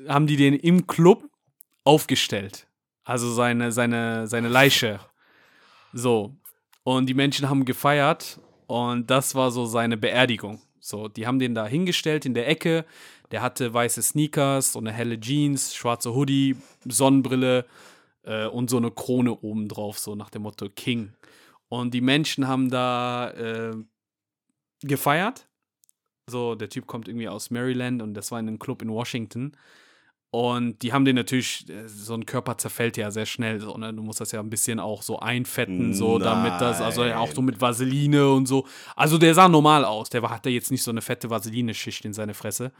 haben 0.08 0.28
die 0.28 0.36
den 0.36 0.54
im 0.54 0.86
Club 0.86 1.28
aufgestellt. 1.84 2.68
Also 3.04 3.34
seine, 3.34 3.72
seine, 3.72 4.28
seine 4.28 4.48
Leiche. 4.48 5.00
So. 5.92 6.36
Und 6.84 7.08
die 7.08 7.16
Menschen 7.16 7.50
haben 7.50 7.66
gefeiert 7.66 8.40
und 8.68 9.10
das 9.10 9.34
war 9.34 9.50
so 9.50 9.66
seine 9.66 9.98
Beerdigung. 9.98 10.62
So, 10.80 11.08
die 11.08 11.26
haben 11.26 11.40
den 11.40 11.56
da 11.56 11.66
hingestellt 11.66 12.28
in 12.28 12.36
der 12.36 12.48
Ecke. 12.48 12.86
Der 13.32 13.42
hatte 13.42 13.74
weiße 13.74 14.04
Sneakers 14.04 14.76
und 14.76 14.88
eine 14.88 14.96
helle 14.96 15.20
Jeans, 15.20 15.74
schwarze 15.74 16.14
Hoodie, 16.14 16.58
Sonnenbrille 16.86 17.66
äh, 18.22 18.46
und 18.46 18.70
so 18.70 18.78
eine 18.78 18.92
Krone 18.92 19.34
obendrauf, 19.34 19.98
so 19.98 20.14
nach 20.14 20.30
dem 20.30 20.44
Motto 20.44 20.70
King. 20.70 21.14
Und 21.74 21.96
die 21.96 22.02
Menschen 22.02 22.48
haben 22.48 22.70
da 22.70 23.32
äh, 23.32 23.74
gefeiert. 24.84 25.50
So, 26.30 26.54
der 26.54 26.70
Typ 26.70 26.86
kommt 26.86 27.08
irgendwie 27.08 27.28
aus 27.28 27.50
Maryland 27.50 28.04
und 28.04 28.14
das 28.14 28.32
war 28.32 28.40
in 28.40 28.48
einem 28.48 28.60
Club 28.60 28.84
in 28.84 28.92
Washington. 28.92 29.58
Und 30.30 30.84
die 30.84 30.94
haben 30.94 31.04
den 31.04 31.16
natürlich, 31.16 31.68
äh, 31.70 31.88
so 31.88 32.14
ein 32.14 32.28
Körper 32.28 32.60
zerfällt 32.60 32.96
ja 32.96 33.10
sehr 33.10 33.26
schnell. 33.26 33.60
So, 33.60 33.76
ne? 33.76 33.92
Du 33.92 34.04
musst 34.04 34.22
das 34.22 34.32
ja 34.32 34.40
ein 34.40 34.52
bisschen 34.52 34.80
auch 34.80 35.02
so 35.02 35.20
einfetten, 35.20 35.96
so 35.96 36.20
damit 36.20 36.62
das, 36.62 36.80
also 36.80 37.06
ja, 37.06 37.18
auch 37.18 37.32
so 37.32 37.42
mit 37.42 37.60
Vaseline 37.60 38.30
und 38.32 38.46
so. 38.46 38.68
Also 38.96 39.18
der 39.18 39.34
sah 39.34 39.48
normal 39.48 39.84
aus. 39.84 40.12
Der 40.12 40.22
hatte 40.30 40.52
jetzt 40.52 40.70
nicht 40.70 40.84
so 40.84 40.92
eine 40.92 41.02
fette 41.02 41.32
Vaseline-Schicht 41.32 42.06
in 42.06 42.14
seine 42.14 42.36
Fresse. 42.36 42.72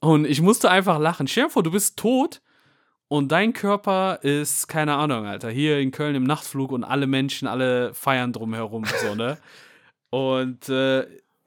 Und 0.00 0.26
ich 0.26 0.40
musste 0.40 0.70
einfach 0.70 1.00
lachen. 1.00 1.26
Stell 1.26 1.46
dir 1.46 1.50
vor, 1.50 1.64
du 1.64 1.72
bist 1.72 1.96
tot 1.96 2.40
und 3.08 3.30
dein 3.32 3.52
Körper 3.52 4.20
ist, 4.22 4.66
keine 4.68 4.94
Ahnung, 4.94 5.26
Alter, 5.26 5.50
hier 5.50 5.78
in 5.78 5.90
Köln 5.90 6.14
im 6.16 6.24
Nachtflug 6.24 6.72
und 6.72 6.84
alle 6.84 7.06
Menschen, 7.06 7.46
alle 7.48 7.94
feiern 7.94 8.32
drumherum, 8.32 8.84
so, 9.00 9.14
ne? 9.14 9.38
Und 10.10 10.68
äh, 10.68 11.04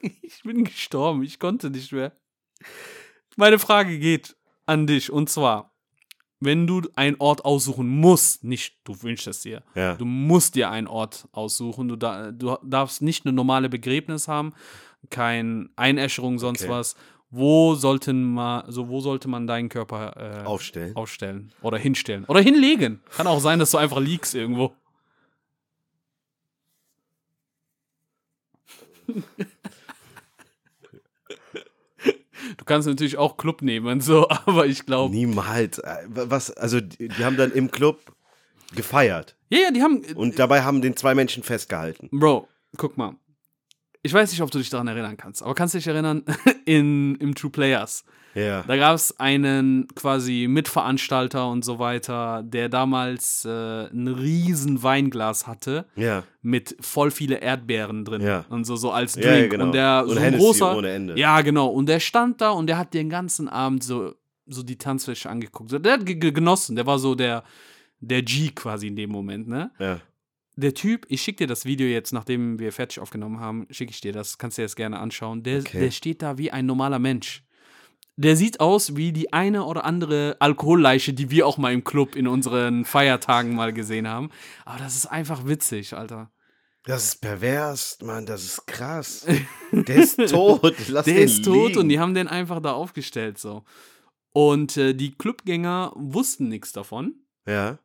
ich 0.00 0.42
bin 0.42 0.64
gestorben, 0.64 1.22
ich 1.22 1.38
konnte 1.38 1.70
nicht 1.70 1.92
mehr. 1.92 2.12
Meine 3.36 3.58
Frage 3.58 3.98
geht 3.98 4.36
an 4.66 4.86
dich 4.86 5.10
und 5.10 5.30
zwar, 5.30 5.74
wenn 6.40 6.66
du 6.66 6.82
einen 6.96 7.16
Ort 7.18 7.44
aussuchen 7.44 7.88
musst, 7.88 8.44
nicht 8.44 8.76
du 8.84 9.00
wünschst 9.02 9.26
es 9.28 9.40
dir, 9.40 9.62
Ja. 9.74 9.94
du 9.94 10.04
musst 10.04 10.54
dir 10.54 10.70
einen 10.70 10.86
Ort 10.86 11.28
aussuchen, 11.32 11.88
du, 11.88 11.96
da, 11.96 12.32
du 12.32 12.56
darfst 12.64 13.00
nicht 13.02 13.24
eine 13.24 13.32
normale 13.32 13.68
Begräbnis 13.68 14.26
haben, 14.28 14.52
kein 15.08 15.70
Einäscherung, 15.76 16.38
sonst 16.38 16.62
Okay. 16.62 16.70
was. 16.70 16.96
Wo 17.30 17.74
sollten 17.76 18.34
man, 18.34 18.64
so 18.70 18.88
wo 18.88 19.00
sollte 19.00 19.28
man 19.28 19.46
deinen 19.46 19.68
Körper 19.68 20.42
äh, 20.42 20.46
Aufstellen. 20.46 20.96
aufstellen 20.96 21.52
oder 21.62 21.78
hinstellen 21.78 22.24
oder 22.24 22.40
hinlegen? 22.40 23.00
Kann 23.16 23.28
auch 23.28 23.38
sein, 23.40 23.60
dass 23.60 23.70
du 23.70 23.78
einfach 23.78 24.00
liegst 24.00 24.34
irgendwo. 24.34 24.72
Du 32.56 32.64
kannst 32.64 32.88
natürlich 32.88 33.16
auch 33.16 33.36
Club 33.36 33.62
nehmen, 33.62 34.00
so, 34.00 34.28
aber 34.46 34.66
ich 34.66 34.86
glaube. 34.86 35.14
Niemals. 35.14 35.78
Äh, 35.78 35.96
Was, 36.08 36.50
also 36.50 36.80
die, 36.80 37.08
die 37.08 37.24
haben 37.24 37.36
dann 37.36 37.52
im 37.52 37.70
Club 37.70 38.00
gefeiert. 38.74 39.36
Ja, 39.50 39.58
ja, 39.60 39.70
die 39.70 39.82
haben. 39.82 40.02
Und 40.14 40.38
dabei 40.38 40.62
haben 40.62 40.80
den 40.82 40.96
zwei 40.96 41.14
Menschen 41.14 41.42
festgehalten. 41.42 42.08
Bro, 42.12 42.48
guck 42.76 42.96
mal. 42.96 43.14
Ich 44.02 44.14
weiß 44.14 44.30
nicht, 44.30 44.40
ob 44.40 44.50
du 44.50 44.58
dich 44.58 44.70
daran 44.70 44.88
erinnern 44.88 45.16
kannst, 45.18 45.42
aber 45.42 45.54
kannst 45.54 45.74
du 45.74 45.78
dich 45.78 45.86
erinnern, 45.86 46.22
in, 46.64 47.16
im 47.16 47.34
True 47.34 47.50
Players, 47.50 48.02
Ja. 48.34 48.62
da 48.66 48.76
gab 48.78 48.94
es 48.94 49.20
einen 49.20 49.88
quasi 49.94 50.46
Mitveranstalter 50.48 51.46
und 51.50 51.64
so 51.66 51.78
weiter, 51.78 52.42
der 52.42 52.70
damals 52.70 53.44
äh, 53.44 53.88
ein 53.92 54.08
riesen 54.08 54.82
Weinglas 54.82 55.46
hatte 55.46 55.84
Ja. 55.96 56.22
mit 56.40 56.76
voll 56.80 57.10
viele 57.10 57.36
Erdbeeren 57.42 58.06
drin 58.06 58.22
Ja. 58.22 58.46
und 58.48 58.64
so, 58.64 58.76
so 58.76 58.90
als 58.90 59.12
Drink. 59.14 59.26
Ja, 59.26 59.36
ja, 59.36 59.46
genau. 59.48 59.64
Und 59.66 59.72
der 59.74 60.04
Und 60.06 60.14
so 60.14 60.20
ein 60.20 60.36
großer. 60.38 60.76
ohne 60.76 60.90
Ende. 60.90 61.18
Ja, 61.18 61.42
genau. 61.42 61.66
Und 61.68 61.86
der 61.86 62.00
stand 62.00 62.40
da 62.40 62.50
und 62.52 62.68
der 62.68 62.78
hat 62.78 62.94
den 62.94 63.10
ganzen 63.10 63.48
Abend 63.48 63.84
so, 63.84 64.14
so 64.46 64.62
die 64.62 64.78
Tanzfläche 64.78 65.28
angeguckt. 65.28 65.72
Der 65.84 65.92
hat 65.92 66.06
ge- 66.06 66.14
ge- 66.16 66.32
genossen. 66.32 66.74
Der 66.74 66.86
war 66.86 66.98
so 66.98 67.14
der, 67.14 67.44
der 68.00 68.22
G 68.22 68.50
quasi 68.50 68.86
in 68.86 68.96
dem 68.96 69.10
Moment, 69.10 69.46
ne? 69.46 69.70
Ja. 69.78 70.00
Der 70.60 70.74
Typ, 70.74 71.06
ich 71.08 71.22
schicke 71.22 71.38
dir 71.38 71.46
das 71.46 71.64
Video 71.64 71.86
jetzt, 71.86 72.12
nachdem 72.12 72.58
wir 72.58 72.72
fertig 72.72 73.00
aufgenommen 73.00 73.40
haben, 73.40 73.66
schicke 73.70 73.92
ich 73.92 74.00
dir 74.00 74.12
das, 74.12 74.36
kannst 74.38 74.58
dir 74.58 74.62
das 74.62 74.76
gerne 74.76 74.98
anschauen. 74.98 75.42
Der, 75.42 75.60
Okay. 75.60 75.80
der 75.80 75.90
steht 75.90 76.20
da 76.22 76.36
wie 76.38 76.50
ein 76.50 76.66
normaler 76.66 76.98
Mensch. 76.98 77.42
Der 78.16 78.36
sieht 78.36 78.60
aus 78.60 78.96
wie 78.96 79.12
die 79.12 79.32
eine 79.32 79.64
oder 79.64 79.84
andere 79.86 80.36
Alkoholleiche, 80.40 81.14
die 81.14 81.30
wir 81.30 81.46
auch 81.46 81.56
mal 81.56 81.72
im 81.72 81.84
Club 81.84 82.14
in 82.16 82.26
unseren 82.28 82.84
Feiertagen 82.84 83.54
mal 83.54 83.72
gesehen 83.72 84.06
haben. 84.06 84.28
Aber 84.66 84.78
das 84.78 84.96
ist 84.96 85.06
einfach 85.06 85.46
witzig, 85.46 85.94
Alter. 85.94 86.30
Das 86.84 87.04
ist 87.04 87.20
pervers, 87.22 87.98
Mann, 88.02 88.26
das 88.26 88.42
ist 88.44 88.66
krass. 88.66 89.26
Der 89.72 89.96
ist 89.96 90.16
tot. 90.30 90.74
Lass 90.88 91.06
Der 91.06 91.18
ist 91.22 91.44
tot 91.44 91.68
liegen. 91.68 91.78
und 91.80 91.88
die 91.88 91.98
haben 91.98 92.14
den 92.14 92.28
einfach 92.28 92.60
da 92.60 92.72
aufgestellt 92.72 93.38
so. 93.38 93.64
Und 94.32 94.76
äh, 94.76 94.94
die 94.94 95.12
Clubgänger 95.12 95.92
wussten 95.96 96.48
nichts 96.48 96.72
davon. 96.72 97.14
Ja. 97.46 97.78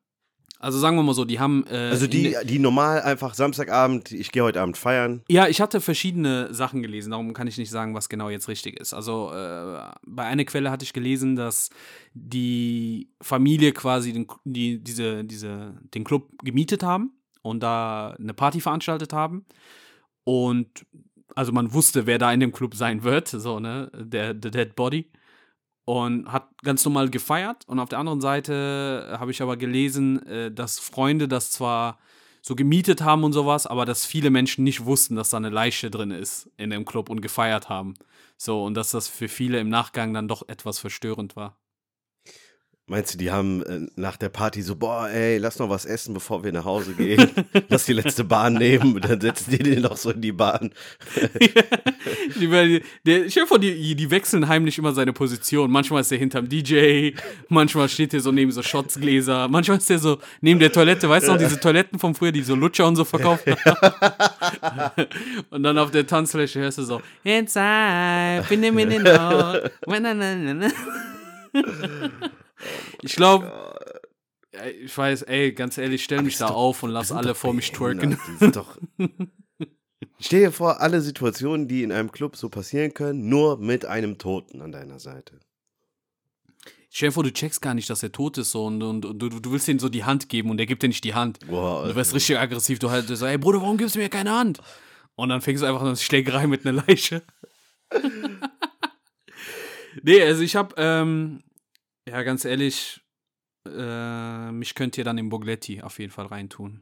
Also 0.66 0.80
sagen 0.80 0.96
wir 0.98 1.04
mal 1.04 1.14
so, 1.14 1.26
die 1.26 1.40
haben. 1.40 1.64
Äh, 1.68 1.90
Also 1.92 2.08
die, 2.08 2.24
de- 2.24 2.44
die 2.46 2.58
normal 2.60 3.02
einfach 3.02 3.36
Samstagabend, 3.36 4.12
ich 4.12 4.32
gehe 4.32 4.44
heute 4.44 4.62
Abend 4.62 4.78
feiern. 4.78 5.22
Ja, 5.30 5.48
ich 5.48 5.62
hatte 5.62 5.80
verschiedene 5.80 6.54
Sachen 6.54 6.82
gelesen, 6.82 7.12
darum 7.12 7.34
kann 7.34 7.46
ich 7.48 7.58
nicht 7.58 7.70
sagen, 7.70 7.94
was 7.94 8.10
genau 8.10 8.30
jetzt 8.30 8.48
richtig 8.48 8.80
ist. 8.80 8.94
Also 8.94 9.32
äh, 9.32 9.80
bei 10.08 10.24
einer 10.26 10.44
Quelle 10.46 10.72
hatte 10.72 10.84
ich 10.84 10.94
gelesen, 10.94 11.36
dass 11.36 11.70
die 12.14 13.10
Familie 13.22 13.74
quasi 13.74 14.12
den, 14.12 14.26
die, 14.44 14.84
diese, 14.84 15.24
diese, 15.24 15.76
den 15.94 16.04
Club 16.04 16.30
gemietet 16.44 16.82
haben 16.84 17.12
und 17.44 17.62
da 17.62 18.16
eine 18.20 18.34
Party 18.34 18.60
veranstaltet 18.60 19.14
haben. 19.14 19.46
Und 20.24 20.86
also 21.36 21.52
man 21.52 21.74
wusste, 21.74 22.06
wer 22.08 22.18
da 22.18 22.32
in 22.34 22.40
dem 22.40 22.52
Club 22.52 22.76
sein 22.76 23.04
wird, 23.04 23.28
so, 23.28 23.60
ne, 23.60 23.92
der, 23.94 24.34
der 24.34 24.52
Dead 24.52 24.76
Body. 24.76 25.12
Und 25.86 26.32
hat 26.32 26.50
ganz 26.64 26.84
normal 26.84 27.10
gefeiert. 27.10 27.64
Und 27.68 27.80
auf 27.80 27.90
der 27.90 28.00
anderen 28.00 28.22
Seite 28.22 29.16
habe 29.20 29.32
ich 29.32 29.42
aber 29.42 29.56
gelesen, 29.56 30.26
äh, 30.26 30.52
dass 30.52 30.80
Freunde 30.80 31.28
das 31.28 31.52
zwar 31.52 32.00
so 32.42 32.56
gemietet 32.56 33.02
haben 33.02 33.24
und 33.24 33.34
sowas, 33.34 33.66
aber 33.66 33.86
dass 33.86 34.06
viele 34.06 34.30
Menschen 34.30 34.64
nicht 34.64 34.86
wussten, 34.86 35.16
dass 35.16 35.32
da 35.32 35.38
eine 35.38 35.50
Leiche 35.50 35.90
drin 35.90 36.12
ist 36.12 36.50
in 36.58 36.70
dem 36.70 36.86
Club 36.86 37.10
und 37.10 37.22
gefeiert 37.22 37.70
haben. 37.70 37.96
So, 38.38 38.64
und 38.64 38.76
dass 38.76 38.92
das 38.92 39.08
für 39.08 39.28
viele 39.30 39.60
im 39.60 39.70
Nachgang 39.70 40.14
dann 40.14 40.28
doch 40.28 40.48
etwas 40.48 40.78
verstörend 40.78 41.36
war. 41.36 41.56
Meinst 42.88 43.16
du, 43.16 43.18
die 43.18 43.32
haben 43.32 43.64
äh, 43.64 43.88
nach 43.96 44.16
der 44.16 44.30
Party 44.30 44.62
so, 44.62 44.76
boah, 44.76 45.10
ey, 45.10 45.40
lass 45.40 45.58
noch 45.58 45.72
was 45.72 45.86
essen, 45.86 46.14
bevor 46.14 46.44
wir 46.44 46.52
nach 46.52 46.66
Hause 46.66 46.94
gehen. 46.94 47.32
lass 47.68 47.86
die 47.86 47.94
letzte 47.94 48.24
Bahn 48.24 48.54
nehmen, 48.54 49.02
dann 49.02 49.20
setzen 49.20 49.50
die 49.50 49.58
den 49.58 49.82
noch 49.82 49.98
so 49.98 50.12
in 50.12 50.22
die 50.22 50.32
Bahn. 50.32 50.70
die, 52.40 52.48
der, 52.48 53.28
stell 53.28 53.44
dir 53.44 53.48
vor, 53.48 53.58
die, 53.58 53.96
die 53.96 54.12
wechseln 54.12 54.48
heimlich 54.48 54.78
immer 54.78 54.94
seine 54.94 55.14
Position. 55.14 55.72
Manchmal 55.72 56.02
ist 56.02 56.12
er 56.12 56.20
hinterm 56.20 56.48
DJ, 56.48 57.14
manchmal 57.50 57.90
steht 57.90 58.14
er 58.14 58.20
so 58.20 58.32
neben 58.32 58.52
so 58.52 58.62
Shotsgläser, 58.62 59.48
manchmal 59.48 59.80
ist 59.80 59.90
er 59.90 59.98
so 59.98 60.20
neben 60.42 60.60
der 60.60 60.72
Toilette, 60.72 61.10
weißt 61.10 61.28
du 61.28 61.32
noch, 61.32 61.40
diese 61.40 61.60
Toiletten 61.60 61.98
von 61.98 62.14
früher, 62.14 62.32
die 62.32 62.44
so 62.44 62.54
Lutscher 62.54 62.86
und 62.86 62.98
so 62.98 63.04
verkauft 63.04 63.48
haben. 63.48 65.08
und 65.50 65.64
dann 65.64 65.80
auf 65.80 65.90
der 65.90 66.06
Tanzfläche 66.06 66.60
hörst 66.60 66.78
du 66.78 66.84
so, 66.84 67.02
Inside, 67.24 68.46
bin 68.48 68.62
in 68.64 69.04
the 70.62 72.30
know. 72.58 73.00
Ich 73.02 73.16
glaube, 73.16 73.76
ich 74.82 74.98
weiß, 74.98 75.24
ey, 75.24 75.52
ganz 75.54 75.78
ehrlich, 75.78 76.04
stell 76.04 76.22
mich 76.22 76.38
da 76.38 76.48
doch, 76.48 76.56
auf 76.56 76.84
und 76.84 76.92
lass 76.92 77.12
alle 77.12 77.36
vor 77.36 77.54
mich 77.54 77.72
twerken. 77.72 78.18
Doch 78.52 78.78
Stell 80.20 80.42
dir 80.42 80.52
vor, 80.52 80.82
alle 80.82 81.02
Situationen, 81.02 81.68
die 81.68 81.84
in 81.84 81.92
einem 81.92 82.12
Club 82.12 82.36
so 82.36 82.50
passieren 82.50 82.94
können, 82.94 83.28
nur 83.28 83.58
mit 83.58 83.86
einem 83.86 84.18
Toten 84.18 84.62
an 84.62 84.72
deiner 84.72 85.00
Seite. 85.00 85.40
Stell 86.90 87.10
dir 87.10 87.14
vor, 87.14 87.24
du 87.24 87.34
checkst 87.34 87.62
gar 87.62 87.74
nicht, 87.74 87.90
dass 87.90 88.02
er 88.04 88.12
tot 88.12 88.38
ist 88.38 88.52
so, 88.52 88.66
und, 88.66 88.82
und, 88.82 89.06
und 89.06 89.20
du, 89.20 89.28
du, 89.28 89.52
willst 89.52 89.68
ihm 89.68 89.80
so 89.80 89.90
die 89.90 90.06
Hand 90.06 90.30
geben 90.30 90.50
und 90.50 90.60
er 90.60 90.66
gibt 90.66 90.82
dir 90.82 90.88
nicht 90.88 91.04
die 91.04 91.14
Hand. 91.14 91.40
Boah, 91.48 91.88
du 91.88 91.96
wirst 91.96 92.14
richtig 92.14 92.40
aggressiv, 92.40 92.80
du 92.80 92.90
halt 92.90 93.08
so, 93.08 93.26
ey 93.26 93.38
Bruder, 93.38 93.62
warum 93.62 93.78
gibst 93.78 93.96
du 93.96 94.00
mir 94.00 94.10
keine 94.10 94.32
Hand? 94.32 94.62
Und 95.16 95.30
dann 95.30 95.42
fängst 95.42 95.62
du 95.64 95.68
einfach 95.68 95.82
eine 95.82 95.98
Schlägerei 95.98 96.48
mit 96.48 96.66
einer 96.66 96.84
Leiche. 96.88 97.22
nee, 100.04 100.22
also 100.22 100.42
ich 100.42 100.56
hab, 100.56 100.74
ähm, 100.78 101.44
ja, 102.08 102.24
ganz 102.24 102.46
ehrlich, 102.46 103.02
äh, 103.68 104.52
mich 104.52 104.76
könnt 104.76 104.98
ihr 104.98 105.04
dann 105.04 105.18
im 105.18 105.30
Bogletti 105.30 105.82
auf 105.82 106.00
jeden 106.00 106.12
Fall 106.12 106.28
reintun. 106.28 106.82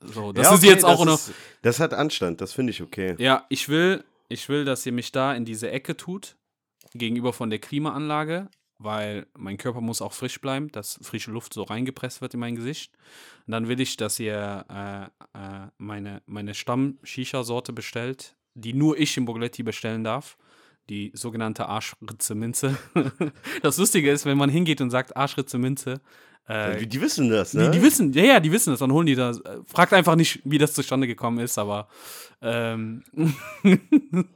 So, 0.00 0.32
das 0.32 0.46
ja, 0.46 0.52
okay, 0.52 0.66
ist 0.66 0.70
jetzt 0.72 0.84
auch 0.84 1.04
noch. 1.04 1.20
das 1.62 1.80
hat 1.80 1.94
Anstand, 1.94 2.40
das 2.40 2.52
finde 2.52 2.70
ich 2.70 2.82
okay. 2.82 3.14
Ja, 3.18 3.46
ich 3.48 3.68
will, 3.68 4.04
ich 4.28 4.48
will, 4.48 4.64
dass 4.64 4.84
ihr 4.86 4.92
mich 4.92 5.12
da 5.12 5.34
in 5.34 5.44
diese 5.44 5.70
Ecke 5.70 5.96
tut, 5.96 6.36
gegenüber 6.94 7.32
von 7.32 7.50
der 7.50 7.58
Klimaanlage, 7.58 8.48
weil 8.78 9.26
mein 9.36 9.56
Körper 9.56 9.80
muss 9.80 10.02
auch 10.02 10.12
frisch 10.12 10.40
bleiben, 10.40 10.70
dass 10.70 10.98
frische 11.02 11.30
Luft 11.30 11.54
so 11.54 11.62
reingepresst 11.62 12.20
wird 12.20 12.34
in 12.34 12.40
mein 12.40 12.56
Gesicht. 12.56 12.92
Und 13.46 13.52
dann 13.52 13.68
will 13.68 13.80
ich, 13.80 13.96
dass 13.96 14.18
ihr 14.18 14.64
äh, 14.68 15.38
äh, 15.38 15.68
meine, 15.78 16.22
meine 16.26 16.54
Stamm-Shisha-Sorte 16.54 17.72
bestellt, 17.72 18.36
die 18.54 18.74
nur 18.74 18.98
ich 18.98 19.16
im 19.16 19.24
Bogletti 19.24 19.62
bestellen 19.62 20.04
darf 20.04 20.36
die 20.88 21.12
sogenannte 21.14 21.66
Arschritze 21.66 22.34
Minze. 22.34 22.76
das 23.62 23.78
Lustige 23.78 24.10
ist, 24.10 24.24
wenn 24.24 24.38
man 24.38 24.50
hingeht 24.50 24.80
und 24.80 24.90
sagt 24.90 25.16
Arschritze 25.16 25.58
Minze. 25.58 26.00
Äh, 26.48 26.78
die, 26.78 26.86
die, 26.86 27.00
wissen 27.00 27.28
das, 27.28 27.54
ne? 27.54 27.70
Die, 27.70 27.78
die, 27.78 27.82
wissen, 27.82 28.12
ja, 28.12 28.22
ja, 28.22 28.40
die 28.40 28.52
wissen 28.52 28.70
das. 28.70 28.78
Dann 28.78 28.92
holen 28.92 29.06
die 29.06 29.16
das. 29.16 29.40
Fragt 29.64 29.92
einfach 29.92 30.14
nicht, 30.14 30.40
wie 30.44 30.58
das 30.58 30.74
zustande 30.74 31.06
gekommen 31.06 31.38
ist, 31.40 31.58
aber. 31.58 31.88
Ähm 32.40 33.02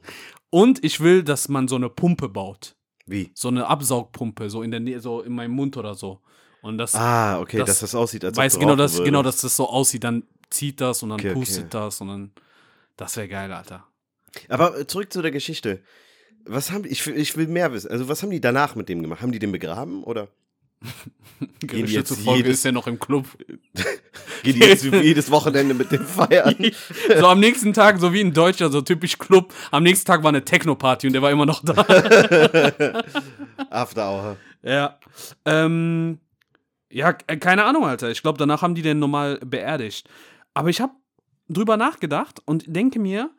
und 0.49 0.83
ich 0.83 0.99
will, 0.99 1.23
dass 1.23 1.47
man 1.47 1.67
so 1.67 1.77
eine 1.77 1.89
Pumpe 1.89 2.27
baut. 2.27 2.75
Wie? 3.05 3.31
So 3.33 3.47
eine 3.47 3.67
Absaugpumpe, 3.67 4.49
so 4.49 4.61
in 4.61 4.71
der 4.71 4.79
Nähe, 4.79 4.99
so 4.99 5.21
in 5.21 5.33
meinem 5.33 5.51
Mund 5.51 5.77
oder 5.77 5.95
so. 5.95 6.19
Und 6.61 6.77
das, 6.77 6.93
ah, 6.95 7.39
okay, 7.39 7.57
das, 7.57 7.67
dass 7.67 7.79
das 7.79 7.95
aussieht, 7.95 8.23
als 8.23 8.37
weiß 8.37 8.59
genau, 8.59 8.75
dass, 8.75 9.03
genau, 9.03 9.23
dass 9.23 9.41
das 9.41 9.55
so 9.55 9.67
aussieht. 9.67 10.03
Dann 10.03 10.23
zieht 10.49 10.79
das 10.79 11.01
und 11.01 11.09
dann 11.09 11.19
okay, 11.19 11.33
pustet 11.33 11.63
okay. 11.63 11.69
das 11.71 12.01
und 12.01 12.07
dann. 12.07 12.31
Das 12.97 13.15
wäre 13.17 13.27
geil, 13.27 13.51
Alter. 13.51 13.85
Aber 14.47 14.87
zurück 14.87 15.11
zu 15.11 15.21
der 15.21 15.31
Geschichte. 15.31 15.81
Was 16.45 16.71
haben 16.71 16.83
die, 16.83 16.89
ich, 16.89 17.05
ich 17.07 17.37
will 17.37 17.47
mehr 17.47 17.71
wissen. 17.73 17.91
Also, 17.91 18.07
was 18.07 18.21
haben 18.23 18.31
die 18.31 18.41
danach 18.41 18.75
mit 18.75 18.89
dem 18.89 19.01
gemacht? 19.01 19.21
Haben 19.21 19.31
die 19.31 19.39
den 19.39 19.51
begraben 19.51 20.03
oder? 20.03 20.27
Gehen 21.61 21.85
die 21.85 21.93
jetzt 21.93 22.09
zufolge 22.09 22.37
jedes, 22.37 22.53
ist 22.59 22.65
er 22.65 22.71
noch 22.71 22.87
im 22.87 22.99
Club. 22.99 23.25
Gehen 24.43 24.59
die 24.59 24.59
jetzt 24.59 24.83
jedes 24.83 25.31
Wochenende 25.31 25.73
mit 25.73 25.91
dem 25.91 26.05
feiern? 26.05 26.55
so 27.19 27.27
am 27.27 27.39
nächsten 27.39 27.73
Tag, 27.73 27.99
so 27.99 28.13
wie 28.13 28.21
ein 28.21 28.33
Deutscher, 28.33 28.69
so 28.69 28.81
typisch 28.81 29.17
Club. 29.17 29.53
Am 29.71 29.83
nächsten 29.83 30.05
Tag 30.05 30.23
war 30.23 30.29
eine 30.29 30.43
Techno-Party 30.43 31.07
und 31.07 31.13
der 31.13 31.21
war 31.21 31.31
immer 31.31 31.45
noch 31.45 31.63
da. 31.63 31.73
After 33.69 34.09
Hour. 34.09 34.37
Ja. 34.63 34.99
Ähm, 35.45 36.19
ja, 36.91 37.13
keine 37.13 37.63
Ahnung, 37.63 37.85
Alter. 37.85 38.11
Ich 38.11 38.21
glaube, 38.21 38.37
danach 38.37 38.61
haben 38.61 38.75
die 38.75 38.81
den 38.81 38.99
normal 38.99 39.39
beerdigt. 39.39 40.09
Aber 40.53 40.69
ich 40.69 40.81
habe 40.81 40.93
drüber 41.49 41.77
nachgedacht 41.77 42.41
und 42.45 42.65
denke 42.67 42.99
mir, 42.99 43.29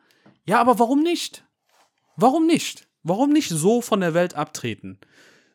ja, 0.45 0.59
aber 0.59 0.79
warum 0.79 1.03
nicht? 1.03 1.45
Warum 2.15 2.47
nicht? 2.47 2.87
Warum 3.03 3.31
nicht 3.31 3.49
so 3.49 3.81
von 3.81 3.99
der 3.99 4.13
Welt 4.13 4.35
abtreten? 4.35 4.97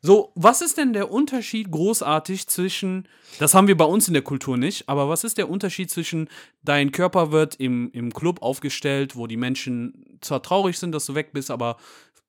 So, 0.00 0.32
was 0.36 0.62
ist 0.62 0.78
denn 0.78 0.92
der 0.92 1.10
Unterschied 1.10 1.70
großartig 1.72 2.46
zwischen, 2.46 3.08
das 3.40 3.54
haben 3.54 3.66
wir 3.66 3.76
bei 3.76 3.84
uns 3.84 4.06
in 4.06 4.14
der 4.14 4.22
Kultur 4.22 4.56
nicht, 4.56 4.88
aber 4.88 5.08
was 5.08 5.24
ist 5.24 5.38
der 5.38 5.50
Unterschied 5.50 5.90
zwischen, 5.90 6.28
dein 6.62 6.92
Körper 6.92 7.32
wird 7.32 7.56
im, 7.56 7.90
im 7.92 8.12
Club 8.14 8.40
aufgestellt, 8.42 9.16
wo 9.16 9.26
die 9.26 9.36
Menschen 9.36 10.18
zwar 10.20 10.42
traurig 10.42 10.78
sind, 10.78 10.92
dass 10.92 11.06
du 11.06 11.16
weg 11.16 11.32
bist, 11.32 11.50
aber 11.50 11.78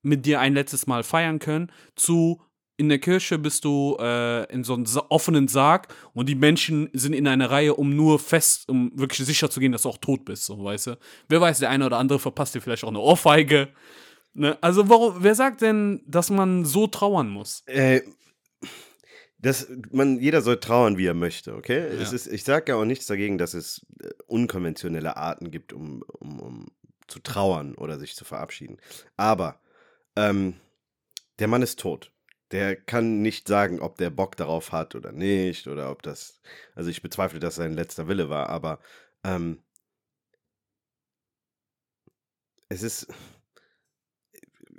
mit 0.02 0.26
dir 0.26 0.40
ein 0.40 0.54
letztes 0.54 0.88
Mal 0.88 1.04
feiern 1.04 1.38
können, 1.38 1.70
zu, 1.94 2.42
in 2.76 2.88
der 2.88 2.98
Kirche 2.98 3.38
bist 3.38 3.64
du 3.64 3.96
äh, 4.00 4.52
in 4.52 4.64
so 4.64 4.74
einem 4.74 4.86
offenen 5.08 5.46
Sarg 5.46 5.94
und 6.12 6.28
die 6.28 6.34
Menschen 6.34 6.88
sind 6.92 7.12
in 7.12 7.28
einer 7.28 7.50
Reihe, 7.50 7.74
um 7.74 7.94
nur 7.94 8.18
fest, 8.18 8.68
um 8.68 8.90
wirklich 8.98 9.24
sicher 9.24 9.48
zu 9.48 9.60
gehen, 9.60 9.70
dass 9.70 9.82
du 9.82 9.90
auch 9.90 9.98
tot 9.98 10.24
bist, 10.24 10.46
so, 10.46 10.64
weißt 10.64 10.88
du? 10.88 10.98
Wer 11.28 11.40
weiß, 11.40 11.60
der 11.60 11.70
eine 11.70 11.86
oder 11.86 11.98
andere 11.98 12.18
verpasst 12.18 12.56
dir 12.56 12.62
vielleicht 12.62 12.82
auch 12.82 12.88
eine 12.88 12.98
Ohrfeige 12.98 13.68
Ne? 14.32 14.56
Also, 14.62 14.88
warum, 14.88 15.16
wer 15.18 15.34
sagt 15.34 15.60
denn, 15.60 16.02
dass 16.06 16.30
man 16.30 16.64
so 16.64 16.86
trauern 16.86 17.28
muss? 17.28 17.62
Äh, 17.66 18.02
das, 19.38 19.68
man, 19.90 20.20
jeder 20.20 20.42
soll 20.42 20.60
trauern, 20.60 20.98
wie 20.98 21.06
er 21.06 21.14
möchte, 21.14 21.54
okay? 21.54 21.78
Ja. 21.78 22.00
Es 22.00 22.12
ist, 22.12 22.26
ich 22.26 22.44
sage 22.44 22.72
ja 22.72 22.76
auch 22.78 22.84
nichts 22.84 23.06
dagegen, 23.06 23.38
dass 23.38 23.54
es 23.54 23.86
äh, 24.02 24.10
unkonventionelle 24.26 25.16
Arten 25.16 25.50
gibt, 25.50 25.72
um, 25.72 26.02
um, 26.18 26.40
um 26.40 26.66
zu 27.06 27.20
trauern 27.20 27.74
oder 27.74 27.98
sich 27.98 28.14
zu 28.14 28.24
verabschieden. 28.24 28.78
Aber 29.16 29.60
ähm, 30.16 30.54
der 31.38 31.48
Mann 31.48 31.62
ist 31.62 31.80
tot. 31.80 32.12
Der 32.52 32.76
kann 32.76 33.22
nicht 33.22 33.48
sagen, 33.48 33.80
ob 33.80 33.96
der 33.96 34.10
Bock 34.10 34.36
darauf 34.36 34.72
hat 34.72 34.94
oder 34.94 35.12
nicht, 35.12 35.68
oder 35.68 35.90
ob 35.90 36.02
das. 36.02 36.40
Also 36.74 36.90
ich 36.90 37.02
bezweifle, 37.02 37.40
dass 37.40 37.54
sein 37.54 37.72
letzter 37.72 38.08
Wille 38.08 38.28
war, 38.28 38.48
aber 38.48 38.80
ähm, 39.24 39.62
es 42.68 42.82
ist 42.82 43.06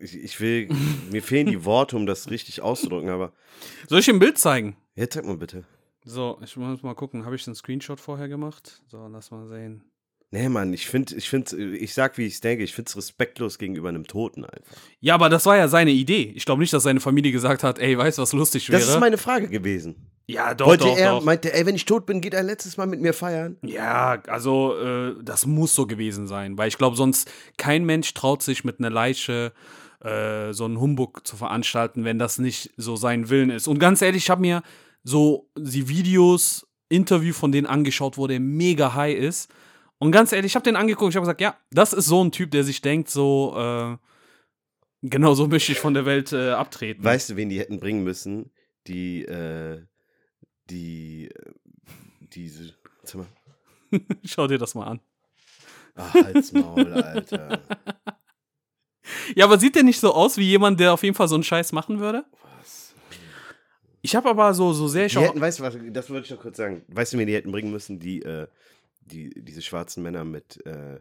ich, 0.02 0.16
ich 0.18 0.40
will, 0.40 0.70
mir 1.12 1.22
fehlen 1.22 1.48
die 1.48 1.66
Worte, 1.66 1.96
um 1.96 2.06
das 2.06 2.30
richtig 2.30 2.62
auszudrücken, 2.62 3.10
aber. 3.10 3.34
Soll 3.88 4.00
ich 4.00 4.10
ein 4.10 4.20
Bild 4.20 4.38
zeigen? 4.38 4.76
Ja, 4.96 5.10
zeig 5.10 5.26
mal 5.26 5.38
bitte. 5.38 5.64
So, 6.04 6.40
ich 6.44 6.58
muss 6.58 6.82
mal 6.82 6.96
gucken, 6.96 7.26
habe 7.26 7.36
ich 7.36 7.46
einen 7.48 7.56
Screenshot 7.56 8.00
vorher 8.00 8.28
gemacht? 8.28 8.82
So, 8.88 9.08
lass 9.08 9.30
mal 9.32 9.48
sehen. 9.48 9.84
Nee, 10.34 10.48
Mann, 10.48 10.72
ich 10.74 10.88
finde, 10.88 11.14
ich 11.16 11.28
finde, 11.30 11.76
ich 11.76 11.94
sag, 11.94 12.18
wie 12.18 12.26
ich 12.26 12.36
es 12.36 12.42
denke, 12.42 12.64
ich 12.64 12.74
finde 12.74 12.88
es 12.88 12.96
respektlos 12.96 13.58
gegenüber 13.58 13.90
einem 13.90 14.08
Toten 14.08 14.46
einfach. 14.46 14.78
Ja, 15.02 15.16
aber 15.16 15.28
das 15.28 15.46
war 15.46 15.58
ja 15.58 15.68
seine 15.68 15.92
Idee. 15.92 16.32
Ich 16.36 16.46
glaube 16.46 16.62
nicht, 16.62 16.72
dass 16.72 16.84
seine 16.84 17.02
Familie 17.02 17.34
gesagt 17.34 17.64
hat, 17.64 17.80
ey, 17.80 17.98
weißt 17.98 18.18
du, 18.18 18.22
was 18.22 18.32
lustig 18.32 18.70
wäre? 18.70 18.80
Das 18.80 18.90
ist 18.90 19.00
meine 19.00 19.18
Frage 19.18 19.50
gewesen. 19.50 20.08
Ja, 20.28 20.54
doch, 20.54 20.68
Wollte 20.68 20.86
doch, 20.86 20.98
er, 20.98 21.12
doch. 21.12 21.24
meinte, 21.26 21.54
ey, 21.54 21.66
wenn 21.66 21.76
ich 21.76 21.84
tot 21.84 22.06
bin, 22.06 22.22
geht 22.22 22.34
er 22.34 22.44
letztes 22.44 22.78
Mal 22.78 22.88
mit 22.88 23.02
mir 23.02 23.14
feiern? 23.14 23.58
Ja, 23.62 24.22
also, 24.28 24.78
äh, 24.80 25.16
das 25.22 25.46
muss 25.46 25.76
so 25.76 25.86
gewesen 25.86 26.28
sein, 26.28 26.58
weil 26.58 26.70
ich 26.70 26.78
glaube, 26.78 26.96
sonst 26.96 27.30
kein 27.58 27.84
Mensch 27.84 28.14
traut 28.14 28.42
sich 28.42 28.64
mit 28.64 28.80
einer 28.80 28.90
Leiche 28.90 29.52
äh, 30.02 30.54
so 30.54 30.66
einen 30.66 30.80
Humbug 30.80 31.26
zu 31.26 31.36
veranstalten, 31.36 32.04
wenn 32.04 32.20
das 32.20 32.40
nicht 32.40 32.72
so 32.78 32.96
sein 32.96 33.30
Willen 33.30 33.50
ist. 33.50 33.68
Und 33.68 33.80
ganz 33.80 34.02
ehrlich, 34.02 34.24
ich 34.24 34.30
habe 34.30 34.42
mir 34.42 34.64
so 35.04 35.50
die 35.58 35.88
Videos, 35.88 36.68
Interview 36.90 37.34
von 37.34 37.52
denen 37.52 37.68
angeschaut, 37.68 38.18
wo 38.18 38.28
der 38.28 38.40
mega 38.40 38.94
high 38.94 39.16
ist. 39.16 39.52
Und 39.98 40.12
ganz 40.12 40.32
ehrlich, 40.32 40.52
ich 40.52 40.56
habe 40.56 40.64
den 40.64 40.76
angeguckt, 40.76 41.12
ich 41.12 41.16
habe 41.16 41.26
gesagt, 41.26 41.42
ja, 41.42 41.56
das 41.72 41.94
ist 41.94 42.08
so 42.08 42.24
ein 42.24 42.32
Typ, 42.32 42.52
der 42.52 42.64
sich 42.64 42.82
denkt, 42.82 43.10
so, 43.10 43.54
äh, 43.56 43.98
genau 45.04 45.34
so 45.34 45.48
möchte 45.48 45.72
ich 45.72 45.80
von 45.80 45.94
der 45.94 46.06
Welt 46.06 46.34
äh, 46.34 46.52
abtreten. 46.52 47.04
Weißt 47.04 47.30
du, 47.30 47.36
wen 47.36 47.50
die 47.50 47.60
hätten 47.60 47.80
bringen 47.80 48.04
müssen? 48.04 48.52
Die, 48.88 49.24
äh, 49.24 49.82
die, 50.70 51.30
diese, 52.20 52.74
Schau 54.26 54.48
dir 54.48 54.58
das 54.58 54.76
mal 54.76 54.86
an. 54.86 55.00
Ach, 55.96 56.14
halt's 56.14 56.52
Maul, 56.54 56.92
Alter. 56.94 57.62
Ja, 59.36 59.46
aber 59.46 59.60
sieht 59.60 59.76
der 59.76 59.84
nicht 59.84 60.00
so 60.00 60.14
aus 60.14 60.38
wie 60.38 60.44
jemand, 60.44 60.80
der 60.80 60.94
auf 60.94 61.04
jeden 61.04 61.16
Fall 61.16 61.28
so 61.28 61.36
einen 61.36 61.44
Scheiß 61.44 61.72
machen 61.72 62.00
würde? 62.00 62.26
Was? 62.58 62.94
Ich 64.02 64.16
habe 64.16 64.30
aber 64.30 64.54
so, 64.54 64.74
so 64.74 64.88
sehr 64.88 65.10
schon. 65.10 65.24
Hätten, 65.24 65.42
weißt 65.42 65.60
du 65.60 65.64
was, 65.64 65.78
das 65.92 66.10
wollte 66.10 66.26
ich 66.26 66.32
noch 66.32 66.42
kurz 66.42 66.58
sagen. 66.58 66.84
Weißt 66.88 67.14
du, 67.14 67.18
wen 67.18 67.28
die 67.28 67.34
hätten 67.34 67.52
bringen 67.52 67.72
müssen? 67.72 68.00
Die, 68.00 68.22
äh, 68.22 68.48
die, 69.02 69.30
diese 69.44 69.62
schwarzen 69.62 70.04
Männer 70.04 70.24
mit 70.24 70.66
äh, 70.66 71.00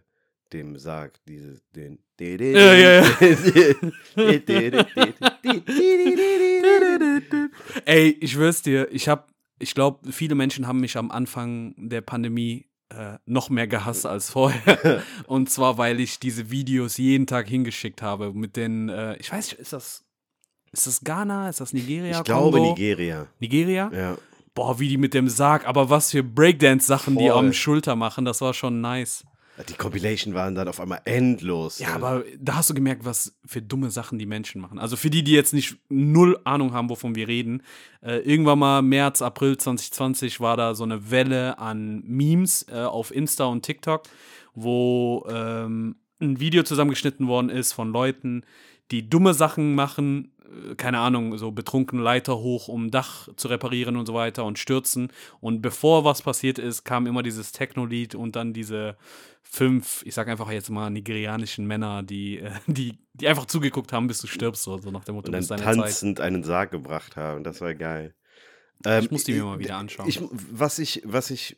dem 0.53 0.76
Sarg, 0.78 1.20
diese, 1.26 1.61
den. 1.74 1.99
Ja, 2.18 2.74
ja, 2.74 3.01
ja. 3.01 3.07
Ey, 7.87 8.11
ich 8.20 8.33
schwör's 8.33 8.61
dir, 8.61 8.93
ich 8.93 9.09
hab, 9.09 9.33
ich 9.59 9.74
glaube, 9.74 10.12
viele 10.12 10.35
Menschen 10.35 10.66
haben 10.66 10.81
mich 10.81 10.99
am 10.99 11.11
Anfang 11.11 11.74
der 11.78 12.03
Pandemie 12.03 12.66
äh, 12.91 13.18
noch 13.26 13.51
mehr 13.51 13.66
gehasst 13.66 14.07
als 14.07 14.30
vorher. 14.30 15.03
Und 15.26 15.51
zwar, 15.51 15.78
weil 15.78 16.01
ich 16.01 16.18
diese 16.18 16.51
Videos 16.51 16.97
jeden 16.97 17.26
Tag 17.26 17.49
hingeschickt 17.49 18.03
habe 18.03 18.32
mit 18.32 18.57
den, 18.57 18.88
äh, 18.88 19.16
ich 19.16 19.32
weiß 19.32 19.51
nicht, 19.51 19.61
ist 19.61 19.72
das, 19.72 20.05
ist 20.72 20.86
das 20.86 21.01
Ghana, 21.03 21.49
ist 21.49 21.61
das 21.61 21.72
Nigeria? 21.72 22.18
Ich 22.18 22.24
glaube 22.24 22.59
Kongo? 22.59 22.70
Nigeria. 22.70 23.26
Nigeria? 23.38 23.91
Ja. 23.93 24.18
Boah, 24.55 24.78
wie 24.80 24.88
die 24.88 24.97
mit 24.97 25.14
dem 25.14 25.28
Sarg, 25.28 25.66
aber 25.66 25.91
was 25.91 26.11
für 26.11 26.24
Breakdance-Sachen 26.24 27.16
die 27.16 27.30
am 27.30 27.53
Schulter 27.53 27.95
machen, 27.95 28.24
das 28.24 28.41
war 28.41 28.53
schon 28.53 28.80
nice. 28.80 29.24
Die 29.69 29.75
Compilation 29.75 30.35
waren 30.35 30.55
dann 30.55 30.69
auf 30.69 30.81
einmal 30.81 31.01
endlos. 31.05 31.79
Ja, 31.79 31.95
aber 31.95 32.25
da 32.39 32.57
hast 32.57 32.71
du 32.71 32.75
gemerkt, 32.75 33.05
was 33.05 33.37
für 33.45 33.61
dumme 33.61 33.91
Sachen 33.91 34.19
die 34.19 34.27
Menschen 34.27 34.61
machen. 34.61 34.79
Also 34.79 34.97
für 34.97 35.11
die, 35.11 35.23
die 35.23 35.33
jetzt 35.33 35.53
nicht 35.53 35.77
null 35.89 36.39
Ahnung 36.45 36.73
haben, 36.73 36.89
wovon 36.89 37.15
wir 37.15 37.29
reden. 37.29 37.63
Äh, 38.03 38.19
irgendwann 38.19 38.59
mal 38.59 38.83
März, 38.83 39.23
April 39.23 39.57
2020 39.57 40.41
war 40.41 40.57
da 40.57 40.75
so 40.75 40.85
eine 40.85 41.11
Welle 41.11 41.59
an 41.59 42.03
Memes 42.07 42.67
äh, 42.71 42.77
auf 42.77 43.15
Insta 43.15 43.45
und 43.45 43.65
TikTok, 43.65 44.03
wo 44.55 45.27
ähm, 45.29 45.97
ein 46.21 46.41
Video 46.41 46.63
zusammengeschnitten 46.63 47.29
worden 47.29 47.51
ist 47.51 47.73
von 47.73 47.91
Leuten, 47.91 48.45
die 48.91 49.09
dumme 49.09 49.35
Sachen 49.35 49.75
machen, 49.75 50.33
keine 50.76 50.98
Ahnung, 50.98 51.36
so 51.38 51.53
betrunken 51.53 52.01
Leiter 52.01 52.38
hoch, 52.38 52.68
um 52.68 52.90
Dach 52.90 53.28
zu 53.36 53.48
reparieren 53.48 53.96
und 53.96 54.07
so 54.07 54.14
weiter 54.14 54.44
und 54.44 54.59
stürzen. 54.59 55.12
Und 55.40 55.62
bevor 55.62 56.05
was 56.05 56.22
passiert 56.22 56.59
ist, 56.59 56.84
kam 56.84 57.07
immer 57.07 57.22
dieses 57.22 57.53
Techno-Lied 57.53 58.14
und 58.14 58.36
dann 58.36 58.53
diese 58.53 58.96
fünf, 59.42 60.03
ich 60.05 60.14
sag 60.14 60.28
einfach 60.28 60.51
jetzt 60.51 60.70
mal, 60.70 60.90
nigerianischen 60.90 61.66
Männer, 61.66 62.03
die, 62.03 62.38
äh, 62.38 62.53
die, 62.66 62.98
die 63.14 63.28
einfach 63.28 63.46
zugeguckt 63.46 63.92
haben, 63.92 64.07
bis 64.07 64.20
du 64.20 64.26
stirbst, 64.26 64.62
so, 64.62 64.78
so 64.78 64.90
nach 64.90 65.05
dem 65.05 65.14
Motto, 65.14 65.26
Und 65.28 65.32
dann 65.32 65.46
deine 65.46 65.62
Zeit. 65.62 65.76
tanzend 65.76 66.20
einen 66.20 66.42
Sarg 66.42 66.70
gebracht 66.70 67.16
haben. 67.16 67.44
Das 67.44 67.61
war 67.61 67.74
geil. 67.74 68.14
Ähm, 68.84 69.05
Ich 69.05 69.11
muss 69.11 69.24
die 69.24 69.34
mir 69.34 69.44
mal 69.44 69.59
wieder 69.59 69.76
anschauen. 69.76 70.09
Ich, 70.09 70.20
was 70.30 70.78
ich, 70.78 71.03
was 71.05 71.30
ich 71.30 71.57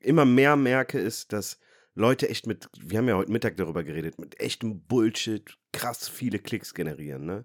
immer 0.00 0.24
mehr 0.24 0.56
merke, 0.56 0.98
ist, 0.98 1.32
dass 1.32 1.58
Leute 1.94 2.28
echt 2.28 2.46
mit, 2.46 2.68
wir 2.80 2.98
haben 2.98 3.08
ja 3.08 3.16
heute 3.16 3.30
Mittag 3.30 3.56
darüber 3.56 3.84
geredet, 3.84 4.18
mit 4.18 4.40
echtem 4.40 4.80
Bullshit 4.80 5.58
krass 5.72 6.08
viele 6.08 6.38
Klicks 6.38 6.74
generieren, 6.74 7.26
ne? 7.26 7.44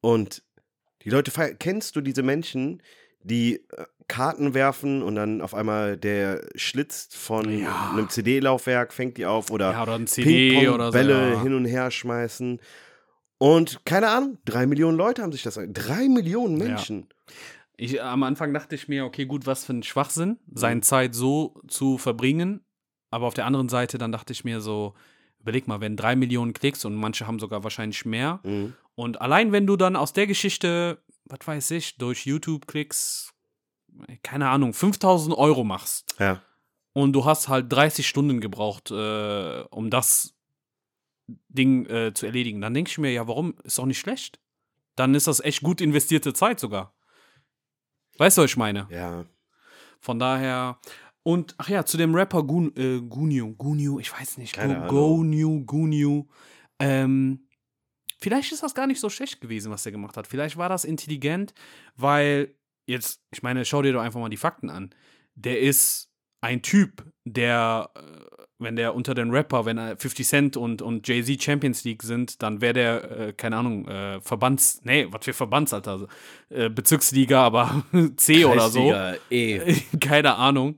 Und 0.00 0.42
die 1.04 1.10
Leute, 1.10 1.30
feiern- 1.30 1.56
kennst 1.58 1.96
du 1.96 2.00
diese 2.00 2.22
Menschen, 2.22 2.82
die 3.22 3.56
äh, 3.56 3.84
Karten 4.08 4.54
werfen 4.54 5.02
und 5.02 5.14
dann 5.14 5.40
auf 5.40 5.54
einmal 5.54 5.96
der 5.96 6.46
schlitzt 6.56 7.16
von 7.16 7.58
Ja. 7.58 7.90
einem 7.92 8.08
CD-Laufwerk, 8.08 8.92
fängt 8.92 9.16
die 9.18 9.26
auf 9.26 9.50
oder 9.50 9.72
ja, 9.72 9.82
oder 9.82 9.94
ein 9.94 10.06
CD 10.06 10.68
oder 10.68 10.86
so. 10.86 10.92
Bälle 10.92 11.32
ja. 11.34 11.42
hin 11.42 11.54
und 11.54 11.64
her 11.66 11.90
schmeißen. 11.90 12.60
Und 13.38 13.84
keine 13.86 14.08
Ahnung, 14.10 14.38
drei 14.44 14.66
Millionen 14.66 14.96
Leute 14.98 15.22
haben 15.22 15.32
sich 15.32 15.42
das. 15.42 15.58
Drei 15.72 16.08
Millionen 16.08 16.58
Ja. 16.58 16.66
Menschen. 16.68 17.06
Ich, 17.76 18.02
am 18.02 18.22
Anfang 18.24 18.52
dachte 18.52 18.74
ich 18.74 18.88
mir, 18.88 19.04
okay, 19.06 19.24
gut, 19.24 19.46
was 19.46 19.64
für 19.64 19.72
ein 19.72 19.82
Schwachsinn, 19.82 20.30
Mhm. 20.46 20.56
seine 20.56 20.80
Zeit 20.82 21.14
so 21.14 21.54
zu 21.68 21.96
verbringen. 21.96 22.60
Aber 23.10 23.26
auf 23.26 23.34
der 23.34 23.46
anderen 23.46 23.68
Seite, 23.70 23.96
dann 23.96 24.12
dachte 24.12 24.32
ich 24.32 24.44
mir 24.44 24.60
so, 24.60 24.94
überleg 25.40 25.66
mal, 25.66 25.80
wenn 25.80 25.96
drei 25.96 26.14
Millionen 26.16 26.52
Klicks 26.52 26.84
und 26.84 26.94
manche 26.94 27.26
haben 27.26 27.38
sogar 27.38 27.64
wahrscheinlich 27.64 28.04
mehr. 28.04 28.40
Mhm. 28.44 28.74
Und 29.00 29.20
allein 29.20 29.50
wenn 29.52 29.66
du 29.66 29.76
dann 29.76 29.96
aus 29.96 30.12
der 30.12 30.26
Geschichte, 30.26 31.02
was 31.24 31.38
weiß 31.46 31.70
ich, 31.70 31.96
durch 31.96 32.26
YouTube-Klicks, 32.26 33.32
keine 34.22 34.48
Ahnung, 34.50 34.74
5000 34.74 35.34
Euro 35.38 35.64
machst 35.64 36.14
Ja. 36.18 36.42
und 36.92 37.14
du 37.14 37.24
hast 37.24 37.48
halt 37.48 37.72
30 37.72 38.06
Stunden 38.06 38.40
gebraucht, 38.40 38.90
äh, 38.90 39.62
um 39.70 39.88
das 39.88 40.34
Ding 41.48 41.86
äh, 41.86 42.12
zu 42.12 42.26
erledigen, 42.26 42.60
dann 42.60 42.74
denke 42.74 42.90
ich 42.90 42.98
mir, 42.98 43.10
ja, 43.12 43.26
warum? 43.26 43.54
Ist 43.64 43.78
doch 43.78 43.86
nicht 43.86 44.00
schlecht. 44.00 44.38
Dann 44.96 45.14
ist 45.14 45.26
das 45.28 45.40
echt 45.40 45.62
gut 45.62 45.80
investierte 45.80 46.34
Zeit 46.34 46.60
sogar. 46.60 46.92
Weißt 48.18 48.36
du, 48.36 48.42
was 48.42 48.50
ich 48.50 48.56
meine? 48.58 48.86
Ja. 48.90 49.24
Von 50.00 50.18
daher. 50.18 50.78
Und, 51.22 51.54
ach 51.58 51.68
ja, 51.70 51.84
zu 51.86 51.96
dem 51.96 52.14
Rapper 52.14 52.42
Gun, 52.42 52.72
äh, 52.76 53.00
Gunyu, 53.00 53.54
Gunyu, 53.56 53.98
ich 54.00 54.12
weiß 54.12 54.36
nicht, 54.38 54.52
Keine 54.54 54.74
Gu- 54.74 54.80
Ahnung. 54.80 54.88
Gunyu, 55.16 55.64
Gunyu. 55.64 56.24
Ähm, 56.78 57.46
vielleicht 58.20 58.52
ist 58.52 58.62
das 58.62 58.74
gar 58.74 58.86
nicht 58.86 59.00
so 59.00 59.08
schlecht 59.08 59.40
gewesen, 59.40 59.72
was 59.72 59.86
er 59.86 59.92
gemacht 59.92 60.16
hat. 60.16 60.26
Vielleicht 60.26 60.56
war 60.56 60.68
das 60.68 60.84
intelligent, 60.84 61.54
weil 61.96 62.54
jetzt, 62.86 63.22
ich 63.32 63.42
meine, 63.42 63.64
schau 63.64 63.82
dir 63.82 63.92
doch 63.92 64.02
einfach 64.02 64.20
mal 64.20 64.28
die 64.28 64.36
Fakten 64.36 64.70
an. 64.70 64.90
Der 65.34 65.60
ist 65.60 66.10
ein 66.40 66.62
Typ, 66.62 67.04
der, 67.24 67.90
äh, 67.94 68.00
wenn 68.58 68.76
der 68.76 68.94
unter 68.94 69.14
den 69.14 69.30
Rapper, 69.30 69.64
wenn 69.64 69.78
er 69.78 69.96
50 69.96 70.26
Cent 70.26 70.56
und, 70.56 70.82
und 70.82 71.06
Jay-Z 71.06 71.42
Champions 71.42 71.84
League 71.84 72.02
sind, 72.02 72.42
dann 72.42 72.60
wäre 72.60 72.72
der, 72.72 73.10
äh, 73.10 73.32
keine 73.32 73.56
Ahnung, 73.56 73.86
äh, 73.88 74.20
Verbands, 74.20 74.80
nee, 74.84 75.06
was 75.10 75.24
für 75.24 75.32
Verbands, 75.32 75.72
Alter, 75.72 76.06
äh, 76.48 76.68
Bezirksliga, 76.68 77.44
aber 77.44 77.84
C 78.16 78.44
oder 78.44 78.68
so. 78.68 78.92
E. 79.30 79.74
keine 80.00 80.36
Ahnung, 80.36 80.76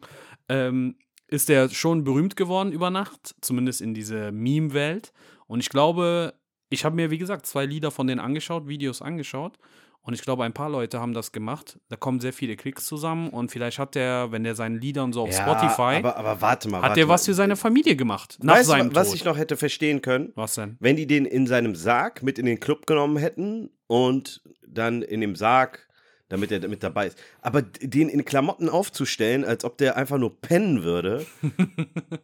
ähm, 0.48 0.96
ist 1.28 1.48
der 1.48 1.70
schon 1.70 2.04
berühmt 2.04 2.36
geworden 2.36 2.72
über 2.72 2.90
Nacht, 2.90 3.34
zumindest 3.40 3.80
in 3.80 3.94
dieser 3.94 4.32
Meme-Welt. 4.32 5.12
Und 5.46 5.60
ich 5.60 5.70
glaube, 5.70 6.34
ich 6.72 6.84
habe 6.84 6.96
mir, 6.96 7.10
wie 7.10 7.18
gesagt, 7.18 7.46
zwei 7.46 7.64
Lieder 7.66 7.90
von 7.90 8.06
denen 8.06 8.20
angeschaut, 8.20 8.66
Videos 8.68 9.02
angeschaut. 9.02 9.58
Und 10.04 10.14
ich 10.14 10.22
glaube, 10.22 10.42
ein 10.42 10.52
paar 10.52 10.68
Leute 10.68 10.98
haben 11.00 11.14
das 11.14 11.30
gemacht. 11.30 11.78
Da 11.88 11.94
kommen 11.94 12.18
sehr 12.18 12.32
viele 12.32 12.56
Klicks 12.56 12.86
zusammen. 12.86 13.28
Und 13.30 13.52
vielleicht 13.52 13.78
hat 13.78 13.94
der, 13.94 14.32
wenn 14.32 14.42
der 14.42 14.56
seine 14.56 14.76
Lieder 14.78 15.04
und 15.04 15.12
so 15.12 15.22
auf 15.22 15.30
Ja, 15.30 15.42
Spotify, 15.42 15.98
Aber, 15.98 16.16
aber 16.16 16.40
warte 16.40 16.68
mal. 16.68 16.78
hat 16.78 16.82
warte 16.82 16.94
der 16.96 17.08
was 17.08 17.22
mal. 17.22 17.26
für 17.26 17.34
seine 17.34 17.54
Familie 17.54 17.94
gemacht. 17.94 18.36
Nach 18.42 18.54
weißt 18.56 18.66
seinem 18.68 18.90
du, 18.90 18.96
was 18.96 19.08
Tod. 19.08 19.16
ich 19.16 19.24
noch 19.24 19.38
hätte 19.38 19.56
verstehen 19.56 20.02
können? 20.02 20.32
was 20.34 20.56
denn? 20.56 20.76
Wenn 20.80 20.96
die 20.96 21.06
den 21.06 21.24
in 21.24 21.46
seinem 21.46 21.76
Sarg 21.76 22.24
mit 22.24 22.40
in 22.40 22.46
den 22.46 22.58
Club 22.58 22.86
genommen 22.88 23.16
hätten 23.16 23.70
und 23.86 24.42
dann 24.66 25.02
in 25.02 25.20
dem 25.20 25.36
Sarg, 25.36 25.86
damit 26.32 26.50
er 26.50 26.66
mit 26.66 26.82
dabei 26.82 27.08
ist. 27.08 27.18
Aber 27.42 27.60
den 27.60 28.08
in 28.08 28.24
Klamotten 28.24 28.70
aufzustellen, 28.70 29.44
als 29.44 29.66
ob 29.66 29.76
der 29.76 29.96
einfach 29.96 30.16
nur 30.16 30.40
pennen 30.40 30.82
würde. 30.82 31.26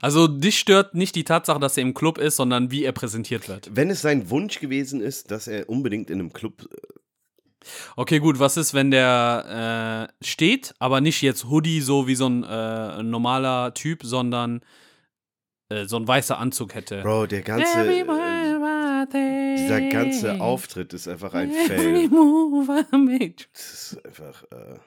Also, 0.00 0.26
dich 0.26 0.58
stört 0.58 0.96
nicht 0.96 1.14
die 1.14 1.22
Tatsache, 1.22 1.60
dass 1.60 1.76
er 1.76 1.84
im 1.84 1.94
Club 1.94 2.18
ist, 2.18 2.34
sondern 2.34 2.72
wie 2.72 2.82
er 2.82 2.90
präsentiert 2.90 3.48
wird. 3.48 3.70
Wenn 3.72 3.90
es 3.90 4.02
sein 4.02 4.28
Wunsch 4.28 4.58
gewesen 4.58 5.00
ist, 5.00 5.30
dass 5.30 5.46
er 5.46 5.68
unbedingt 5.68 6.10
in 6.10 6.18
einem 6.18 6.32
Club. 6.32 6.68
Okay, 7.94 8.18
gut, 8.18 8.40
was 8.40 8.56
ist, 8.56 8.74
wenn 8.74 8.90
der 8.90 10.10
äh, 10.20 10.24
steht, 10.26 10.74
aber 10.80 11.00
nicht 11.00 11.22
jetzt 11.22 11.44
Hoodie, 11.44 11.80
so 11.80 12.08
wie 12.08 12.16
so 12.16 12.28
ein 12.28 12.42
äh, 12.42 13.04
normaler 13.04 13.72
Typ, 13.74 14.02
sondern 14.02 14.62
äh, 15.68 15.84
so 15.84 15.96
ein 15.96 16.08
weißer 16.08 16.38
Anzug 16.38 16.74
hätte? 16.74 17.02
Bro, 17.02 17.26
der 17.26 17.42
ganze. 17.42 18.04
Äh, 19.62 19.80
dieser 19.80 19.80
ganze 19.90 20.40
Auftritt 20.40 20.92
ist 20.94 21.08
einfach 21.08 21.34
ein 21.34 21.50
Fail. 21.52 22.08
Das 23.52 23.72
ist 23.72 24.04
einfach. 24.06 24.44
Äh, 24.50 24.78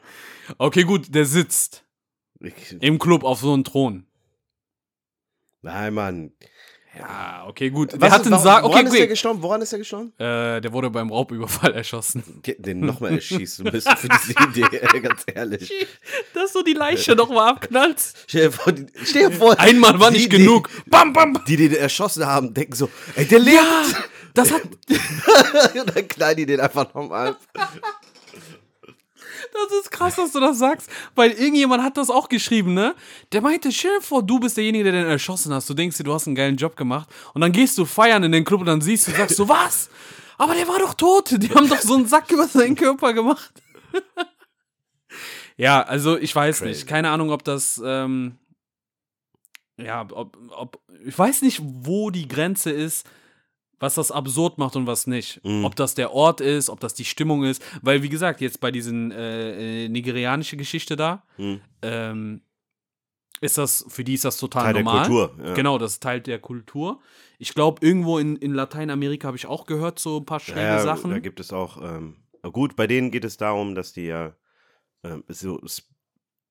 Okay, 0.58 0.84
gut, 0.84 1.14
der 1.16 1.26
sitzt 1.26 1.84
ich, 2.40 2.54
im 2.80 3.00
Club 3.00 3.24
auf 3.24 3.40
so 3.40 3.52
einem 3.54 3.64
Thron. 3.64 4.06
nein, 5.62 5.94
Mann. 5.94 6.32
Ja, 6.98 7.44
okay, 7.48 7.72
gut. 7.72 7.92
Der 7.92 8.00
Was 8.00 8.12
hat 8.14 8.22
ist- 8.22 8.28
einen 8.28 8.32
warum- 8.34 8.44
Sarg. 8.46 8.64
Woran 8.64 8.80
Okay, 8.80 8.88
ist 8.88 8.94
er 8.94 9.00
gut. 9.02 9.10
gestorben? 9.10 9.42
Woran 9.42 9.62
ist 9.62 9.74
er 9.74 9.80
gestorben? 9.80 10.14
Äh, 10.18 10.62
der 10.62 10.72
wurde 10.72 10.90
beim 10.90 11.10
Raubüberfall 11.12 11.74
erschossen. 11.74 12.40
Ge- 12.42 12.56
Den 12.58 12.80
nochmal 12.80 13.16
erschießen 13.16 13.66
müssen 13.70 13.98
für 13.98 14.08
diese 14.08 14.32
Idee, 14.50 14.78
ey, 14.94 15.02
ganz 15.02 15.24
ehrlich. 15.34 15.74
Dass 16.34 16.54
du 16.54 16.64
die 16.64 16.72
Leiche 16.74 17.14
nochmal 17.16 17.50
abknallst. 17.50 18.16
Stell 18.28 18.44
dir 18.46 18.52
vor, 18.54 18.72
die, 18.72 18.86
stell 19.04 19.30
dir 19.30 19.36
vor 19.36 19.60
Einmal 19.60 20.00
war 20.00 20.10
die- 20.12 20.18
nicht 20.20 20.32
die- 20.32 20.38
genug. 20.38 20.70
Bam, 20.86 21.12
bam, 21.12 21.34
bam. 21.34 21.44
Die, 21.46 21.58
die 21.58 21.68
den 21.68 21.80
erschossen 21.80 22.26
haben, 22.26 22.54
denken 22.54 22.76
so, 22.76 22.90
ey, 23.16 23.26
der 23.26 23.40
lebt. 23.40 23.60
Das 24.36 24.52
hat. 24.52 24.62
Und 24.64 25.96
dann 25.96 26.08
knallen 26.08 26.38
die 26.38 26.46
den 26.46 26.60
einfach 26.60 26.94
nochmal. 26.94 27.36
Das 29.54 29.80
ist 29.80 29.92
krass, 29.92 30.16
dass 30.16 30.34
du 30.34 30.40
das 30.40 30.60
sagst, 30.60 30.90
weil 31.16 31.32
irgendjemand 31.32 31.82
hat 31.82 31.98
das 31.98 32.10
auch 32.10 32.28
geschrieben, 32.28 32.74
ne? 32.74 32.94
Der 33.32 33.42
meinte, 33.42 33.72
stell 33.72 33.98
dir 33.98 34.02
vor, 34.02 34.22
du 34.22 34.40
bist 34.40 34.58
derjenige, 34.58 34.84
der 34.84 34.94
den 34.94 35.06
erschossen 35.06 35.54
hast. 35.54 35.70
Du 35.70 35.74
denkst 35.74 35.98
dir, 35.98 36.04
du 36.04 36.14
hast 36.14 36.28
einen 36.28 36.36
geilen 36.36 36.58
Job 36.58 36.76
gemacht 36.76 37.10
und 37.34 37.42
dann 37.42 37.54
gehst 37.54 37.78
du 37.78 37.86
feiern 37.86 38.24
in 38.24 38.34
den 38.34 38.44
Club 38.44 38.62
und 38.62 38.68
dann 38.68 38.82
siehst 38.82 39.08
du, 39.08 39.12
sagst 39.12 39.40
du, 39.40 39.48
was? 39.50 39.90
Aber 40.38 40.54
der 40.54 40.68
war 40.68 40.80
doch 40.80 40.94
tot. 40.94 41.32
Die 41.42 41.50
haben 41.54 41.70
doch 41.70 41.80
so 41.80 41.96
einen 41.96 42.08
Sack 42.08 42.30
über 42.32 42.48
seinen 42.48 42.76
Körper 42.76 43.14
gemacht. 43.14 43.54
ja, 45.56 45.82
also 45.82 46.18
ich 46.18 46.36
weiß 46.36 46.60
Crazy. 46.60 46.70
nicht. 46.70 46.88
Keine 46.88 47.10
Ahnung, 47.10 47.32
ob 47.32 47.46
das, 47.46 47.82
ähm, 47.84 48.38
ja, 49.78 50.06
ob, 50.12 50.38
ob, 50.50 50.82
ich 51.06 51.18
weiß 51.18 51.42
nicht, 51.42 51.62
wo 51.64 52.10
die 52.10 52.28
Grenze 52.28 52.72
ist, 52.72 53.08
was 53.86 53.96
das 53.96 54.12
absurd 54.12 54.58
macht 54.58 54.76
und 54.76 54.88
was 54.88 55.06
nicht. 55.08 55.40
Mhm. 55.46 55.64
Ob 55.66 55.76
das 55.76 55.94
der 55.96 56.12
Ort 56.12 56.42
ist, 56.42 56.70
ob 56.70 56.80
das 56.80 56.94
die 56.96 57.06
Stimmung 57.06 57.44
ist. 57.44 57.62
Weil, 57.82 58.02
wie 58.04 58.10
gesagt, 58.10 58.42
jetzt 58.42 58.60
bei 58.60 58.72
diesen 58.72 59.12
äh, 59.12 59.86
äh, 59.86 59.90
nigerianische 59.90 60.58
Geschichte 60.58 60.96
da, 60.96 61.24
Hm. 61.38 61.62
ähm, 61.82 62.42
ist 63.42 63.58
das, 63.58 63.86
für 63.90 64.04
die 64.04 64.14
ist 64.16 64.26
das 64.26 64.38
total 64.38 64.64
Teil 64.64 64.74
der 64.74 64.84
normal. 64.84 65.08
Kultur. 65.08 65.46
Ja. 65.46 65.54
Genau, 65.54 65.78
das 65.78 65.94
ist 65.94 66.04
Teil 66.04 66.22
der 66.22 66.40
Kultur. 66.40 67.00
Ich 67.38 67.54
glaube, 67.54 67.86
irgendwo 67.86 68.18
in, 68.18 68.38
in 68.38 68.54
Lateinamerika 68.54 69.28
habe 69.28 69.38
ich 69.38 69.46
auch 69.46 69.66
gehört, 69.66 70.00
so 70.00 70.18
ein 70.20 70.26
paar 70.26 70.40
schräge 70.40 70.62
Ja, 70.62 70.80
Sachen. 70.80 71.12
Da 71.12 71.20
gibt 71.20 71.40
es 71.40 71.52
auch, 71.54 71.82
ähm, 71.82 72.16
gut, 72.54 72.76
bei 72.76 72.88
denen 72.88 73.12
geht 73.12 73.26
es 73.26 73.36
darum, 73.38 73.76
dass 73.76 73.92
die 73.94 74.06
ja 74.06 74.34
ähm, 75.04 75.24
so 75.28 75.62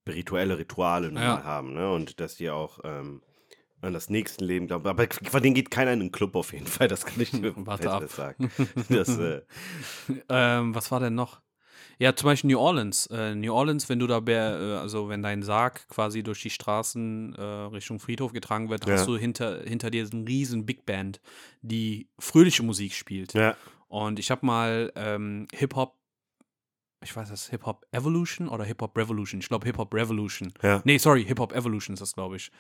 spirituelle 0.06 0.58
Rituale 0.58 1.10
Ja. 1.14 1.42
haben, 1.42 1.72
ne? 1.72 1.90
Und 1.92 2.20
dass 2.20 2.36
die 2.36 2.50
auch 2.50 2.78
ähm, 2.84 3.22
an 3.84 3.92
das 3.92 4.10
Nächstenleben 4.10 4.66
glauben. 4.68 4.86
Aber 4.86 5.06
von 5.30 5.42
denen 5.42 5.54
geht 5.54 5.70
keiner 5.70 5.92
in 5.92 6.00
den 6.00 6.12
Club 6.12 6.34
auf 6.34 6.52
jeden 6.52 6.66
Fall, 6.66 6.88
das 6.88 7.04
kann 7.06 7.20
ich 7.20 7.30
dir 7.32 7.52
Warte 7.56 7.90
ab. 7.90 8.08
sagen. 8.08 8.50
Das, 8.88 9.16
äh, 9.18 9.42
ähm, 10.28 10.74
was 10.74 10.90
war 10.90 11.00
denn 11.00 11.14
noch? 11.14 11.40
Ja, 11.98 12.16
zum 12.16 12.26
Beispiel 12.26 12.50
New 12.50 12.58
Orleans. 12.58 13.06
Äh, 13.06 13.36
New 13.36 13.52
Orleans, 13.54 13.88
wenn 13.88 14.00
du 14.00 14.08
da, 14.08 14.18
äh, 14.26 14.76
also 14.78 15.08
wenn 15.08 15.22
dein 15.22 15.42
Sarg 15.42 15.86
quasi 15.88 16.24
durch 16.24 16.42
die 16.42 16.50
Straßen 16.50 17.34
äh, 17.36 17.40
Richtung 17.42 18.00
Friedhof 18.00 18.32
getragen 18.32 18.68
wird, 18.68 18.84
Ja. 18.86 18.94
hast 18.94 19.06
du 19.06 19.16
hinter, 19.16 19.60
hinter 19.62 19.90
dir 19.90 20.04
so 20.06 20.16
eine 20.16 20.26
riesen 20.26 20.66
Big 20.66 20.86
Band, 20.86 21.20
die 21.62 22.08
fröhliche 22.18 22.64
Musik 22.64 22.94
spielt. 22.94 23.32
Ja. 23.34 23.56
Und 23.86 24.18
ich 24.18 24.32
habe 24.32 24.44
mal 24.44 24.92
ähm, 24.96 25.46
Hip-Hop, 25.52 25.94
ich 27.04 27.14
weiß 27.14 27.28
das, 27.28 27.48
Hip-Hop 27.50 27.86
Evolution 27.92 28.48
oder 28.48 28.64
Hip-Hop 28.64 28.96
Revolution? 28.98 29.40
Ich 29.40 29.46
glaube 29.48 29.66
Hip-Hop 29.66 29.94
Revolution. 29.94 30.52
Ja. 30.62 30.82
Nee, 30.84 30.98
sorry, 30.98 31.24
Hip-Hop 31.24 31.52
Evolution 31.52 31.94
ist 31.94 32.00
das, 32.00 32.14
glaube 32.14 32.36
ich. 32.36 32.50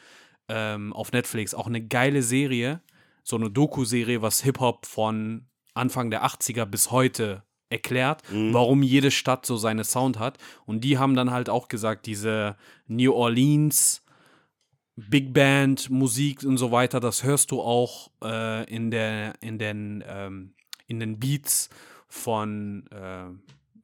Ähm, 0.48 0.92
auf 0.92 1.12
Netflix. 1.12 1.54
Auch 1.54 1.66
eine 1.66 1.86
geile 1.86 2.22
Serie, 2.22 2.82
so 3.22 3.36
eine 3.36 3.50
Doku-Serie, 3.50 4.22
was 4.22 4.42
Hip-Hop 4.42 4.86
von 4.86 5.46
Anfang 5.72 6.10
der 6.10 6.24
80er 6.24 6.66
bis 6.66 6.90
heute 6.90 7.42
erklärt, 7.70 8.22
warum 8.52 8.82
jede 8.82 9.10
Stadt 9.10 9.46
so 9.46 9.56
seine 9.56 9.84
Sound 9.84 10.18
hat. 10.18 10.38
Und 10.66 10.84
die 10.84 10.98
haben 10.98 11.16
dann 11.16 11.30
halt 11.30 11.48
auch 11.48 11.68
gesagt, 11.68 12.06
diese 12.06 12.56
New 12.86 13.12
Orleans 13.12 14.04
Big 14.96 15.32
Band 15.32 15.90
Musik 15.90 16.44
und 16.44 16.56
so 16.56 16.70
weiter, 16.70 17.00
das 17.00 17.24
hörst 17.24 17.50
du 17.50 17.60
auch 17.60 18.10
äh, 18.22 18.64
in, 18.72 18.90
der, 18.90 19.34
in, 19.40 19.58
den, 19.58 20.04
ähm, 20.06 20.54
in 20.86 21.00
den 21.00 21.18
Beats 21.18 21.68
von 22.06 22.86
äh, 22.92 23.24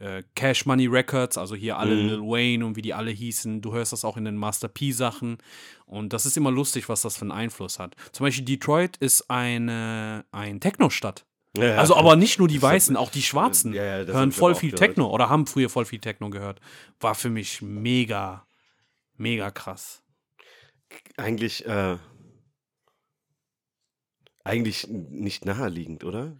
äh, 0.00 0.22
Cash 0.34 0.66
Money 0.66 0.86
Records, 0.86 1.38
also 1.38 1.54
hier 1.54 1.78
alle 1.78 1.94
Mhm. 1.94 2.08
Lil 2.08 2.20
Wayne 2.22 2.66
und 2.66 2.74
wie 2.76 2.82
die 2.82 2.94
alle 2.94 3.10
hießen. 3.10 3.60
Du 3.62 3.72
hörst 3.72 3.92
das 3.92 4.04
auch 4.04 4.16
in 4.16 4.24
den 4.24 4.36
Master 4.36 4.68
P 4.68 4.92
Sachen. 4.92 5.38
Und 5.86 6.12
das 6.12 6.26
ist 6.26 6.36
immer 6.36 6.50
lustig, 6.50 6.88
was 6.88 7.02
das 7.02 7.16
für 7.16 7.22
einen 7.22 7.32
Einfluss 7.32 7.78
hat. 7.78 7.94
Zum 8.12 8.24
Beispiel 8.24 8.44
Detroit 8.44 8.96
ist 8.96 9.30
eine 9.30 10.24
ein 10.32 10.60
Techno-Stadt. 10.60 11.24
Ja, 11.56 11.76
Also 11.78 11.96
aber 11.96 12.16
nicht 12.16 12.38
nur 12.38 12.48
die 12.48 12.62
Weißen, 12.62 12.96
auch 12.96 13.10
die 13.10 13.22
Schwarzen 13.22 13.72
Ja, 13.72 14.04
hören 14.06 14.32
voll 14.32 14.54
viel 14.54 14.70
gehört. 14.70 14.90
Techno 14.90 15.10
oder 15.10 15.28
haben 15.28 15.46
früher 15.46 15.68
voll 15.68 15.84
viel 15.84 15.98
Techno 15.98 16.30
gehört. 16.30 16.60
War 17.00 17.14
für 17.14 17.28
mich 17.30 17.60
mega, 17.60 18.46
mega 19.16 19.50
krass. 19.50 20.02
Eigentlich, 21.16 21.66
äh, 21.66 21.98
eigentlich 24.44 24.86
nicht 24.88 25.44
naheliegend, 25.44 26.04
oder? 26.04 26.36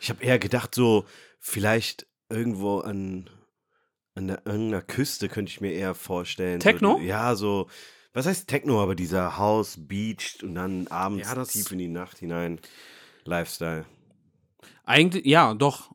Ich 0.00 0.10
habe 0.10 0.22
eher 0.22 0.38
gedacht, 0.38 0.74
so 0.74 1.04
vielleicht 1.40 2.06
irgendwo 2.32 2.78
an, 2.80 3.28
an 4.14 4.28
der, 4.28 4.42
irgendeiner 4.46 4.82
Küste 4.82 5.28
könnte 5.28 5.50
ich 5.50 5.60
mir 5.60 5.72
eher 5.72 5.94
vorstellen. 5.94 6.60
Techno? 6.60 6.96
So, 6.98 7.02
ja, 7.04 7.34
so, 7.34 7.68
was 8.12 8.26
heißt 8.26 8.48
Techno, 8.48 8.82
aber 8.82 8.94
dieser 8.94 9.38
House, 9.38 9.76
Beach 9.78 10.38
und 10.42 10.54
dann 10.54 10.86
abends 10.88 11.28
Ja, 11.28 11.44
tief 11.44 11.70
in 11.72 11.78
die 11.78 11.88
Nacht 11.88 12.18
hinein. 12.18 12.58
Lifestyle. 13.24 13.84
Eigentlich, 14.84 15.24
ja, 15.26 15.54
doch. 15.54 15.92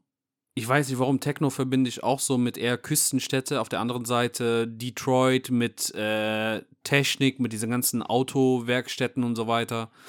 Ich 0.55 0.67
weiß 0.67 0.89
nicht, 0.89 0.97
warum 0.97 1.19
Techno 1.19 1.51
verbinde 1.51 1.87
ich 1.87 2.01
auch 2.01 2.19
so 2.19 2.39
mit 2.39 2.57
eher 2.57 2.79
Küstenstädte. 2.79 3.61
Auf 3.61 3.69
der 3.69 3.79
anderen 3.79 4.05
Seite 4.05 4.67
Detroit 4.67 5.51
mit 5.51 5.93
äh, 5.93 6.63
Technik, 6.83 7.39
mit 7.39 7.53
diesen 7.53 7.69
ganzen 7.69 8.01
Autowerkstätten 8.01 9.23
und 9.23 9.35
so 9.35 9.47
weiter. 9.47 9.91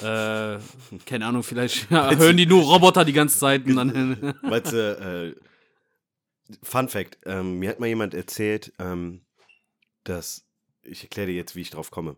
Äh, 0.00 0.60
keine 1.06 1.26
Ahnung, 1.26 1.42
vielleicht 1.42 1.90
hören 1.90 2.36
die 2.36 2.46
nur 2.46 2.62
Roboter 2.62 3.04
die 3.04 3.12
ganze 3.12 3.36
Zeit. 3.36 3.66
Und 3.66 3.74
dann, 3.74 4.34
Weißt 4.42 4.72
du, 4.72 5.34
äh, 5.34 5.40
Fun 6.62 6.88
Fact, 6.88 7.18
ähm, 7.26 7.58
mir 7.58 7.70
hat 7.70 7.80
mal 7.80 7.86
jemand 7.86 8.14
erzählt, 8.14 8.72
ähm, 8.78 9.22
dass, 10.04 10.46
ich 10.82 11.02
erkläre 11.02 11.28
dir 11.28 11.34
jetzt, 11.34 11.56
wie 11.56 11.60
ich 11.60 11.70
drauf 11.70 11.90
komme, 11.90 12.16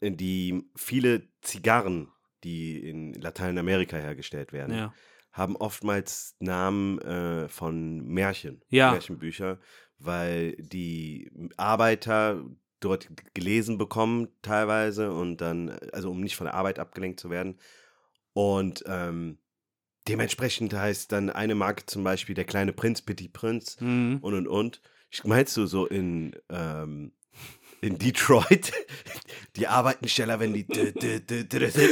äh, 0.00 0.10
die 0.10 0.64
viele 0.76 1.28
Zigarren, 1.42 2.08
die 2.42 2.88
in 2.88 3.14
Lateinamerika 3.14 3.96
hergestellt 3.96 4.52
werden, 4.52 4.76
ja. 4.76 4.94
haben 5.32 5.56
oftmals 5.56 6.36
Namen 6.40 6.98
äh, 7.00 7.48
von 7.48 8.04
Märchen, 8.04 8.62
Ja. 8.68 8.92
Märchenbücher, 8.92 9.60
weil 9.98 10.56
die 10.56 11.30
Arbeiter 11.56 12.44
dort 12.80 13.08
gelesen 13.32 13.78
bekommen 13.78 14.28
teilweise 14.42 15.12
und 15.12 15.40
dann, 15.40 15.70
also 15.92 16.10
um 16.10 16.20
nicht 16.20 16.36
von 16.36 16.44
der 16.44 16.54
Arbeit 16.54 16.78
abgelenkt 16.78 17.18
zu 17.18 17.30
werden. 17.30 17.58
Und 18.34 18.84
ähm, 18.86 19.38
dementsprechend 20.08 20.74
heißt 20.74 21.12
dann 21.12 21.30
eine 21.30 21.54
Marke 21.54 21.86
zum 21.86 22.04
Beispiel 22.04 22.34
der 22.34 22.44
kleine 22.44 22.72
Prinz, 22.72 23.02
Petit 23.02 23.32
Prinz 23.32 23.76
Mhm. 23.80 24.18
und 24.20 24.34
und 24.34 24.46
und. 24.48 24.80
Ich- 25.10 25.24
Meinst 25.24 25.56
du 25.56 25.66
so 25.66 25.86
in, 25.86 26.34
ähm, 26.50 27.12
in 27.84 27.98
Detroit, 27.98 28.72
die 29.56 29.66
arbeiten 29.66 30.08
schneller, 30.08 30.40
wenn 30.40 30.54
die 30.54 30.66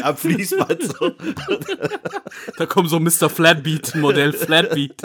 am 0.03 0.17
Fließband 0.17 0.83
so. 0.83 1.13
Da 2.57 2.67
kommt 2.67 2.89
so 2.89 2.99
Mr. 2.99 3.29
Flatbeat, 3.29 3.95
Modell 3.97 4.33
Flatbeat. 4.33 5.03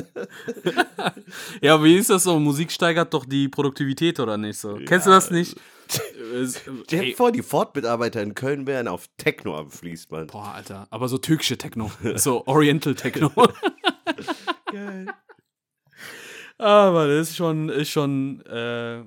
ja, 1.62 1.84
wie 1.84 1.98
ist 1.98 2.10
das 2.10 2.24
so? 2.24 2.40
Musik 2.40 2.72
steigert 2.72 3.14
doch 3.14 3.26
die 3.26 3.50
Produktivität, 3.50 4.20
oder 4.20 4.38
nicht 4.38 4.58
so? 4.58 4.80
Kennst 4.86 5.08
du 5.08 5.12
das 5.12 5.30
nicht? 5.30 5.58
Stell 5.90 6.84
dir 6.90 7.04
Ey, 7.04 7.14
vor, 7.14 7.32
die 7.32 7.42
Ford-Mitarbeiter 7.42 8.22
in 8.22 8.34
Köln 8.34 8.66
wären 8.66 8.88
auf 8.88 9.08
Techno 9.18 9.58
am 9.58 9.70
Fließband. 9.70 10.32
Boah, 10.32 10.54
Alter. 10.54 10.88
Aber 10.90 11.08
so 11.10 11.18
türkische 11.18 11.58
Techno. 11.58 11.92
So 12.16 12.46
Oriental 12.48 12.96
Techno. 12.96 13.32
Geil. 14.72 15.08
Aber 16.58 17.08
das 17.08 17.30
ist 17.30 17.36
schon, 17.38 17.70
ist 17.70 17.90
schon, 17.90 18.42
äh, 18.46 19.04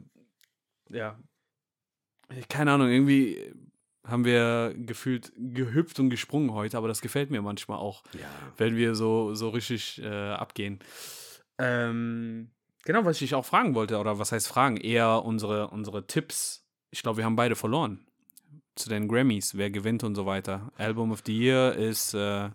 ja. 0.91 1.19
Keine 2.49 2.73
Ahnung, 2.73 2.89
irgendwie 2.89 3.53
haben 4.07 4.25
wir 4.25 4.75
gefühlt 4.77 5.33
gehüpft 5.37 6.01
und 6.01 6.11
gesprungen 6.11 6.53
heute, 6.53 6.77
aber 6.79 6.89
das 6.89 7.01
gefällt 7.01 7.31
mir 7.31 7.43
manchmal 7.43 7.79
auch, 7.79 8.03
Ja. 8.19 8.29
wenn 8.57 8.77
wir 8.77 8.95
so, 8.95 9.35
so 9.35 9.51
richtig 9.51 10.01
äh, 10.03 10.31
abgehen. 10.31 10.79
Ähm, 11.59 12.51
genau, 12.85 13.05
was 13.05 13.17
ich 13.17 13.21
dich 13.29 13.35
auch 13.35 13.45
fragen 13.45 13.75
wollte, 13.75 13.99
oder 13.99 14.19
was 14.19 14.33
heißt 14.33 14.49
fragen? 14.49 14.77
Eher 14.79 15.25
unsere, 15.25 15.69
unsere 15.69 16.07
Tipps. 16.07 16.67
Ich 16.91 17.03
glaube, 17.03 17.19
wir 17.19 17.25
haben 17.25 17.37
beide 17.37 17.57
verloren. 17.57 18.07
Zu 18.75 18.89
den 18.89 19.09
Grammys, 19.09 19.57
wer 19.57 19.71
gewinnt 19.71 20.03
und 20.05 20.15
so 20.15 20.25
weiter. 20.27 20.73
Album 20.79 21.13
of 21.13 21.23
the 21.27 21.37
Year 21.37 21.75
ist 21.75 22.15
äh, 22.15 22.49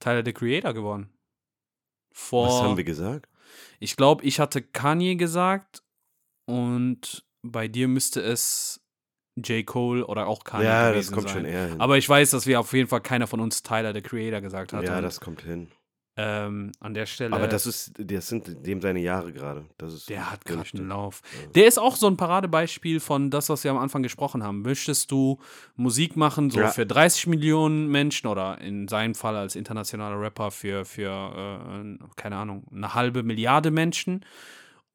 Tyler 0.00 0.22
the 0.24 0.32
Creator 0.32 0.72
geworden. 0.72 1.10
Vor, 2.12 2.46
Was 2.48 2.62
haben 2.62 2.76
wir 2.76 2.84
gesagt? 2.84 3.28
ich 3.80 3.96
glaube, 3.96 4.24
ich 4.24 4.40
hatte 4.40 4.62
Kanye 4.62 5.16
gesagt 5.16 5.82
und 6.46 7.24
bei 7.42 7.68
dir 7.68 7.88
müsste 7.88 8.20
es 8.20 8.80
J. 9.36 9.64
Cole 9.64 10.04
oder 10.06 10.26
auch 10.26 10.42
Kanye 10.44 10.64
ja, 10.64 10.90
gewesen 10.90 11.10
das 11.10 11.12
kommt 11.14 11.28
sein. 11.28 11.38
schon 11.38 11.44
eher 11.46 11.68
hin. 11.68 11.80
Aber 11.80 11.96
ich 11.96 12.08
weiß, 12.08 12.30
dass 12.30 12.46
wir 12.46 12.58
auf 12.60 12.72
jeden 12.72 12.88
Fall 12.88 13.00
keiner 13.00 13.26
von 13.26 13.40
uns 13.40 13.62
Tyler, 13.62 13.94
the 13.94 14.00
Creator, 14.02 14.40
gesagt 14.40 14.72
hat. 14.72 14.82
ja, 14.84 15.00
das 15.00 15.20
kommt 15.20 15.42
hin. 15.42 15.68
ähm, 16.16 16.72
an 16.80 16.94
der 16.94 17.06
Stelle. 17.06 17.36
Aber 17.36 17.46
das 17.46 17.64
ist, 17.64 17.92
das 17.96 18.26
sind 18.26 18.66
dem 18.66 18.80
seine 18.82 18.98
Jahre 18.98 19.32
gerade. 19.32 19.64
Das 19.78 19.94
ist 19.94 20.08
der 20.10 20.28
hat 20.32 20.44
gerade 20.44 20.68
einen. 20.74 20.88
Lauf. 20.88 21.22
Ja. 21.40 21.50
Der 21.52 21.66
ist 21.68 21.78
auch 21.78 21.94
so 21.94 22.08
ein 22.08 22.16
Paradebeispiel 22.16 22.98
von 22.98 23.30
das, 23.30 23.48
was 23.48 23.62
wir 23.62 23.70
am 23.70 23.78
Anfang 23.78 24.02
gesprochen 24.02 24.42
haben. 24.42 24.62
Möchtest 24.62 25.12
du 25.12 25.38
Musik 25.76 26.16
machen, 26.16 26.50
so 26.50 26.58
Ja. 26.58 26.68
für 26.70 26.84
30 26.86 27.28
Millionen 27.28 27.86
Menschen 27.86 28.26
oder 28.26 28.60
in 28.60 28.88
seinem 28.88 29.14
Fall 29.14 29.36
als 29.36 29.54
internationaler 29.54 30.20
Rapper 30.20 30.50
für, 30.50 30.84
für 30.84 31.12
äh, 31.72 31.98
keine 32.16 32.34
Ahnung, 32.34 32.64
eine 32.74 32.94
halbe 32.94 33.22
Milliarde 33.22 33.70
Menschen? 33.70 34.24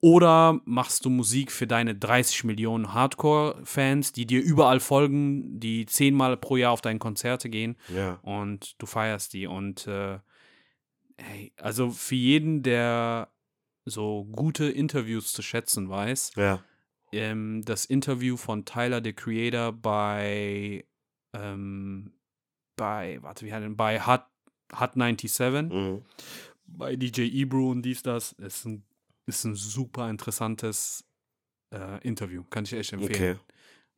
Oder 0.03 0.59
machst 0.65 1.05
du 1.05 1.09
Musik 1.09 1.49
für 1.49 1.65
deine 1.65 1.95
30 1.95 2.43
Millionen 2.43 2.93
Hardcore-Fans, 2.93 4.11
die 4.11 4.25
dir 4.25 4.41
überall 4.43 4.81
folgen, 4.81 5.61
die 5.61 5.85
zehnmal 5.85 6.35
pro 6.35 6.57
Jahr 6.57 6.73
auf 6.73 6.81
deine 6.81 6.99
Konzerte 6.99 7.49
gehen 7.49 7.77
Ja. 7.87 8.19
und 8.21 8.75
du 8.81 8.85
feierst 8.85 9.31
die? 9.31 9.47
Und 9.47 9.87
äh, 9.87 10.19
hey, 11.17 11.53
also 11.55 11.89
für 11.89 12.15
jeden, 12.15 12.63
der 12.63 13.31
so 13.85 14.25
gute 14.25 14.65
Interviews 14.65 15.31
zu 15.31 15.41
schätzen 15.41 15.87
weiß, 15.89 16.33
Ja. 16.35 16.61
ähm, 17.13 17.61
das 17.63 17.85
Interview 17.85 18.35
von 18.35 18.65
Tyler, 18.65 18.99
the 19.01 19.13
Creator, 19.13 19.71
bei, 19.71 20.83
ähm, 21.33 22.11
bei, 22.75 23.19
warte, 23.21 23.45
wie 23.45 23.53
heißt 23.53 23.63
denn, 23.63 23.77
bei 23.77 24.01
Hot, 24.05 24.25
Hot 24.77 24.95
97, 24.95 25.71
Mhm. 25.71 26.01
bei 26.65 26.97
DJ 26.97 27.21
Ebro 27.41 27.69
und 27.71 27.83
dies, 27.83 28.03
das, 28.03 28.33
ist 28.33 28.65
ein, 28.65 28.83
ist 29.25 29.43
ein 29.45 29.55
super 29.55 30.09
interessantes 30.09 31.05
äh, 31.71 32.01
Interview, 32.07 32.43
kann 32.49 32.65
ich 32.65 32.73
echt 32.73 32.93
empfehlen. 32.93 33.37
Okay. 33.37 33.39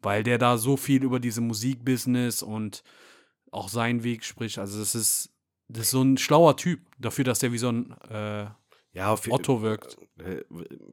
Weil 0.02 0.24
der 0.24 0.38
da 0.38 0.58
so 0.58 0.78
viel 0.78 1.04
über 1.04 1.20
diese 1.20 1.42
Musikbusiness 1.42 2.44
und 2.44 2.84
auch 3.52 3.70
seinen 3.70 4.04
Weg 4.04 4.24
spricht. 4.24 4.60
Also, 4.60 4.80
das 4.80 4.94
ist, 4.96 5.34
das 5.68 5.84
ist 5.84 5.92
so 5.92 6.02
ein 6.02 6.18
schlauer 6.18 6.58
Typ, 6.58 6.82
dafür, 7.00 7.24
dass 7.24 7.40
der 7.40 7.52
wie 7.52 7.58
so 7.58 7.70
ein 7.70 7.92
äh, 8.10 8.48
Ja, 8.92 9.12
auf 9.12 9.28
Otto 9.30 9.62
wirkt. 9.62 9.98
Äh, 10.20 10.44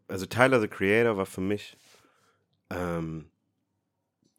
Also 0.08 0.26
Tyler 0.26 0.60
the 0.60 0.68
Creator 0.68 1.16
war 1.16 1.26
für 1.26 1.40
mich 1.40 1.76
ähm, 2.70 3.31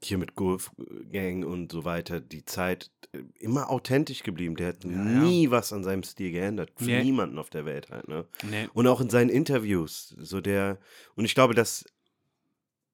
hier 0.06 0.18
mit 0.18 0.36
Golf 0.36 0.72
Gang 1.12 1.46
und 1.46 1.72
so 1.72 1.86
weiter 1.86 2.20
die 2.20 2.46
Zeit 2.46 2.92
äh, 3.14 3.20
immer 3.40 3.70
authentisch 3.70 4.24
geblieben. 4.24 4.56
Der 4.56 4.70
hat 4.70 4.84
Ja, 4.84 4.92
ja. 4.92 4.98
nie 5.04 5.50
was 5.52 5.72
an 5.74 5.84
seinem 5.84 6.04
Stil 6.04 6.32
geändert. 6.32 6.72
Für 6.76 6.86
Nee. 6.86 7.04
niemanden 7.04 7.38
auf 7.40 7.50
der 7.50 7.66
Welt 7.66 7.90
halt, 7.90 8.08
ne? 8.08 8.26
Nee. 8.50 8.68
Und 8.74 8.88
auch 8.88 9.02
in 9.02 9.10
seinen 9.10 9.30
Interviews. 9.30 10.16
So 10.20 10.42
der, 10.42 10.78
und 11.16 11.26
ich 11.26 11.36
glaube, 11.36 11.54
dass, 11.54 11.86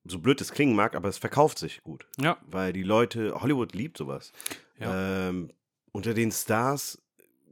so 0.05 0.19
blöd 0.19 0.39
es 0.41 0.51
klingen 0.51 0.75
mag, 0.75 0.95
aber 0.95 1.09
es 1.09 1.17
verkauft 1.17 1.59
sich 1.59 1.83
gut. 1.83 2.07
Ja, 2.19 2.37
Weil 2.47 2.73
die 2.73 2.83
Leute, 2.83 3.33
Hollywood 3.41 3.73
liebt 3.73 3.97
sowas. 3.97 4.31
Ja. 4.79 5.29
Ähm, 5.29 5.51
unter 5.91 6.13
den 6.13 6.31
Stars, 6.31 7.01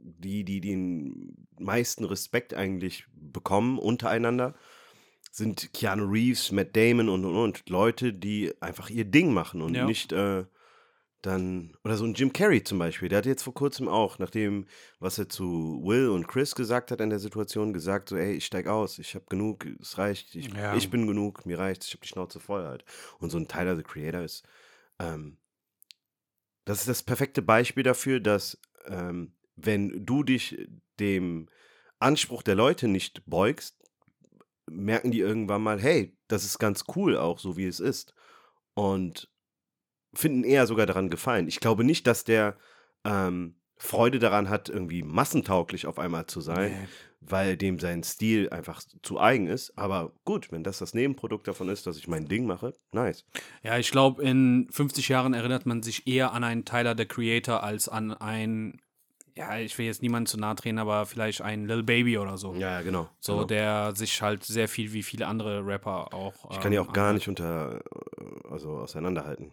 die, 0.00 0.44
die 0.44 0.60
den 0.60 1.46
meisten 1.58 2.04
Respekt 2.04 2.54
eigentlich 2.54 3.04
bekommen 3.12 3.78
untereinander, 3.78 4.54
sind 5.38 5.72
Keanu 5.72 6.04
Reeves, 6.04 6.52
Matt 6.52 6.76
Damon 6.76 7.08
und 7.08 7.24
und 7.24 7.36
und 7.36 7.68
Leute, 7.70 8.12
die 8.12 8.52
einfach 8.60 8.90
ihr 8.90 9.04
Ding 9.04 9.32
machen 9.32 9.62
und 9.62 9.74
Ja. 9.74 9.86
nicht 9.86 10.12
äh, 10.12 10.44
dann, 11.22 11.76
oder 11.82 11.96
so 11.96 12.04
ein 12.04 12.14
Jim 12.14 12.32
Carrey 12.32 12.62
zum 12.62 12.78
Beispiel, 12.78 13.08
der 13.08 13.18
hat 13.18 13.26
jetzt 13.26 13.42
vor 13.42 13.54
kurzem 13.54 13.88
auch, 13.88 14.18
nachdem, 14.20 14.66
was 15.00 15.18
er 15.18 15.28
zu 15.28 15.80
Will 15.84 16.10
und 16.10 16.28
Chris 16.28 16.54
gesagt 16.54 16.92
hat 16.92 17.00
in 17.00 17.10
der 17.10 17.18
Situation, 17.18 17.72
gesagt 17.72 18.10
so, 18.10 18.16
ey, 18.16 18.34
ich 18.34 18.46
steig 18.46 18.68
aus, 18.68 19.00
ich 19.00 19.14
habe 19.16 19.24
genug, 19.28 19.66
es 19.80 19.98
reicht, 19.98 20.36
ich, 20.36 20.46
Ja. 20.54 20.76
ich 20.76 20.90
bin 20.90 21.08
genug, 21.08 21.44
mir 21.44 21.58
reicht's, 21.58 21.86
ich 21.88 21.94
habe 21.94 22.02
die 22.02 22.08
Schnauze 22.08 22.38
voll 22.38 22.64
halt. 22.64 22.84
Und 23.18 23.30
so 23.30 23.38
ein 23.38 23.48
Tyler, 23.48 23.74
the 23.76 23.82
Creator 23.82 24.22
ist, 24.22 24.46
ähm, 25.00 25.38
das 26.64 26.80
ist 26.80 26.88
das 26.88 27.02
perfekte 27.02 27.42
Beispiel 27.42 27.82
dafür, 27.82 28.20
dass 28.20 28.58
ähm, 28.86 29.32
wenn 29.56 30.04
du 30.06 30.22
dich 30.22 30.68
dem 31.00 31.48
Anspruch 31.98 32.42
der 32.44 32.54
Leute 32.54 32.86
nicht 32.86 33.22
beugst, 33.26 33.77
merken 34.70 35.10
die 35.10 35.20
irgendwann 35.20 35.62
mal, 35.62 35.80
hey, 35.80 36.16
das 36.28 36.44
ist 36.44 36.58
ganz 36.58 36.84
cool 36.96 37.16
auch, 37.16 37.38
so 37.38 37.56
wie 37.56 37.66
es 37.66 37.80
ist. 37.80 38.14
Und 38.74 39.30
finden 40.14 40.44
eher 40.44 40.66
sogar 40.66 40.86
daran 40.86 41.10
gefallen. 41.10 41.48
Ich 41.48 41.60
glaube 41.60 41.84
nicht, 41.84 42.06
dass 42.06 42.24
der 42.24 42.56
ähm, 43.04 43.56
Freude 43.76 44.18
daran 44.18 44.48
hat, 44.48 44.68
irgendwie 44.68 45.02
massentauglich 45.02 45.86
auf 45.86 45.98
einmal 45.98 46.26
zu 46.26 46.40
sein, 46.40 46.72
Nee. 46.72 46.88
weil 47.20 47.56
dem 47.56 47.78
sein 47.78 48.02
Stil 48.02 48.50
einfach 48.50 48.82
zu 49.02 49.20
eigen 49.20 49.46
ist. 49.46 49.76
Aber 49.78 50.12
gut, 50.24 50.50
wenn 50.50 50.64
das 50.64 50.78
das 50.78 50.94
Nebenprodukt 50.94 51.46
davon 51.46 51.68
ist, 51.68 51.86
dass 51.86 51.96
ich 51.96 52.08
mein 52.08 52.26
Ding 52.26 52.46
mache, 52.46 52.72
nice. 52.92 53.24
Ja, 53.62 53.78
ich 53.78 53.90
glaube, 53.90 54.22
in 54.22 54.66
50 54.70 55.08
Jahren 55.08 55.34
erinnert 55.34 55.66
man 55.66 55.82
sich 55.82 56.06
eher 56.08 56.32
an 56.32 56.42
einen 56.42 56.64
Tyler, 56.64 56.94
der 56.94 57.06
Creator, 57.06 57.62
als 57.62 57.88
an 57.88 58.12
ein, 58.12 58.80
ja, 59.38 59.56
ich 59.56 59.78
will 59.78 59.86
jetzt 59.86 60.02
niemanden 60.02 60.26
zu 60.26 60.36
nahe 60.36 60.56
treten, 60.56 60.78
aber 60.78 61.06
vielleicht 61.06 61.42
ein 61.42 61.66
Lil 61.66 61.84
Baby 61.84 62.18
oder 62.18 62.36
so. 62.36 62.54
Ja, 62.54 62.72
ja, 62.72 62.82
genau. 62.82 63.08
So, 63.20 63.34
genau. 63.34 63.44
der 63.46 63.94
sich 63.94 64.20
halt 64.20 64.42
sehr 64.42 64.66
viel 64.66 64.92
wie 64.92 65.04
viele 65.04 65.28
andere 65.28 65.64
Rapper 65.64 66.12
auch. 66.12 66.50
ich 66.50 66.58
kann 66.58 66.72
die 66.72 66.76
ähm, 66.76 66.88
auch 66.88 66.92
gar 66.92 67.12
nicht 67.12 67.28
unter, 67.28 67.80
also 68.50 68.78
auseinanderhalten. 68.78 69.52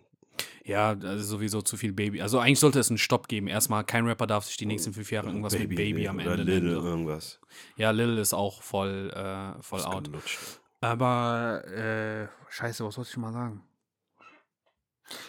Ja, 0.64 0.90
also 0.90 1.24
sowieso 1.24 1.62
zu 1.62 1.78
viel 1.78 1.94
Baby. 1.94 2.20
Also 2.24 2.40
eigentlich 2.40 2.60
sollte 2.60 2.80
es 2.80 2.90
einen 2.90 2.98
Stopp 2.98 3.28
geben. 3.28 3.46
Erstmal, 3.46 3.84
kein 3.84 4.08
Rapper 4.08 4.26
darf 4.26 4.46
sich 4.46 4.58
die 4.58 4.66
nächsten 4.66 4.92
fünf 4.92 5.12
Jahre 5.12 5.28
irgendwas 5.28 5.54
mit 5.58 5.70
Baby 5.70 6.08
am 6.08 6.18
oder 6.18 6.32
Ende 6.32 6.44
Lil 6.44 6.62
nennen. 6.62 6.84
Irgendwas. 6.84 7.40
Ja, 7.78 7.92
Lil 7.92 8.18
ist 8.18 8.34
auch 8.34 8.64
voll, 8.64 9.12
äh, 9.14 9.62
voll 9.62 9.84
out. 9.84 10.08
Ausgelutscht. 10.08 10.40
Aber, 10.82 11.64
äh, 11.68 12.28
scheiße, 12.50 12.84
was 12.84 12.98
wollte 12.98 13.12
ich 13.12 13.18
mal 13.18 13.32
sagen? 13.32 13.62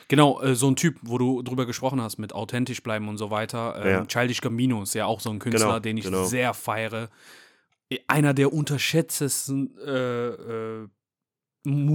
Genau, 0.08 0.40
äh, 0.42 0.54
so 0.54 0.68
ein 0.68 0.76
Typ, 0.76 0.96
wo 1.02 1.18
du 1.18 1.42
drüber 1.42 1.66
gesprochen 1.66 2.00
hast, 2.00 2.18
mit 2.18 2.32
authentisch 2.32 2.82
bleiben 2.82 3.08
und 3.08 3.18
so 3.18 3.30
weiter. 3.30 3.74
Ähm, 3.78 3.88
Ja. 3.88 4.06
Childish 4.06 4.40
Gambino 4.40 4.82
ist 4.82 4.94
ja 4.94 5.06
auch 5.06 5.20
so 5.20 5.30
ein 5.30 5.38
Künstler, 5.38 5.66
Genau, 5.66 5.78
den 5.80 5.96
ich 5.96 6.04
genau. 6.04 6.24
sehr 6.24 6.54
feiere. 6.54 7.08
Einer 8.08 8.34
der 8.34 8.52
unterschätztesten, 8.52 9.76
äh, 9.78 10.28
äh, 10.28 10.88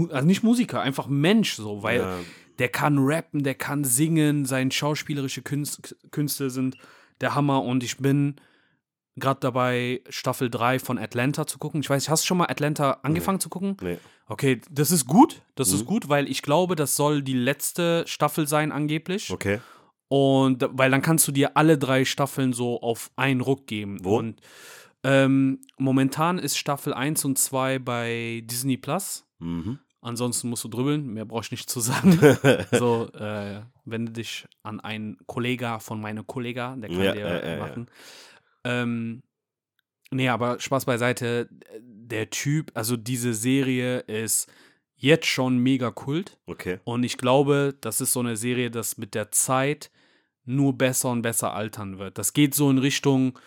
also 0.09 0.27
nicht 0.27 0.43
Musiker, 0.43 0.81
einfach 0.81 1.07
Mensch, 1.07 1.55
so, 1.55 1.81
weil 1.83 1.99
ja, 2.01 2.17
der 2.59 2.69
kann 2.69 2.97
rappen, 2.99 3.43
der 3.43 3.55
kann 3.55 3.83
singen, 3.83 4.45
seine 4.45 4.71
schauspielerische 4.71 5.41
Künst, 5.41 5.95
Künste 6.11 6.49
sind 6.49 6.77
der 7.21 7.35
Hammer 7.35 7.63
und 7.63 7.83
ich 7.83 7.97
bin 7.97 8.35
gerade 9.17 9.39
dabei, 9.41 10.01
Staffel 10.09 10.49
3 10.49 10.79
von 10.79 10.97
Atlanta 10.97 11.45
zu 11.47 11.57
gucken. 11.59 11.81
Ich 11.81 11.89
weiß, 11.89 12.09
hast 12.09 12.23
du 12.23 12.27
schon 12.27 12.37
mal 12.37 12.45
Atlanta 12.49 12.99
angefangen 13.03 13.39
zu 13.39 13.49
gucken? 13.49 13.77
nee. 13.81 13.97
Okay, 14.27 14.61
das 14.71 14.91
ist 14.91 15.07
gut. 15.07 15.41
Das 15.55 15.69
Mhm. 15.71 15.75
ist 15.75 15.85
gut, 15.85 16.07
weil 16.07 16.29
ich 16.29 16.41
glaube, 16.41 16.77
das 16.77 16.95
soll 16.95 17.21
die 17.21 17.33
letzte 17.33 18.05
Staffel 18.07 18.47
sein, 18.47 18.71
angeblich. 18.71 19.29
Okay. 19.29 19.59
Und 20.07 20.65
weil 20.71 20.89
dann 20.89 21.01
kannst 21.01 21.27
du 21.27 21.33
dir 21.33 21.57
alle 21.57 21.77
drei 21.77 22.05
Staffeln 22.05 22.53
so 22.53 22.81
auf 22.81 23.11
einen 23.17 23.41
Ruck 23.41 23.67
geben. 23.67 23.97
Wo? 24.05 24.19
Und 24.19 24.39
ähm, 25.03 25.59
momentan 25.77 26.37
ist 26.39 26.57
Staffel 26.57 26.93
1 26.93 27.25
und 27.25 27.37
2 27.39 27.79
bei 27.79 28.41
Disney 28.45 28.77
Plus. 28.77 29.25
Mhm. 29.39 29.79
Ansonsten 29.99 30.47
musst 30.49 30.63
du 30.63 30.67
dribbeln, 30.69 31.07
mehr 31.07 31.25
brauche 31.25 31.43
ich 31.43 31.51
nicht 31.51 31.69
zu 31.69 31.79
sagen. 31.81 32.17
so, 32.71 33.09
äh, 33.13 33.61
wende 33.83 34.13
dich 34.13 34.47
an 34.63 34.79
einen 34.79 35.17
Kollega 35.27 35.79
von 35.79 35.99
meinem 35.99 36.25
Kollega, 36.25 36.75
der 36.77 36.89
kann 36.89 37.03
Ja, 37.03 37.11
dir 37.11 37.25
äh, 37.25 37.55
äh, 37.55 37.57
ja. 37.59 37.75
Ähm, 38.63 39.21
nee, 40.11 40.29
aber 40.29 40.59
Spaß 40.59 40.85
beiseite, 40.85 41.49
der 41.81 42.29
Typ, 42.29 42.71
also 42.73 42.97
diese 42.97 43.33
Serie 43.33 43.99
ist 43.99 44.51
jetzt 44.95 45.25
schon 45.27 45.57
mega 45.57 45.89
kult 45.91 46.37
Okay. 46.45 46.79
und 46.83 47.03
ich 47.03 47.17
glaube, 47.17 47.75
das 47.81 48.01
ist 48.01 48.13
so 48.13 48.19
eine 48.19 48.35
Serie, 48.37 48.69
das 48.69 48.97
mit 48.97 49.15
der 49.15 49.31
Zeit 49.31 49.89
nur 50.45 50.77
besser 50.77 51.09
und 51.09 51.21
besser 51.21 51.53
altern 51.53 51.97
wird. 51.99 52.17
Das 52.17 52.33
geht 52.33 52.53
so 52.55 52.69
in 52.69 52.77
Richtung 52.77 53.37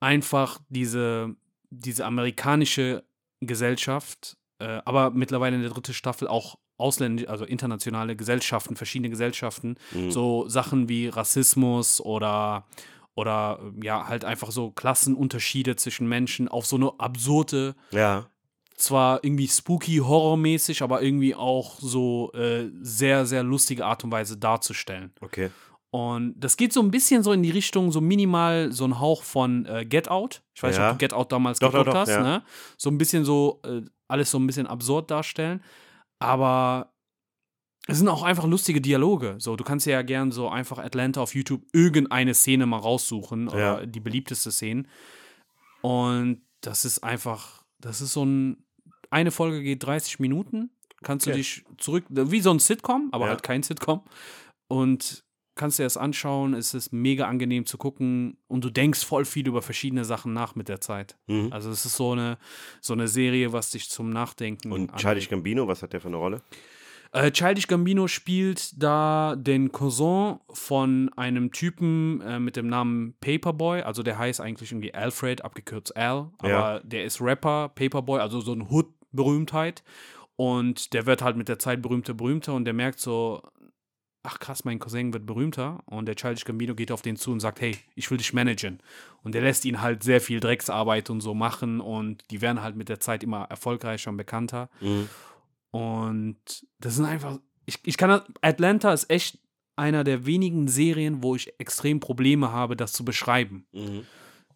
einfach 0.00 0.60
diese, 0.68 1.34
diese 1.70 2.04
amerikanische 2.04 3.04
Gesellschaft, 3.40 4.36
äh, 4.58 4.80
aber 4.84 5.10
mittlerweile 5.10 5.56
in 5.56 5.62
der 5.62 5.70
dritten 5.70 5.94
Staffel 5.94 6.28
auch 6.28 6.58
ausländische, 6.76 7.28
also 7.28 7.44
internationale 7.44 8.14
Gesellschaften, 8.14 8.76
verschiedene 8.76 9.10
Gesellschaften, 9.10 9.76
Mhm. 9.92 10.10
so 10.10 10.48
Sachen 10.48 10.88
wie 10.88 11.08
Rassismus 11.08 12.00
oder 12.00 12.66
oder 13.18 13.58
äh, 13.60 13.84
ja, 13.84 14.06
halt 14.08 14.24
einfach 14.24 14.50
so 14.52 14.70
Klassenunterschiede 14.70 15.76
zwischen 15.76 16.08
Menschen 16.08 16.48
auf 16.48 16.66
so 16.66 16.76
eine 16.76 16.92
absurde, 16.98 17.74
Ja. 17.90 18.26
zwar 18.76 19.24
irgendwie 19.24 19.48
spooky, 19.48 19.96
horrormäßig, 19.98 20.82
aber 20.82 21.02
irgendwie 21.02 21.34
auch 21.34 21.78
so 21.80 22.32
äh, 22.32 22.70
sehr, 22.80 23.26
sehr 23.26 23.42
lustige 23.42 23.84
Art 23.84 24.04
und 24.04 24.12
Weise 24.12 24.36
darzustellen. 24.36 25.12
Okay. 25.20 25.50
Und 25.90 26.34
das 26.38 26.56
geht 26.56 26.72
so 26.72 26.80
ein 26.82 26.90
bisschen 26.90 27.22
so 27.22 27.32
in 27.32 27.42
die 27.42 27.50
Richtung, 27.50 27.90
so 27.90 28.00
minimal 28.00 28.70
so 28.72 28.84
ein 28.84 29.00
Hauch 29.00 29.22
von 29.22 29.64
äh, 29.66 29.84
Get 29.86 30.08
Out. 30.10 30.42
Ich 30.54 30.62
weiß 30.62 30.76
nicht, 30.76 30.80
Ja. 30.80 30.90
ob 30.90 30.98
du 30.98 31.04
Get 31.04 31.14
Out 31.14 31.32
damals 31.32 31.58
Doch, 31.58 31.72
doch, 31.72 31.78
geguckt 31.78 31.94
doch, 31.94 32.00
hast, 32.00 32.10
ja. 32.10 32.22
ne? 32.22 32.42
So 32.76 32.90
ein 32.90 32.98
bisschen 32.98 33.24
so, 33.24 33.60
äh, 33.64 33.80
alles 34.06 34.30
so 34.30 34.38
ein 34.38 34.46
bisschen 34.46 34.66
absurd 34.66 35.10
darstellen. 35.10 35.62
Aber 36.20 36.92
es 37.88 37.98
sind 37.98 38.06
auch 38.08 38.22
einfach 38.22 38.44
lustige 38.46 38.80
Dialoge. 38.80 39.34
So, 39.38 39.56
du 39.56 39.64
kannst 39.64 39.86
ja 39.86 40.02
gern 40.02 40.30
so 40.30 40.48
einfach 40.48 40.78
Atlanta 40.78 41.20
auf 41.20 41.34
YouTube 41.34 41.62
irgendeine 41.72 42.34
Szene 42.34 42.66
mal 42.66 42.76
raussuchen 42.78 43.48
oder 43.48 43.80
Ja. 43.80 43.86
die 43.86 44.00
beliebteste 44.00 44.50
Szene. 44.52 44.84
Und 45.80 46.42
das 46.60 46.84
ist 46.84 47.02
einfach, 47.04 47.64
das 47.80 48.00
ist 48.00 48.12
so 48.12 48.24
ein, 48.24 48.64
eine 49.10 49.30
Folge 49.30 49.62
geht 49.62 49.82
30 49.84 50.18
Minuten. 50.20 50.70
Kannst 51.02 51.26
du 51.26 51.30
Okay. 51.30 51.38
dich 51.38 51.64
zurück, 51.78 52.04
wie 52.08 52.40
so 52.40 52.50
ein 52.50 52.58
Sitcom, 52.58 53.08
aber 53.12 53.24
Ja. 53.26 53.30
halt 53.30 53.42
kein 53.42 53.62
Sitcom. 53.62 54.02
Und 54.66 55.24
kannst 55.54 55.78
dir 55.78 55.84
das 55.84 55.96
anschauen, 55.96 56.54
es 56.54 56.74
ist 56.74 56.92
mega 56.92 57.26
angenehm 57.26 57.66
zu 57.66 57.78
gucken 57.78 58.36
und 58.48 58.64
du 58.64 58.70
denkst 58.70 59.04
voll 59.04 59.24
viel 59.24 59.46
über 59.48 59.62
verschiedene 59.62 60.04
Sachen 60.04 60.32
nach 60.32 60.54
mit 60.56 60.68
der 60.68 60.80
Zeit. 60.80 61.16
Mhm. 61.26 61.52
Also 61.52 61.70
es 61.70 61.84
ist 61.84 61.96
so 61.96 62.12
eine, 62.12 62.38
so 62.80 62.92
eine 62.92 63.08
Serie, 63.08 63.52
was 63.52 63.70
dich 63.70 63.88
zum 63.88 64.10
Nachdenken 64.10 64.70
Und 64.72 64.90
anregt. 64.90 64.98
Childish 65.00 65.28
Gambino, 65.28 65.66
was 65.66 65.82
hat 65.82 65.92
der 65.92 66.00
für 66.00 66.08
eine 66.08 66.16
Rolle? 66.16 66.42
Äh, 67.12 67.30
Childish 67.30 67.66
Gambino 67.66 68.06
spielt 68.06 68.80
da 68.82 69.34
den 69.36 69.72
Cousin 69.72 70.38
von 70.50 71.10
einem 71.16 71.52
Typen 71.52 72.20
äh, 72.20 72.38
mit 72.38 72.56
dem 72.56 72.66
Namen 72.68 73.14
Paperboy. 73.20 73.82
Also 73.82 74.02
der 74.02 74.18
heißt 74.18 74.40
eigentlich 74.40 74.72
irgendwie 74.72 74.92
Alfred, 74.92 75.44
abgekürzt 75.44 75.96
Al. 75.96 76.30
Aber 76.38 76.48
Ja. 76.48 76.80
der 76.80 77.04
ist 77.04 77.20
Rapper, 77.20 77.70
Paperboy, 77.74 78.20
also 78.20 78.40
so 78.40 78.52
eine 78.52 78.68
Hood-Berühmtheit. 78.68 79.82
Und 80.36 80.92
der 80.92 81.06
wird 81.06 81.22
halt 81.22 81.36
mit 81.36 81.48
der 81.48 81.58
Zeit 81.58 81.82
berühmter, 81.82 82.14
berühmter 82.14 82.54
und 82.54 82.64
der 82.64 82.74
merkt 82.74 83.00
so, 83.00 83.42
ach 84.22 84.38
krass, 84.38 84.64
mein 84.64 84.78
Cousin 84.78 85.12
wird 85.12 85.26
berühmter. 85.26 85.80
Und 85.86 86.06
der 86.06 86.14
Childish 86.14 86.44
Gambino 86.44 86.74
geht 86.74 86.92
auf 86.92 87.02
den 87.02 87.16
zu 87.16 87.32
und 87.32 87.40
sagt, 87.40 87.60
hey, 87.60 87.76
ich 87.94 88.10
will 88.10 88.18
dich 88.18 88.32
managen. 88.32 88.78
Und 89.22 89.34
der 89.34 89.42
lässt 89.42 89.64
ihn 89.64 89.80
halt 89.80 90.02
sehr 90.02 90.20
viel 90.20 90.38
Drecksarbeit 90.40 91.10
und 91.10 91.22
so 91.22 91.34
machen 91.34 91.80
und 91.80 92.22
die 92.30 92.40
werden 92.40 92.62
halt 92.62 92.76
mit 92.76 92.88
der 92.88 93.00
Zeit 93.00 93.24
immer 93.24 93.44
erfolgreicher 93.44 94.10
und 94.10 94.16
bekannter. 94.16 94.68
Mhm. 94.80 95.08
Und 95.70 96.36
das 96.78 96.96
sind 96.96 97.04
einfach, 97.04 97.38
ich, 97.66 97.78
ich 97.84 97.96
kann, 97.96 98.22
Atlanta 98.40 98.92
ist 98.92 99.10
echt 99.10 99.38
einer 99.76 100.02
der 100.04 100.26
wenigen 100.26 100.66
Serien, 100.68 101.22
wo 101.22 101.36
ich 101.36 101.58
extrem 101.60 102.00
Probleme 102.00 102.50
habe, 102.52 102.76
das 102.76 102.92
zu 102.92 103.04
beschreiben. 103.04 103.66
Mhm. 103.72 104.04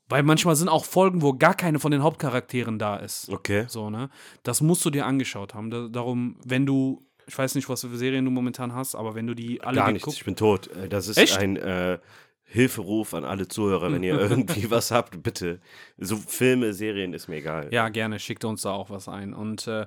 Weil 0.08 0.24
manchmal 0.24 0.56
sind 0.56 0.68
auch 0.68 0.84
Folgen, 0.84 1.22
wo 1.22 1.32
gar 1.32 1.54
keine 1.54 1.78
von 1.78 1.92
den 1.92 2.02
Hauptcharakteren 2.02 2.78
da 2.78 2.96
ist. 2.96 3.28
Okay. 3.30 3.64
So, 3.68 3.88
ne? 3.88 4.10
Das 4.42 4.60
musst 4.60 4.84
du 4.84 4.90
dir 4.90 5.06
angeschaut 5.06 5.54
haben. 5.54 5.70
Da, 5.70 5.88
darum, 5.88 6.36
wenn 6.44 6.66
du, 6.66 7.06
ich 7.26 7.38
weiß 7.38 7.54
nicht, 7.54 7.68
was 7.68 7.82
für 7.82 7.96
Serien 7.96 8.24
du 8.24 8.30
momentan 8.30 8.74
hast, 8.74 8.94
aber 8.94 9.14
wenn 9.14 9.26
du 9.26 9.34
die 9.34 9.62
alle 9.62 9.76
Gar 9.76 9.92
nichts, 9.92 10.12
ich 10.12 10.24
bin 10.24 10.36
tot. 10.36 10.68
Äh, 10.76 10.88
Das 10.88 11.08
ist 11.08 11.16
Echt? 11.16 11.38
ein 11.38 11.56
äh, 11.56 11.98
Hilferuf 12.44 13.14
an 13.14 13.24
alle 13.24 13.48
Zuhörer, 13.48 13.90
wenn 13.92 14.02
ihr 14.02 14.18
irgendwie 14.20 14.70
was 14.70 14.90
habt, 14.90 15.22
bitte. 15.22 15.60
So 15.96 16.16
Filme, 16.16 16.74
Serien 16.74 17.14
ist 17.14 17.28
mir 17.28 17.36
egal. 17.36 17.68
Ja, 17.70 17.88
gerne, 17.88 18.18
schickt 18.18 18.44
uns 18.44 18.62
da 18.62 18.72
auch 18.72 18.90
was 18.90 19.08
ein. 19.08 19.32
Und 19.32 19.66
äh, 19.66 19.86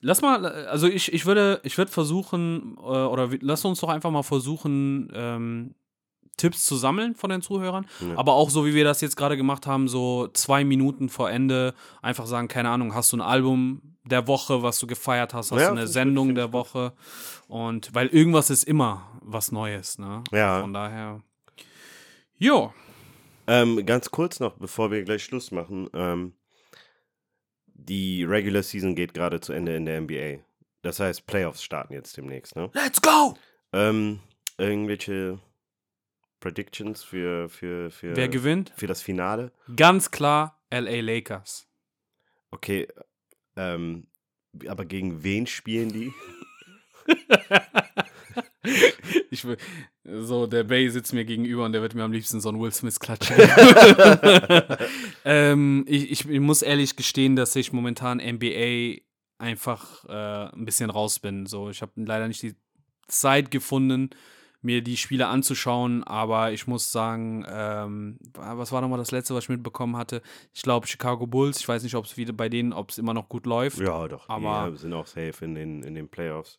lass 0.00 0.22
mal, 0.22 0.44
also 0.46 0.86
ich, 0.86 1.12
ich 1.12 1.26
würde, 1.26 1.60
ich 1.64 1.78
würde 1.78 1.90
versuchen, 1.90 2.76
äh, 2.78 2.80
oder 2.80 3.28
lass 3.40 3.64
uns 3.64 3.80
doch 3.80 3.88
einfach 3.88 4.10
mal 4.10 4.22
versuchen, 4.22 5.10
ähm, 5.14 5.74
Tipps 6.36 6.64
zu 6.64 6.76
sammeln 6.76 7.14
von 7.14 7.30
den 7.30 7.42
Zuhörern. 7.42 7.86
Ja. 8.00 8.16
Aber 8.16 8.34
auch 8.34 8.48
so, 8.50 8.64
wie 8.64 8.74
wir 8.74 8.84
das 8.84 9.00
jetzt 9.00 9.16
gerade 9.16 9.36
gemacht 9.36 9.66
haben, 9.66 9.88
so 9.88 10.28
zwei 10.28 10.64
Minuten 10.64 11.08
vor 11.08 11.30
Ende 11.30 11.74
einfach 12.00 12.26
sagen, 12.26 12.48
keine 12.48 12.70
Ahnung, 12.70 12.94
hast 12.94 13.12
du 13.12 13.16
ein 13.16 13.20
Album 13.20 13.82
der 14.04 14.26
Woche, 14.26 14.62
was 14.62 14.78
du 14.78 14.86
gefeiert 14.86 15.34
hast, 15.34 15.50
hast 15.50 15.60
Ja, 15.60 15.66
du 15.66 15.72
eine 15.72 15.86
Sendung 15.86 16.34
der 16.34 16.52
Woche. 16.52 16.92
Und 17.48 17.94
weil 17.94 18.06
irgendwas 18.06 18.50
ist 18.50 18.64
immer 18.64 19.18
was 19.20 19.52
Neues, 19.52 19.98
ne? 19.98 20.22
Ja. 20.32 20.60
Von 20.60 20.72
daher. 20.72 21.20
Jo. 22.38 22.72
Ähm, 23.46 23.84
ganz 23.84 24.10
kurz 24.10 24.40
noch, 24.40 24.54
bevor 24.54 24.90
wir 24.90 25.02
gleich 25.02 25.24
Schluss 25.24 25.50
machen. 25.50 25.88
Ähm, 25.92 26.32
die 27.78 28.24
Regular 28.24 28.62
Season 28.62 28.94
geht 28.94 29.14
gerade 29.14 29.40
zu 29.40 29.52
Ende 29.52 29.76
in 29.76 29.86
der 29.86 30.00
NBA. 30.00 30.42
Das 30.82 31.00
heißt, 31.00 31.26
Playoffs 31.26 31.62
starten 31.62 31.94
jetzt 31.94 32.16
demnächst, 32.16 32.56
ne? 32.56 32.70
Let's 32.74 33.00
go! 33.00 33.34
Ähm, 33.72 34.20
irgendwelche 34.58 35.38
Predictions 36.40 37.02
für, 37.02 37.48
für, 37.48 37.90
für, 37.90 38.16
Wer 38.16 38.28
gewinnt? 38.28 38.72
für 38.76 38.86
das 38.86 39.00
Finale? 39.02 39.52
Ganz 39.74 40.10
klar 40.10 40.60
LA 40.70 41.00
Lakers. 41.00 41.68
Okay, 42.50 42.88
ähm, 43.56 44.08
aber 44.66 44.84
gegen 44.84 45.22
wen 45.22 45.46
spielen 45.46 45.90
die? 45.90 46.12
ich 49.30 49.44
will, 49.44 49.56
so, 50.04 50.46
der 50.46 50.64
Bay 50.64 50.88
sitzt 50.90 51.12
mir 51.12 51.24
gegenüber 51.24 51.64
und 51.64 51.72
der 51.72 51.82
wird 51.82 51.94
mir 51.94 52.04
am 52.04 52.12
liebsten 52.12 52.40
so 52.40 52.48
einen 52.48 52.60
Will 52.60 52.72
Smith 52.72 53.00
klatschen. 53.00 53.36
ähm, 55.24 55.84
ich, 55.86 56.10
ich, 56.10 56.28
ich, 56.28 56.40
muss 56.40 56.62
ehrlich 56.62 56.96
gestehen, 56.96 57.36
dass 57.36 57.54
ich 57.56 57.72
momentan 57.72 58.18
NBA 58.18 59.02
einfach 59.38 60.04
äh, 60.08 60.54
ein 60.54 60.64
bisschen 60.64 60.90
raus 60.90 61.18
bin. 61.18 61.46
So, 61.46 61.70
ich 61.70 61.82
habe 61.82 61.92
leider 61.96 62.28
nicht 62.28 62.42
die 62.42 62.56
Zeit 63.06 63.50
gefunden, 63.50 64.10
mir 64.60 64.82
die 64.82 64.96
Spiele 64.96 65.28
anzuschauen, 65.28 66.02
aber 66.04 66.52
ich 66.52 66.66
muss 66.66 66.90
sagen, 66.90 67.44
ähm, 67.48 68.18
was 68.34 68.72
war 68.72 68.80
nochmal 68.80 68.98
das 68.98 69.12
letzte, 69.12 69.34
was 69.34 69.44
ich 69.44 69.50
mitbekommen 69.50 69.96
hatte? 69.96 70.20
Ich 70.52 70.62
glaube 70.62 70.88
Chicago 70.88 71.26
Bulls, 71.26 71.60
ich 71.60 71.68
weiß 71.68 71.84
nicht, 71.84 71.94
ob 71.94 72.04
es 72.04 72.16
wieder 72.16 72.32
bei 72.32 72.48
denen, 72.48 72.72
ob 72.72 72.90
es 72.90 72.98
immer 72.98 73.14
noch 73.14 73.28
gut 73.28 73.46
läuft. 73.46 73.78
Ja, 73.78 74.08
doch, 74.08 74.28
aber 74.28 74.70
die 74.72 74.78
sind 74.78 74.92
auch 74.94 75.06
safe 75.06 75.44
in 75.44 75.54
den, 75.54 75.82
in 75.84 75.94
den 75.94 76.08
Playoffs. 76.08 76.58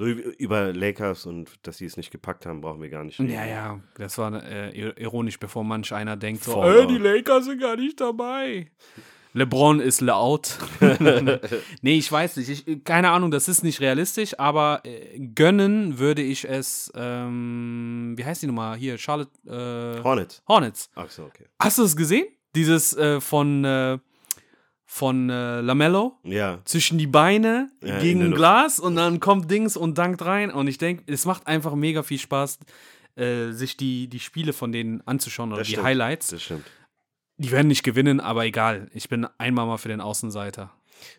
So 0.00 0.06
über 0.06 0.72
Lakers 0.72 1.26
und 1.26 1.50
dass 1.60 1.76
sie 1.76 1.84
es 1.84 1.98
nicht 1.98 2.10
gepackt 2.10 2.46
haben, 2.46 2.62
brauchen 2.62 2.80
wir 2.80 2.88
gar 2.88 3.04
nicht 3.04 3.20
reden. 3.20 3.30
Ja, 3.30 3.44
ja, 3.44 3.80
das 3.96 4.16
war 4.16 4.42
äh, 4.42 4.70
ironisch, 4.98 5.38
bevor 5.38 5.62
manch 5.62 5.92
einer 5.92 6.16
denkt 6.16 6.42
so, 6.42 6.64
äh, 6.64 6.86
die 6.86 6.96
Lakers 6.96 7.44
sind 7.44 7.60
gar 7.60 7.76
nicht 7.76 8.00
dabei. 8.00 8.70
LeBron 9.34 9.78
ist 9.78 10.00
laut. 10.00 10.56
nee, 11.82 11.98
ich 11.98 12.10
weiß 12.10 12.38
nicht. 12.38 12.66
Ich, 12.66 12.82
keine 12.82 13.10
Ahnung, 13.10 13.30
das 13.30 13.46
ist 13.46 13.62
nicht 13.62 13.82
realistisch, 13.82 14.40
aber 14.40 14.80
äh, 14.84 15.18
gönnen 15.18 15.98
würde 15.98 16.22
ich 16.22 16.48
es. 16.48 16.90
Ähm, 16.94 18.14
wie 18.16 18.24
heißt 18.24 18.40
die 18.40 18.46
Nummer? 18.46 18.76
Hier, 18.76 18.96
Charlotte. 18.96 19.30
Äh, 19.46 20.02
Hornets. 20.02 20.42
Hornets. 20.48 20.88
Ach 20.94 21.10
so, 21.10 21.24
okay. 21.24 21.44
Hast 21.58 21.76
du 21.76 21.82
es 21.82 21.94
gesehen? 21.94 22.24
Dieses 22.54 22.96
äh, 22.96 23.20
von. 23.20 24.00
Äh, 24.90 25.00
von 25.00 25.30
äh, 25.30 25.60
Lamello 25.60 26.18
ja. 26.24 26.60
zwischen 26.64 26.98
die 26.98 27.06
Beine 27.06 27.70
ja, 27.80 28.00
gegen 28.00 28.32
Glas 28.32 28.80
und 28.80 28.96
dann 28.96 29.20
kommt 29.20 29.50
Dings 29.50 29.76
und 29.76 29.96
dankt 29.96 30.22
rein 30.22 30.50
und 30.50 30.66
ich 30.66 30.78
denke, 30.78 31.04
es 31.06 31.24
macht 31.24 31.46
einfach 31.46 31.74
mega 31.76 32.02
viel 32.02 32.18
Spaß, 32.18 32.58
äh, 33.14 33.52
sich 33.52 33.76
die, 33.76 34.08
die 34.08 34.18
Spiele 34.18 34.52
von 34.52 34.72
denen 34.72 35.00
anzuschauen 35.06 35.50
oder 35.50 35.60
das 35.60 35.68
die 35.68 35.74
stimmt. 35.74 35.86
Highlights. 35.86 36.26
Das 36.28 36.42
stimmt. 36.42 36.66
Die 37.36 37.50
werden 37.52 37.68
nicht 37.68 37.84
gewinnen, 37.84 38.20
aber 38.20 38.44
egal. 38.44 38.90
Ich 38.92 39.08
bin 39.08 39.26
einmal 39.38 39.66
mal 39.66 39.78
für 39.78 39.88
den 39.88 40.00
Außenseiter. 40.00 40.74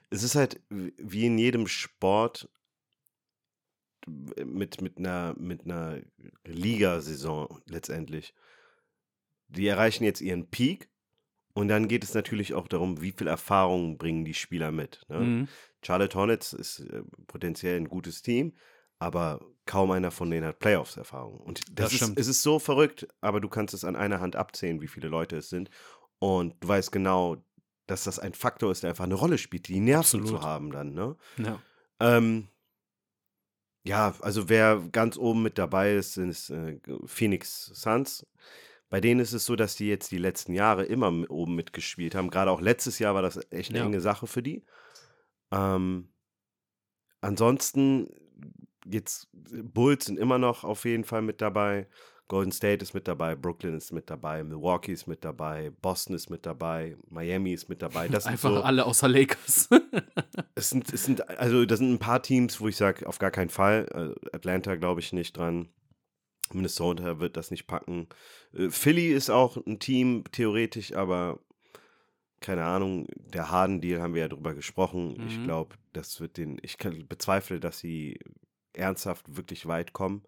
Es 0.09 0.21
ist 0.21 0.35
halt 0.35 0.59
wie 0.69 1.25
in 1.25 1.37
jedem 1.37 1.65
Sport 1.65 2.49
mit, 4.05 4.81
mit 4.81 4.97
einer, 4.97 5.33
mit 5.37 5.63
einer 5.63 5.97
Ligasaison 6.43 7.61
letztendlich. 7.67 8.33
Die 9.47 9.65
erreichen 9.65 10.03
jetzt 10.03 10.21
ihren 10.21 10.47
Peak 10.47 10.89
und 11.53 11.67
dann 11.67 11.87
geht 11.87 12.03
es 12.03 12.13
natürlich 12.13 12.53
auch 12.53 12.67
darum, 12.67 13.01
wie 13.01 13.11
viel 13.11 13.27
Erfahrung 13.27 13.97
bringen 13.97 14.25
die 14.25 14.33
Spieler 14.33 14.71
mit. 14.71 15.01
Ne? 15.09 15.19
Mhm. 15.19 15.47
Charlotte 15.83 16.17
Hornets 16.17 16.53
ist 16.53 16.79
äh, 16.81 17.03
potenziell 17.27 17.77
ein 17.77 17.89
gutes 17.89 18.21
Team, 18.21 18.53
aber 18.99 19.39
kaum 19.65 19.91
einer 19.91 20.11
von 20.11 20.29
denen 20.29 20.45
hat 20.45 20.59
Playoffs-Erfahrung. 20.59 21.39
Und 21.39 21.61
das, 21.69 21.85
Das 21.85 21.91
ist, 21.93 21.97
stimmt. 21.97 22.19
es 22.19 22.27
ist 22.27 22.41
so 22.43 22.59
verrückt, 22.59 23.07
aber 23.21 23.39
du 23.41 23.49
kannst 23.49 23.73
es 23.73 23.83
an 23.83 23.95
einer 23.95 24.19
Hand 24.19 24.35
abzählen, 24.35 24.81
wie 24.81 24.87
viele 24.87 25.07
Leute 25.07 25.37
es 25.37 25.49
sind. 25.49 25.69
Und 26.19 26.55
du 26.63 26.67
weißt 26.67 26.91
genau, 26.91 27.43
dass 27.87 28.03
das 28.03 28.19
ein 28.19 28.33
Faktor 28.33 28.71
ist, 28.71 28.83
der 28.83 28.91
einfach 28.91 29.03
eine 29.05 29.15
Rolle 29.15 29.37
spielt, 29.37 29.67
die 29.67 29.79
Nerven 29.79 30.21
Absolut. 30.21 30.27
zu 30.27 30.41
haben 30.41 30.71
dann. 30.71 30.93
Ne? 30.93 31.15
Ja. 31.37 31.61
Ähm, 31.99 32.47
ja, 33.83 34.13
also 34.21 34.47
wer 34.47 34.79
ganz 34.91 35.17
oben 35.17 35.41
mit 35.41 35.57
dabei 35.57 35.95
ist, 35.95 36.13
sind 36.13 36.29
es, 36.29 36.49
äh, 36.51 36.79
Phoenix 37.05 37.65
Suns. 37.73 38.25
Bei 38.91 38.99
denen 38.99 39.21
ist 39.21 39.31
es 39.31 39.45
so, 39.45 39.55
dass 39.55 39.77
die 39.77 39.87
jetzt 39.87 40.11
die 40.11 40.17
letzten 40.17 40.53
Jahre 40.53 40.83
immer 40.83 41.07
oben 41.31 41.55
mitgespielt 41.55 42.13
haben. 42.13 42.29
Gerade 42.29 42.51
auch 42.51 42.59
letztes 42.59 42.99
Jahr 42.99 43.15
war 43.15 43.21
das 43.21 43.39
echt 43.49 43.69
eine 43.71 43.79
Ja. 43.79 43.85
enge 43.85 44.01
Sache 44.01 44.27
für 44.27 44.43
die. 44.43 44.65
Ähm, 45.49 46.09
ansonsten, 47.21 48.09
jetzt 48.85 49.29
Bulls 49.33 50.05
sind 50.05 50.19
immer 50.19 50.37
noch 50.37 50.65
auf 50.65 50.83
jeden 50.83 51.05
Fall 51.05 51.21
mit 51.21 51.39
dabei. 51.41 51.87
Golden 52.27 52.51
State 52.51 52.81
ist 52.83 52.93
mit 52.93 53.07
dabei, 53.07 53.35
Brooklyn 53.35 53.75
ist 53.75 53.91
mit 53.91 54.09
dabei, 54.09 54.43
Milwaukee 54.43 54.93
ist 54.93 55.07
mit 55.07 55.23
dabei, 55.23 55.71
Boston 55.81 56.15
ist 56.15 56.29
mit 56.29 56.45
dabei, 56.45 56.95
Miami 57.09 57.53
ist 57.53 57.67
mit 57.67 57.81
dabei. 57.81 58.07
Das 58.09 58.23
sind 58.23 58.33
Einfach 58.33 58.55
so, 58.55 58.61
alle 58.61 58.85
außer 58.85 59.07
Lakers. 59.09 59.69
es 60.55 60.69
sind, 60.69 60.93
es 60.93 61.03
sind, 61.05 61.27
also 61.29 61.65
das 61.65 61.79
sind 61.79 61.93
ein 61.93 61.99
paar 61.99 62.21
Teams, 62.21 62.59
wo 62.61 62.67
ich 62.69 62.77
sage, 62.77 63.07
auf 63.07 63.19
gar 63.19 63.31
keinen 63.31 63.49
Fall. 63.49 64.15
Äh, 64.23 64.35
Atlanta 64.35 64.75
glaube 64.75 65.01
ich 65.01 65.11
nicht 65.11 65.35
dran. 65.35 65.69
Minnesota 66.53 67.19
wird 67.19 67.37
das 67.37 67.51
nicht 67.51 67.67
packen. 67.67 68.07
Äh, 68.53 68.69
Philly 68.69 69.07
ist 69.11 69.29
auch 69.29 69.57
ein 69.65 69.79
Team, 69.79 70.23
theoretisch, 70.31 70.93
aber 70.95 71.39
keine 72.39 72.63
Ahnung, 72.65 73.07
der 73.15 73.51
Harden-Deal 73.51 74.01
haben 74.01 74.13
wir 74.15 74.21
ja 74.21 74.27
drüber 74.27 74.53
gesprochen. 74.55 75.15
Ich 75.27 75.37
Mhm. 75.39 75.43
glaube, 75.43 75.75
das 75.93 76.19
wird 76.19 76.37
den, 76.37 76.57
ich 76.63 76.77
bezweifle, 76.77 77.59
dass 77.59 77.79
sie 77.79 78.19
ernsthaft 78.73 79.35
wirklich 79.35 79.67
weit 79.67 79.93
kommen. 79.93 80.23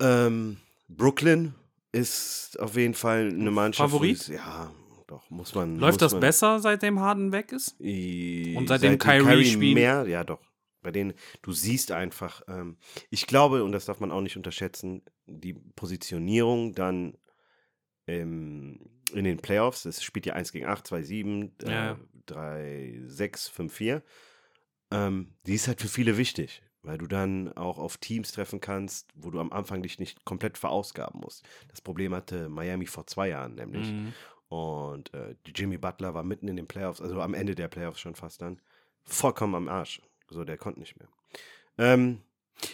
Ähm, 0.00 0.58
Brooklyn 0.88 1.54
ist 1.92 2.58
auf 2.60 2.76
jeden 2.76 2.94
Fall 2.94 3.28
eine 3.32 3.50
Mannschaft. 3.50 3.90
Favorit? 3.90 4.16
es- 4.20 4.28
Ja, 4.28 4.70
doch, 5.06 5.28
muss 5.30 5.54
man. 5.54 5.78
Läuft 5.78 5.92
muss 5.94 5.98
das 5.98 6.12
man, 6.12 6.20
besser, 6.20 6.58
seitdem 6.60 7.00
Harden 7.00 7.32
weg 7.32 7.52
ist? 7.52 7.76
I- 7.80 8.54
Und 8.56 8.68
seitdem 8.68 8.98
Kyrie 8.98 9.44
spielt? 9.44 9.74
mehr, 9.74 10.06
ja 10.06 10.24
doch. 10.24 10.40
Bei 10.84 10.92
denen, 10.92 11.14
du 11.42 11.52
siehst 11.52 11.90
einfach, 11.90 12.42
ähm, 12.46 12.76
ich 13.10 13.26
glaube, 13.26 13.64
und 13.64 13.72
das 13.72 13.86
darf 13.86 13.98
man 13.98 14.12
auch 14.12 14.20
nicht 14.20 14.36
unterschätzen, 14.36 15.02
die 15.26 15.54
Positionierung 15.54 16.74
dann 16.74 17.16
ähm, 18.06 18.78
in 19.12 19.24
den 19.24 19.38
Playoffs, 19.38 19.86
es 19.86 20.02
spielt 20.02 20.26
ja 20.26 20.34
1 20.34 20.52
gegen 20.52 20.66
8, 20.66 20.86
2, 20.86 21.02
7, 21.02 21.56
äh, 21.62 21.70
Ja, 21.70 21.84
ja. 21.86 21.98
3, 22.26 23.00
6, 23.06 23.48
5, 23.48 23.72
4, 23.72 24.02
ähm, 24.90 25.34
die 25.46 25.54
ist 25.54 25.66
halt 25.66 25.80
für 25.80 25.88
viele 25.88 26.16
wichtig, 26.16 26.62
weil 26.82 26.98
du 26.98 27.06
dann 27.06 27.52
auch 27.56 27.78
auf 27.78 27.96
Teams 27.96 28.32
treffen 28.32 28.60
kannst, 28.60 29.10
wo 29.14 29.30
du 29.30 29.40
am 29.40 29.52
Anfang 29.52 29.82
dich 29.82 29.98
nicht 29.98 30.24
komplett 30.24 30.58
verausgaben 30.58 31.20
musst. 31.20 31.46
Das 31.68 31.80
Problem 31.80 32.14
hatte 32.14 32.48
Miami 32.48 32.86
vor 32.86 33.06
zwei 33.06 33.28
Jahren 33.28 33.54
nämlich. 33.54 33.90
Mhm. 33.90 34.12
Und 34.48 35.12
äh, 35.14 35.34
Jimmy 35.54 35.78
Butler 35.78 36.14
war 36.14 36.22
mitten 36.22 36.48
in 36.48 36.56
den 36.56 36.68
Playoffs, 36.68 37.00
also 37.00 37.20
am 37.20 37.34
Ende 37.34 37.54
der 37.54 37.68
Playoffs 37.68 38.00
schon 38.00 38.14
fast 38.14 38.42
dann, 38.42 38.60
vollkommen 39.02 39.54
am 39.54 39.68
Arsch. 39.68 40.00
So, 40.34 40.44
der 40.44 40.58
konnte 40.58 40.80
nicht 40.80 40.98
mehr. 40.98 41.08
Ähm, 41.78 42.20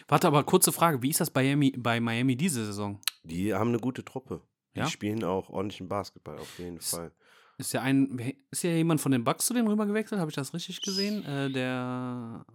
Warte, 0.08 0.26
aber 0.26 0.44
kurze 0.44 0.72
Frage: 0.72 1.02
Wie 1.02 1.10
ist 1.10 1.20
das 1.20 1.30
bei 1.30 1.42
Miami, 1.44 1.72
bei 1.76 2.00
Miami 2.00 2.36
diese 2.36 2.64
Saison? 2.66 3.00
die 3.22 3.52
haben 3.54 3.68
eine 3.68 3.78
gute 3.78 4.02
Truppe. 4.04 4.40
Die 4.74 4.80
Ja? 4.80 4.86
spielen 4.86 5.24
auch 5.24 5.50
ordentlichen 5.50 5.88
Basketball, 5.88 6.38
auf 6.38 6.58
jeden 6.58 6.78
Ist- 6.78 6.90
Fall. 6.94 7.12
Ist 7.58 7.74
ja 7.74 7.82
ein, 7.82 8.18
ist 8.50 8.62
ja 8.64 8.70
jemand 8.70 9.02
von 9.02 9.12
den 9.12 9.22
Bucks 9.22 9.44
zu 9.44 9.52
denen 9.52 9.68
rübergewechselt? 9.68 10.18
Habe 10.18 10.30
ich 10.30 10.34
das 10.34 10.54
richtig 10.54 10.80
gesehen? 10.80 11.22
Äh, 11.26 11.50
der 11.50 12.46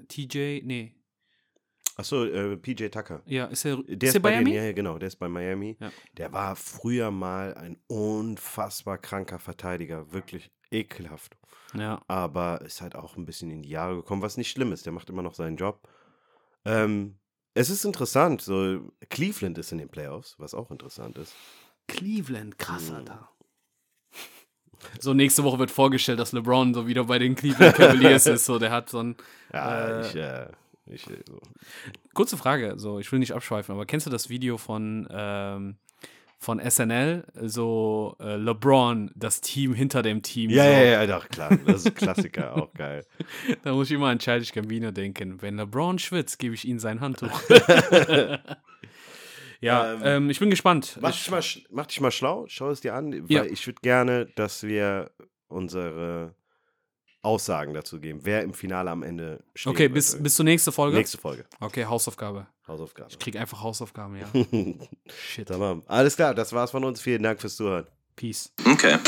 äh, 0.00 0.04
TJ, 0.06 0.62
nee, 0.64 0.94
Achso, 1.96 2.24
äh, 2.24 2.56
PJ 2.56 2.88
Tucker. 2.88 3.22
ja, 3.26 3.46
ist 3.46 3.64
er, 3.66 3.76
Der 3.82 4.08
ist 4.08 4.14
ist 4.16 4.22
bei 4.22 4.30
Miami? 4.36 4.54
ja, 4.54 4.62
ja, 4.64 4.72
genau, 4.72 4.98
der 4.98 5.08
ist 5.08 5.16
bei 5.16 5.28
Miami. 5.28 5.76
Ja. 5.80 5.90
Der 6.16 6.32
war 6.32 6.56
früher 6.56 7.10
mal 7.10 7.52
ein 7.54 7.76
unfassbar 7.88 8.96
kranker 8.98 9.38
Verteidiger, 9.38 10.10
wirklich 10.12 10.50
ekelhaft. 10.70 11.36
Ja. 11.74 12.00
aber 12.08 12.62
ist 12.62 12.80
halt 12.80 12.94
auch 12.96 13.16
ein 13.18 13.26
bisschen 13.26 13.50
in 13.50 13.60
die 13.62 13.68
Jahre 13.68 13.96
gekommen, 13.96 14.22
was 14.22 14.38
nicht 14.38 14.50
schlimm 14.50 14.72
ist. 14.72 14.86
Der 14.86 14.92
macht 14.92 15.10
immer 15.10 15.20
noch 15.22 15.34
seinen 15.34 15.56
Job. 15.58 15.86
Ähm, 16.64 17.18
es 17.52 17.68
ist 17.68 17.84
interessant, 17.84 18.40
so 18.40 18.90
Cleveland 19.10 19.58
ist 19.58 19.72
in 19.72 19.78
den 19.78 19.88
Playoffs, 19.90 20.36
was 20.38 20.54
auch 20.54 20.70
interessant 20.70 21.18
ist. 21.18 21.34
Cleveland, 21.86 22.58
krass, 22.58 22.88
Mhm. 22.90 22.96
Alter. 22.96 23.28
So, 25.00 25.12
nächste 25.12 25.42
Woche 25.42 25.58
wird 25.58 25.72
vorgestellt, 25.72 26.20
dass 26.20 26.30
LeBron 26.32 26.72
so 26.72 26.86
wieder 26.86 27.04
bei 27.04 27.18
den 27.18 27.34
Cleveland 27.34 27.74
Cavaliers 27.74 28.26
ist. 28.26 28.44
So, 28.44 28.58
der 28.60 28.70
hat 28.70 28.88
so 28.88 29.00
ein. 29.02 29.16
Ja, 29.52 30.00
Äh, 30.00 30.06
ich, 30.06 30.14
äh, 30.14 30.48
ich, 30.86 31.10
äh, 31.10 31.20
so. 31.28 31.40
Kurze 32.14 32.36
Frage, 32.36 32.74
so, 32.78 33.00
ich 33.00 33.10
will 33.10 33.18
nicht 33.18 33.32
abschweifen, 33.34 33.74
aber 33.74 33.86
kennst 33.86 34.06
du 34.06 34.10
das 34.10 34.28
Video 34.28 34.56
von, 34.56 35.08
ähm, 35.10 35.76
von 36.40 36.60
SNL? 36.60 37.24
So, 37.42 38.16
äh, 38.20 38.36
LeBron, 38.36 39.10
das 39.14 39.40
Team 39.40 39.74
hinter 39.74 40.02
dem 40.02 40.22
Team. 40.22 40.50
Ja, 40.50 40.64
so. 40.64 40.70
ja, 40.70 40.82
ja, 40.82 41.06
doch, 41.06 41.28
klar. 41.28 41.50
Das 41.66 41.76
ist 41.80 41.86
ein 41.88 41.94
Klassiker, 41.94 42.56
auch 42.62 42.72
geil. 42.74 43.04
Da 43.64 43.72
muss 43.74 43.90
ich 43.90 43.96
immer 43.96 44.08
an 44.08 44.18
Childish 44.20 44.52
Gambino 44.52 44.90
denken. 44.92 45.42
Wenn 45.42 45.56
LeBron 45.56 45.98
schwitzt, 45.98 46.38
gebe 46.38 46.54
ich 46.54 46.64
ihm 46.66 46.78
sein 46.78 47.00
Handtuch. 47.00 47.42
ja, 49.60 49.94
Ähm, 49.94 50.00
ähm, 50.04 50.30
ich 50.30 50.38
bin 50.38 50.50
gespannt. 50.50 50.98
Mach 51.00 51.10
Ich, 51.10 51.22
dich, 51.24 51.30
mal, 51.30 51.42
mach 51.70 51.86
dich 51.86 52.00
mal 52.00 52.10
schlau, 52.12 52.44
schau 52.48 52.70
es 52.70 52.80
dir 52.80 52.94
an, 52.94 53.12
weil 53.12 53.24
Ja. 53.28 53.44
ich 53.44 53.66
würde 53.66 53.80
gerne, 53.82 54.26
dass 54.36 54.62
wir 54.62 55.10
unsere 55.48 56.34
Aussagen 57.22 57.74
dazu 57.74 58.00
geben, 58.00 58.20
wer 58.22 58.42
im 58.42 58.54
Finale 58.54 58.90
am 58.90 59.02
Ende 59.02 59.42
steht. 59.54 59.70
okay, 59.72 59.88
bis, 59.88 60.20
bis 60.22 60.34
zur 60.36 60.44
nächsten 60.44 60.72
Folge. 60.72 60.96
nächste 60.96 61.18
Folge. 61.18 61.44
Okay, 61.60 61.84
Hausaufgabe. 61.84 62.46
Hausaufgabe. 62.66 63.08
Ich 63.10 63.18
krieg 63.18 63.36
einfach 63.36 63.62
Hausaufgaben, 63.62 64.16
ja. 64.16 64.26
Shit. 65.28 65.48
Tamam. 65.48 65.82
Alles 65.86 66.16
klar, 66.16 66.34
das 66.34 66.52
war's 66.52 66.70
von 66.70 66.84
uns. 66.84 67.00
Vielen 67.00 67.22
Dank 67.22 67.40
fürs 67.40 67.56
Zuhören. 67.56 67.86
Peace. 68.14 68.52
Okay. 68.64 68.98